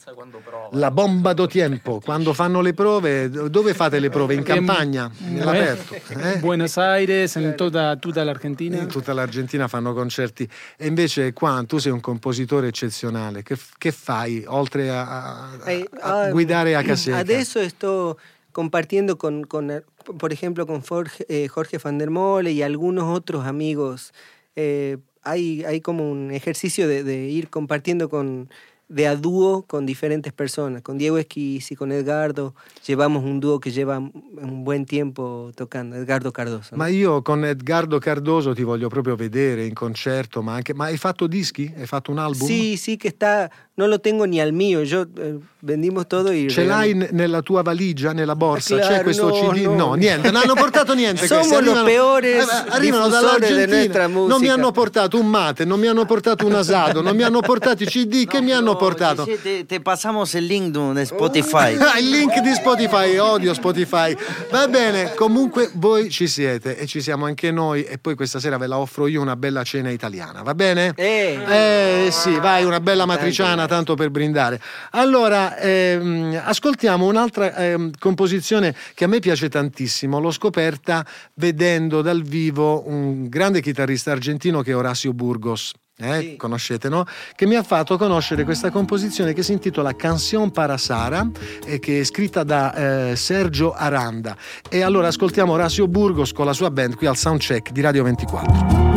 La 0.71 0.89
bomba 0.89 1.33
do 1.33 1.47
tiempo, 1.47 1.99
quando 2.03 2.33
fanno 2.33 2.61
le 2.61 2.73
prove, 2.73 3.29
dove 3.49 3.73
fate 3.73 3.99
le 3.99 4.09
prove? 4.09 4.33
In 4.33 4.43
campagna, 4.43 5.11
nell'aperto? 5.19 5.95
eh? 6.09 6.37
Buenos 6.39 6.77
Aires, 6.77 7.35
en 7.35 7.55
toda, 7.55 7.95
tutta 7.97 8.23
l'Argentina. 8.23 8.77
In 8.77 8.87
tutta 8.87 9.13
l'Argentina 9.13 9.67
fanno 9.67 9.93
concerti 9.93 10.47
e 10.77 10.87
invece 10.87 11.33
qua 11.33 11.63
tu 11.67 11.77
sei 11.77 11.91
un 11.91 11.99
compositore 12.01 12.67
eccezionale. 12.67 13.43
Che, 13.43 13.57
che 13.77 13.91
fai 13.91 14.43
oltre 14.47 14.89
a, 14.89 15.49
a- 15.61 15.69
Eh, 15.71 15.87
a 15.99 16.21
ah, 16.21 16.29
guidare 16.31 16.75
a 16.75 16.81
Caseca? 16.81 17.17
Adesso 17.17 17.67
sto 17.69 18.17
compartiendo 18.55 19.17
con, 19.17 19.43
con, 19.43 19.83
por 20.17 20.31
ejemplo, 20.31 20.65
con 20.65 20.79
Jorge, 20.79 21.25
eh, 21.27 21.49
Jorge 21.49 21.77
van 21.77 21.97
der 21.97 22.09
Mole 22.09 22.53
y 22.53 22.61
algunos 22.61 23.03
otros 23.03 23.45
amigos. 23.45 24.13
Eh, 24.55 24.95
hay, 25.23 25.65
hay 25.65 25.81
como 25.81 26.09
un 26.09 26.31
ejercicio 26.31 26.87
de 26.87 27.27
ir 27.27 27.49
compartiendo 27.49 28.07
con 28.07 28.49
de 28.87 29.07
a 29.07 29.15
dúo 29.15 29.63
con 29.67 29.85
diferentes 29.85 30.31
personas. 30.31 30.81
Con 30.81 30.97
Diego 30.97 31.17
Esquis 31.17 31.71
y 31.71 31.75
con 31.75 31.91
Edgardo 31.91 32.53
llevamos 32.85 33.23
un 33.23 33.39
dúo 33.39 33.59
que 33.59 33.71
lleva 33.71 33.97
un 33.97 34.63
buen 34.63 34.85
tiempo 34.85 35.51
tocando, 35.55 35.95
Edgardo 35.95 36.31
Cardoso. 36.31 36.69
¿no? 36.71 36.77
Ma 36.77 36.87
io 36.87 37.23
con 37.23 37.43
Edgardo 37.45 37.99
Cardoso 37.99 38.53
ti 38.53 38.63
voglio 38.63 38.89
proprio 38.89 39.15
vedere 39.15 39.65
in 39.65 39.73
concerto, 39.73 40.41
ma 40.41 40.55
anche... 40.55 40.73
Ma 40.73 40.85
hai 40.85 40.97
fatto 40.97 41.27
dischi? 41.27 41.73
Hai 41.77 41.87
fatto 41.87 42.11
un 42.11 42.19
album? 42.19 42.47
Sí, 42.47 42.77
sí 42.77 42.97
que 42.97 43.07
está, 43.07 43.49
no 43.75 43.87
lo 43.87 43.99
tengo 43.99 44.25
ni 44.25 44.39
al 44.39 44.53
mío, 44.53 44.83
yo 44.83 45.05
eh, 45.17 45.39
vendimos 45.61 46.07
todo 46.07 46.31
y... 46.31 46.49
Ce 46.49 46.63
l'hai 46.63 46.93
nella 47.11 47.41
tua 47.41 47.63
valigia, 47.63 48.13
nella 48.13 48.35
borsa? 48.35 48.77
C'è 48.77 48.85
Claro, 48.85 49.03
questo 49.03 49.27
no, 49.29 49.49
CD? 49.49 49.65
no. 49.65 49.93
niente, 49.95 50.31
non 50.31 50.43
hanno 50.43 50.53
portato 50.53 50.93
niente. 50.93 51.25
Somos 51.27 51.47
questi. 51.47 51.65
los 51.65 51.83
peores 51.83 52.47
arrivano 52.69 53.07
diffusores 53.07 53.49
de 53.49 53.65
dall'Argentina. 53.65 54.07
Non 54.07 54.39
mi 54.39 54.49
hanno 54.49 54.71
portato 54.71 55.19
un 55.19 55.27
mate, 55.27 55.65
non 55.65 55.79
mi 55.79 55.87
hanno 55.87 56.05
portato 56.05 56.45
un 56.45 56.53
asado, 56.53 57.01
non 57.01 57.15
mi 57.15 57.23
hanno 57.23 57.39
portato 57.39 57.83
i 57.83 57.87
CD. 57.87 58.25
che 58.35 58.41
mi 58.41 58.51
hanno 58.51 58.74
Portato? 58.75 59.23
Gigi, 59.23 59.41
Te, 59.41 59.65
te 59.65 59.79
pasamos 59.79 60.33
el 60.35 60.47
link 60.47 60.71
de 60.75 61.05
Spotify. 61.05 61.77
Ah, 61.85 61.99
il 61.99 62.09
link 62.09 62.39
di 62.39 62.53
Spotify, 62.53 63.17
odio 63.17 63.53
Spotify. 63.53 64.15
Va 64.51 64.67
bene, 64.67 65.13
comunque 65.13 65.69
voi 65.73 66.09
ci 66.09 66.27
siete 66.27 66.77
e 66.77 66.87
ci 66.87 67.01
siamo 67.01 67.25
anche 67.25 67.51
noi 67.51 67.83
e 67.83 67.97
poi 67.97 68.15
questa 68.15 68.39
sera 68.39 68.57
ve 68.57 68.67
la 68.67 68.77
offro 68.77 69.07
io 69.07 69.21
una 69.21 69.35
bella 69.35 69.63
cena 69.63 69.89
italiana, 69.91 70.41
va 70.41 70.55
bene? 70.55 70.93
Eh, 70.95 72.05
Eh 72.05 72.09
sì, 72.11 72.37
vai, 72.39 72.63
una 72.63 72.79
bella 72.79 73.05
matriciana 73.05 73.67
tanto 73.67 73.95
per 73.95 74.09
brindare. 74.09 74.59
Allora, 74.91 75.57
ehm, 75.57 76.41
ascoltiamo 76.43 77.05
un'altra 77.05 77.55
ehm, 77.55 77.91
composizione 77.99 78.75
che 78.93 79.03
a 79.03 79.07
me 79.07 79.19
piace 79.19 79.49
tantissimo. 79.49 80.19
L'ho 80.19 80.31
scoperta 80.31 81.05
vedendo 81.35 82.01
dal 82.01 82.23
vivo 82.23 82.87
un 82.87 83.27
grande 83.29 83.61
chitarrista 83.61 84.11
argentino 84.11 84.61
che 84.61 84.71
è 84.71 84.75
Horacio 84.75 85.13
Burgos. 85.13 85.71
Eh, 85.97 86.35
Conoscete, 86.35 86.89
no? 86.89 87.05
Che 87.35 87.45
mi 87.45 87.55
ha 87.55 87.63
fatto 87.63 87.97
conoscere 87.97 88.43
questa 88.43 88.69
composizione 88.69 89.33
che 89.33 89.43
si 89.43 89.53
intitola 89.53 89.95
Canción 89.95 90.51
para 90.51 90.77
Sara 90.77 91.29
e 91.65 91.79
che 91.79 92.01
è 92.01 92.03
scritta 92.03 92.43
da 92.43 93.11
eh, 93.11 93.15
Sergio 93.15 93.73
Aranda. 93.73 94.35
E 94.69 94.81
allora 94.81 95.07
ascoltiamo 95.07 95.53
Horacio 95.53 95.87
Burgos 95.87 96.33
con 96.33 96.45
la 96.45 96.53
sua 96.53 96.69
band 96.69 96.95
qui 96.95 97.07
al 97.07 97.17
Soundcheck 97.17 97.71
di 97.71 97.81
Radio 97.81 98.03
24. 98.03 98.95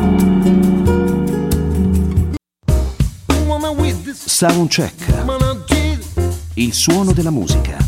Soundcheck. 4.13 5.25
Il 6.55 6.73
suono 6.73 7.13
della 7.13 7.31
musica. 7.31 7.88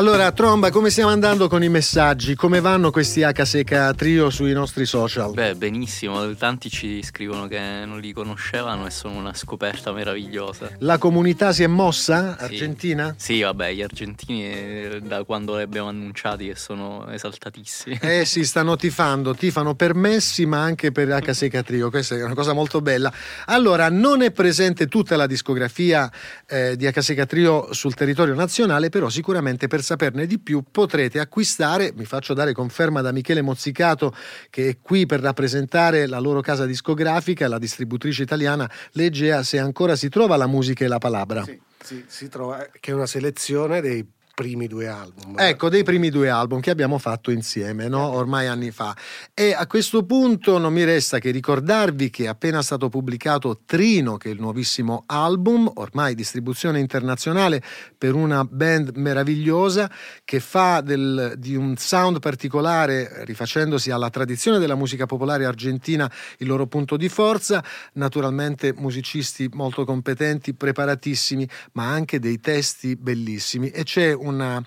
Allora, 0.00 0.32
Tromba, 0.32 0.70
come 0.70 0.88
stiamo 0.88 1.10
andando 1.10 1.46
con 1.46 1.62
i 1.62 1.68
messaggi? 1.68 2.34
Come 2.34 2.62
vanno 2.62 2.90
questi 2.90 3.22
H 3.22 3.44
Seca 3.44 3.92
Trio 3.92 4.30
sui 4.30 4.54
nostri 4.54 4.86
social? 4.86 5.34
Beh, 5.34 5.56
benissimo, 5.56 6.34
tanti 6.36 6.70
ci 6.70 7.02
scrivono 7.02 7.46
che 7.46 7.60
non 7.84 8.00
li 8.00 8.10
conoscevano 8.14 8.86
e 8.86 8.90
sono 8.90 9.18
una 9.18 9.34
scoperta 9.34 9.92
meravigliosa. 9.92 10.70
La 10.78 10.96
comunità 10.96 11.52
si 11.52 11.64
è 11.64 11.66
mossa? 11.66 12.34
Sì. 12.38 12.44
Argentina? 12.44 13.14
Sì, 13.18 13.42
vabbè, 13.42 13.74
gli 13.74 13.82
argentini 13.82 14.46
eh, 14.46 15.00
da 15.02 15.22
quando 15.24 15.56
li 15.56 15.62
abbiamo 15.64 15.88
annunciati 15.88 16.46
che 16.46 16.54
sono 16.54 17.06
esaltatissimi. 17.10 17.98
Eh 18.00 18.24
sì, 18.24 18.42
stanno 18.48 18.76
tifando, 18.76 19.34
tifano 19.34 19.74
per 19.74 19.94
Messi 19.94 20.46
ma 20.46 20.62
anche 20.62 20.92
per 20.92 21.08
H 21.08 21.30
Seca 21.32 21.62
Trio, 21.62 21.90
questa 21.90 22.14
è 22.14 22.24
una 22.24 22.32
cosa 22.32 22.54
molto 22.54 22.80
bella. 22.80 23.12
Allora, 23.44 23.90
non 23.90 24.22
è 24.22 24.30
presente 24.30 24.86
tutta 24.86 25.16
la 25.16 25.26
discografia 25.26 26.10
eh, 26.46 26.74
di 26.74 26.86
H 26.86 27.00
Seca 27.02 27.26
Trio 27.26 27.74
sul 27.74 27.92
territorio 27.92 28.32
nazionale, 28.32 28.88
però 28.88 29.10
sicuramente 29.10 29.66
per 29.66 29.88
saperne 29.90 30.24
di 30.26 30.38
più 30.38 30.62
potrete 30.70 31.18
acquistare, 31.18 31.92
mi 31.96 32.04
faccio 32.04 32.32
dare 32.32 32.52
conferma 32.52 33.00
da 33.00 33.10
Michele 33.10 33.42
Mozzicato 33.42 34.14
che 34.48 34.68
è 34.68 34.78
qui 34.80 35.04
per 35.04 35.18
rappresentare 35.18 36.06
la 36.06 36.20
loro 36.20 36.40
casa 36.40 36.64
discografica, 36.64 37.48
la 37.48 37.58
distributrice 37.58 38.22
italiana 38.22 38.70
Legea, 38.92 39.42
se 39.42 39.58
ancora 39.58 39.96
si 39.96 40.08
trova 40.08 40.36
la 40.36 40.46
musica 40.46 40.84
e 40.84 40.88
la 40.88 40.98
palabra. 40.98 41.42
Sì, 41.42 41.60
sì, 41.82 42.04
si 42.06 42.28
trova, 42.28 42.68
che 42.78 42.92
è 42.92 42.94
una 42.94 43.06
selezione 43.06 43.80
dei 43.80 44.06
primi 44.34 44.66
due 44.66 44.88
album. 44.88 45.38
Ecco, 45.38 45.68
dei 45.68 45.82
primi 45.82 46.08
due 46.10 46.28
album 46.28 46.60
che 46.60 46.70
abbiamo 46.70 46.98
fatto 46.98 47.30
insieme, 47.30 47.88
no? 47.88 48.08
ormai 48.08 48.46
anni 48.46 48.70
fa. 48.70 48.96
E 49.34 49.52
a 49.52 49.66
questo 49.66 50.04
punto 50.04 50.58
non 50.58 50.72
mi 50.72 50.84
resta 50.84 51.18
che 51.18 51.30
ricordarvi 51.30 52.10
che 52.10 52.24
è 52.24 52.26
appena 52.28 52.62
stato 52.62 52.88
pubblicato 52.88 53.60
Trino, 53.66 54.16
che 54.16 54.30
è 54.30 54.32
il 54.32 54.40
nuovissimo 54.40 55.04
album, 55.06 55.70
ormai 55.74 56.14
distribuzione 56.14 56.78
internazionale 56.80 57.62
per 57.96 58.14
una 58.14 58.44
band 58.44 58.92
meravigliosa 58.94 59.90
che 60.24 60.40
fa 60.40 60.80
del, 60.80 61.34
di 61.36 61.54
un 61.54 61.76
sound 61.76 62.18
particolare, 62.20 63.24
rifacendosi 63.24 63.90
alla 63.90 64.10
tradizione 64.10 64.58
della 64.58 64.74
musica 64.74 65.06
popolare 65.06 65.44
argentina, 65.44 66.10
il 66.38 66.46
loro 66.46 66.66
punto 66.66 66.96
di 66.96 67.08
forza. 67.08 67.62
Naturalmente 67.94 68.72
musicisti 68.74 69.48
molto 69.52 69.84
competenti, 69.84 70.54
preparatissimi, 70.54 71.48
ma 71.72 71.90
anche 71.90 72.18
dei 72.18 72.40
testi 72.40 72.96
bellissimi. 72.96 73.70
E 73.70 73.84
c'è 73.84 74.12
una 74.30 74.62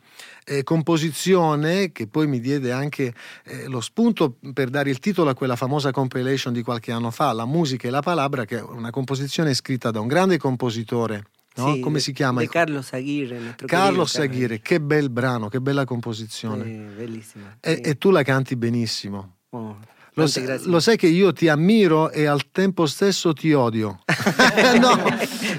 eh, 0.46 0.64
composizione 0.64 1.92
che 1.92 2.08
poi 2.08 2.28
mi 2.28 2.40
diede 2.40 2.72
anche 2.72 3.14
eh, 3.46 3.68
lo 3.68 3.82
spunto 3.82 4.38
per 4.54 4.70
dare 4.70 4.90
il 4.90 5.00
titolo 5.00 5.30
a 5.30 5.34
quella 5.34 5.56
famosa 5.56 5.92
compilation 5.92 6.54
di 6.54 6.62
qualche 6.62 6.92
anno 6.92 7.12
fa, 7.12 7.34
La 7.34 7.46
musica 7.46 7.88
e 7.88 7.92
la 7.92 8.02
palabra, 8.02 8.46
che 8.46 8.58
è 8.58 8.62
una 8.62 8.92
composizione 8.92 9.54
scritta 9.54 9.92
da 9.92 10.00
un 10.00 10.08
grande 10.08 10.38
compositore. 10.38 11.26
No? 11.56 11.74
Sì, 11.74 11.80
Come 11.82 12.00
si 12.00 12.14
chiama? 12.14 12.40
De 12.40 12.48
Carlos 12.48 12.94
Aguirre. 12.94 13.56
Carlos 13.66 14.16
Aguirre, 14.16 14.60
che 14.60 14.82
bel 14.82 15.10
brano, 15.10 15.50
che 15.50 15.62
bella 15.62 15.86
composizione. 15.86 16.64
Sì, 16.64 16.96
bellissima. 16.96 17.58
E, 17.60 17.76
sì. 17.76 17.82
e 17.82 17.98
tu 17.98 18.10
la 18.10 18.24
canti 18.24 18.56
benissimo. 18.56 19.38
Oh, 19.50 19.78
Lo, 20.16 20.28
sa- 20.28 20.60
lo 20.66 20.80
sai 20.80 20.96
che 20.96 21.08
io 21.08 21.34
ti 21.34 21.48
ammiro 21.48 22.12
e 22.12 22.26
al 22.26 22.42
tempo 22.52 22.86
stesso 22.86 23.34
ti 23.34 23.52
odio. 23.52 24.02
no, 24.80 25.04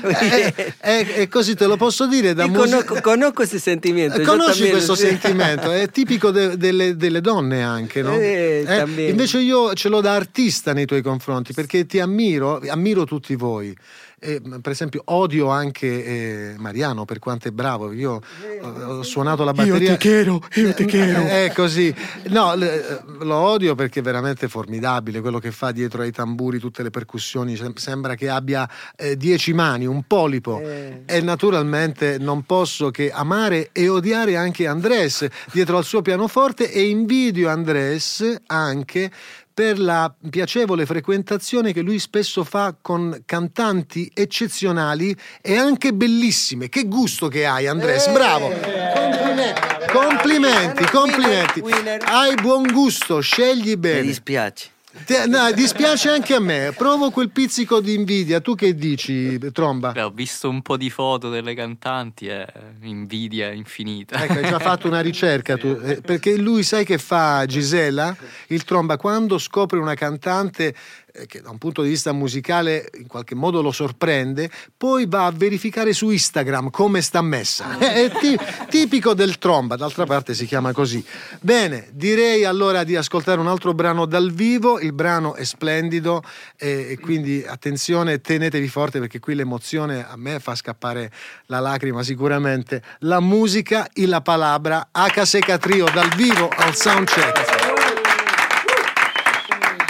è, 0.09 0.55
è- 0.79 1.07
è 1.15 1.29
così 1.29 1.55
te 1.57 1.67
lo 1.67 1.77
posso 1.77 2.07
dire 2.07 2.35
da 2.35 2.47
musica. 2.47 2.85
conozco, 2.85 3.01
conozco 3.01 3.43
ese 3.43 3.59
sentimiento. 3.59 4.21
yo 4.21 4.27
Conosci 4.27 4.71
questo 4.71 4.95
sentimento, 4.95 5.73
è 5.73 5.89
tipico 5.89 6.31
de- 6.31 6.57
delle, 6.57 6.97
delle 6.97 7.21
donne 7.21 7.63
anche, 7.63 8.03
no? 8.03 8.15
Eh, 8.15 8.65
también. 8.67 9.11
invece 9.11 9.39
io 9.41 9.75
ce 9.75 9.89
l'ho 9.89 10.01
da 10.01 10.15
artista 10.15 10.73
nei 10.73 10.87
tuoi 10.87 11.03
confronti 11.03 11.53
perché 11.53 11.85
ti 11.87 11.99
ammiro, 11.99 12.61
ammiro 12.69 13.05
tutti 13.05 13.35
voi. 13.35 13.77
E, 14.25 14.41
per 14.41 14.73
esempio, 14.73 15.03
odio 15.07 15.49
anche 15.49 16.05
eh, 16.05 16.55
Mariano 16.57 17.05
per 17.05 17.19
quanto 17.19 17.49
è 17.49 17.51
bravo. 17.51 17.93
Io 17.93 18.21
ho, 18.63 18.69
ho 18.69 19.03
suonato 19.03 19.45
la 19.45 19.53
batteria. 19.53 19.91
Io 19.91 19.97
ti 19.99 20.09
quiero, 20.09 20.41
io 20.55 20.73
ti 20.73 20.87
quiero. 20.87 21.21
È 21.27 21.53
così. 21.55 21.95
No, 22.29 22.55
le- 22.55 23.03
lo 23.21 23.35
odio 23.35 23.75
perché 23.75 24.01
è 24.01 24.03
veramente 24.03 24.49
formidabile 24.49 25.21
quello 25.21 25.39
che 25.39 25.51
fa 25.51 25.73
dietro 25.73 26.01
ai 26.01 26.11
tamburi, 26.11 26.59
tutte 26.59 26.83
le 26.83 26.89
percussioni. 26.91 27.55
Sem- 27.57 27.75
Sembra 27.75 28.15
che 28.15 28.31
abbia 28.31 28.67
eh, 28.97 29.17
dieci 29.17 29.53
mani, 29.53 29.85
un 29.85 30.05
polipo. 30.07 30.59
Eh. 30.61 31.03
E 31.05 31.21
naturalmente 31.21 32.17
non 32.19 32.45
posso 32.45 32.91
che 32.91 33.11
amare 33.11 33.69
e 33.73 33.89
odiare 33.89 34.37
anche 34.37 34.67
Andrés 34.67 35.27
dietro 35.53 35.77
al 35.77 35.85
suo 35.85 36.01
pianoforte 36.01 36.73
e 36.73 36.89
invidio 36.89 37.51
Andrés 37.51 38.37
anche 38.47 39.11
per 39.55 39.79
la 39.79 40.13
piacevole 40.29 40.85
frequentazione 40.85 41.73
che 41.73 41.81
lui 41.81 42.01
spesso 42.01 42.43
fa 42.43 42.75
con 42.83 43.23
cantanti 43.25 44.11
eccezionali 44.13 45.17
e 45.41 45.57
anche 45.57 45.95
bellissime. 45.95 46.69
Che 46.69 46.85
gusto 46.87 47.29
che 47.29 47.47
hai, 47.47 47.69
Andrés, 47.69 48.11
bravo! 48.11 48.51
Complimenti, 49.93 50.85
complimenti, 50.91 51.61
complimenti. 51.61 52.05
Hai 52.05 52.35
buon 52.35 52.67
gusto, 52.73 53.21
scegli 53.21 53.69
Mi 53.69 53.77
bene. 53.77 54.03
dispiace. 54.03 54.74
No, 55.27 55.51
dispiace 55.53 56.09
anche 56.09 56.35
a 56.35 56.41
me, 56.41 56.73
provo 56.75 57.11
quel 57.11 57.29
pizzico 57.31 57.81
di 57.81 57.95
invidia. 57.95 58.41
Tu 58.41 58.55
che 58.55 58.75
dici, 58.77 59.39
Tromba? 59.53 59.91
Beh, 59.91 60.03
ho 60.03 60.11
visto 60.11 60.49
un 60.49 60.63
po' 60.63 60.77
di 60.77 60.89
foto 60.89 61.29
delle 61.31 61.53
cantanti 61.55 62.29
e 62.29 62.47
invidia 62.83 63.51
infinita. 63.51 64.23
Ecco, 64.23 64.35
hai 64.35 64.49
già 64.49 64.61
fatto 64.61 64.87
una 64.87 65.01
ricerca 65.01 65.57
tu, 65.57 65.77
eh, 65.83 66.01
perché 66.01 66.37
lui 66.37 66.63
sai 66.63 66.85
che 66.85 66.99
fa 66.99 67.45
Gisela, 67.45 68.17
il 68.49 68.63
tromba, 68.63 68.97
quando 68.97 69.37
scopre 69.39 69.79
una 69.81 69.95
cantante 69.95 70.69
eh, 70.69 71.04
che 71.27 71.41
da 71.41 71.51
un 71.51 71.59
punto 71.59 71.83
di 71.83 71.89
vista 71.91 72.13
musicale 72.13 72.91
in 72.99 73.07
qualche 73.07 73.35
modo 73.35 73.63
lo 73.63 73.71
sorprende, 73.71 74.51
poi 74.77 75.07
va 75.07 75.27
a 75.27 75.31
verificare 75.31 75.93
su 75.93 76.11
Instagram 76.11 76.71
come 76.71 77.01
sta 77.03 77.23
messa. 77.23 77.79
È 77.79 78.11
ti- 78.19 78.37
tipico 78.69 79.15
del 79.15 79.39
tromba, 79.39 79.77
d'altra 79.77 80.07
parte 80.07 80.35
si 80.35 80.45
chiama 80.47 80.73
così. 80.73 81.05
Bene, 81.41 81.89
direi 81.93 82.45
allora 82.45 82.83
di 82.83 82.97
ascoltare 82.97 83.39
un 83.41 83.47
altro 83.47 83.75
brano 83.75 84.07
dal 84.07 84.33
vivo, 84.33 84.81
il 84.81 84.93
brano 84.93 85.35
è 85.35 85.45
splendido 85.45 86.23
eh, 86.57 86.89
e 86.91 86.99
quindi 86.99 87.45
attenzione, 87.47 88.21
tenetevi 88.21 88.69
forte 88.69 88.99
perché 88.99 89.21
qui 89.21 89.35
l'emozione 89.35 90.05
a 90.07 90.17
me 90.17 90.41
fa 90.41 90.55
scappare 90.55 91.13
la 91.47 91.61
lacrima 91.61 92.03
sicuramente. 92.03 92.83
La 93.01 93.21
musica 93.21 93.89
e 93.93 94.07
la 94.07 94.21
palabra, 94.21 94.89
H 94.91 95.23
Seca 95.25 95.59
Trio 95.59 95.87
dal 95.93 96.13
vivo 96.17 96.49
al 96.49 96.75
soundcheck. 96.75 97.54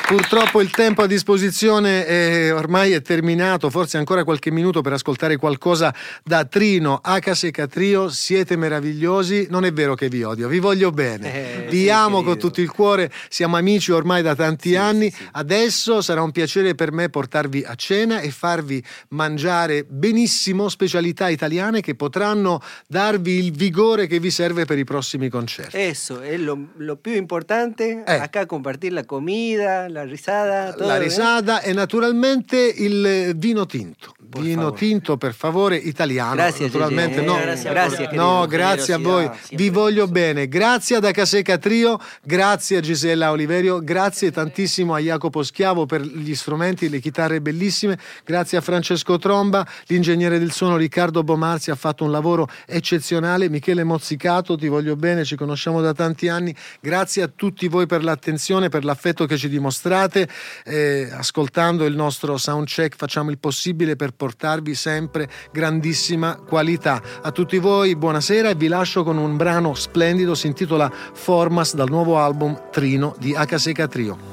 Purtroppo 0.06 0.60
il 0.60 0.70
tempo 0.70 1.00
a 1.00 1.06
disposizione 1.06 2.04
è- 2.04 2.52
ormai 2.54 2.92
è 2.92 3.00
terminato, 3.00 3.70
forse 3.70 3.96
ancora 3.96 4.22
qualche 4.22 4.50
minuto 4.50 4.82
per 4.82 4.92
ascoltare 4.92 5.38
qualcosa 5.38 5.94
da 6.22 6.44
Trino, 6.44 7.00
H 7.02 7.32
Seca 7.32 7.66
Trio, 7.66 8.10
siete 8.10 8.54
meravigliosi, 8.56 9.46
non 9.48 9.64
è 9.64 9.72
vero 9.72 9.94
che 9.94 10.08
vi 10.08 10.22
odio, 10.22 10.46
vi 10.48 10.58
voglio 10.58 10.90
bene, 10.90 11.64
Eh, 11.64 11.66
vi 11.70 11.84
sì, 11.84 11.88
amo 11.90 12.22
con 12.22 12.38
tutto 12.38 12.60
il 12.60 12.70
cuore, 12.70 13.10
siamo 13.30 13.56
amici 13.56 13.92
ormai 13.92 14.20
da 14.20 14.34
tanti 14.34 14.76
anni, 14.76 15.10
adesso 15.32 16.02
sarà 16.02 16.20
un 16.22 16.32
piacere 16.32 16.74
per 16.74 16.92
me 16.92 17.08
portarvi 17.08 17.64
a 17.66 17.74
cena 17.74 18.20
e 18.20 18.30
farvi 18.30 18.84
mangiare 19.08 19.84
benissimo 19.88 20.68
specialità 20.68 21.30
italiane 21.30 21.80
che 21.80 21.94
potranno 21.94 22.60
darvi 22.86 23.42
il 23.42 23.52
vigore 23.52 24.06
che 24.06 24.20
vi 24.20 24.30
serve 24.30 24.66
per 24.66 24.76
i 24.76 24.84
prossimi 24.84 25.30
concerti. 25.30 25.78
Eso 25.78 26.20
es 26.20 26.38
lo, 26.38 26.58
lo 26.76 26.96
più 26.96 27.14
importante. 27.14 28.02
Eh. 28.06 28.18
Acá 28.18 28.44
compartir 28.46 28.92
la 28.92 29.04
comida, 29.04 29.88
la 29.94 30.04
risada, 30.04 30.72
todo. 30.74 30.88
la 30.88 30.96
¿eh? 30.96 30.98
risada 30.98 31.62
e 31.62 31.72
naturalmente 31.72 32.56
il 32.58 33.32
vino 33.36 33.64
tinto. 33.64 34.14
Vino 34.40 34.72
tinto, 34.72 35.16
per 35.16 35.34
favore, 35.34 35.76
italiano. 35.76 36.34
Grazie, 36.34 36.66
naturalmente. 36.66 37.20
Gigi. 37.20 37.26
no, 37.26 37.38
Eh, 37.38 37.44
grazie, 37.44 37.70
grazie, 37.70 38.08
no, 38.12 38.46
grazie 38.46 38.94
a 38.94 38.98
voi. 38.98 39.22
Generosidad, 39.24 39.58
Vi 39.58 39.70
voglio 39.70 40.06
bene. 40.06 40.48
Grazie 40.48 40.96
ad 40.96 41.04
Acaseca 41.04 41.58
Trio, 41.58 42.00
grazie 42.22 42.78
a 42.78 42.80
Gisella 42.80 43.30
Oliverio, 43.30 43.80
grazie 43.82 44.30
tantissimo 44.30 44.94
a 44.94 44.98
Jacopo 44.98 45.42
Schiavo 45.42 45.86
per 45.86 46.00
gli 46.02 46.34
strumenti, 46.34 46.88
le 46.88 47.00
chitarre 47.00 47.40
bellissime. 47.40 47.98
Grazie 48.24 48.58
a 48.58 48.60
Francesco 48.60 49.18
Tromba, 49.18 49.66
l'ingegnere 49.86 50.38
del 50.38 50.52
suono 50.52 50.76
Riccardo 50.76 51.22
Bomarzi 51.22 51.70
ha 51.70 51.74
fatto 51.74 52.04
un 52.04 52.10
lavoro 52.10 52.48
eccezionale. 52.66 53.48
Michele 53.48 53.84
Mozzicato, 53.84 54.56
ti 54.56 54.68
voglio 54.68 54.96
bene, 54.96 55.24
ci 55.24 55.36
conosciamo 55.36 55.80
da 55.80 55.92
tanti 55.92 56.28
anni. 56.28 56.54
Grazie 56.80 57.22
a 57.22 57.30
tutti 57.34 57.68
voi 57.68 57.86
per 57.86 58.02
l'attenzione, 58.02 58.68
per 58.68 58.84
l'affetto 58.84 59.26
che 59.26 59.36
ci 59.36 59.48
dimostrate. 59.48 60.28
Eh, 60.64 61.08
ascoltando 61.12 61.84
il 61.84 61.94
nostro 61.94 62.36
soundcheck 62.36 62.96
facciamo 62.96 63.30
il 63.30 63.38
possibile 63.38 63.96
per 63.96 64.12
portarvi 64.24 64.74
sempre 64.74 65.28
grandissima 65.52 66.36
qualità. 66.36 67.02
A 67.20 67.30
tutti 67.30 67.58
voi 67.58 67.94
buonasera 67.94 68.48
e 68.48 68.54
vi 68.54 68.68
lascio 68.68 69.04
con 69.04 69.18
un 69.18 69.36
brano 69.36 69.74
splendido, 69.74 70.34
si 70.34 70.46
intitola 70.46 70.90
Formas 71.12 71.74
dal 71.74 71.90
nuovo 71.90 72.18
album 72.18 72.70
Trino 72.70 73.14
di 73.18 73.34
H 73.34 73.86
Trio. 73.86 74.32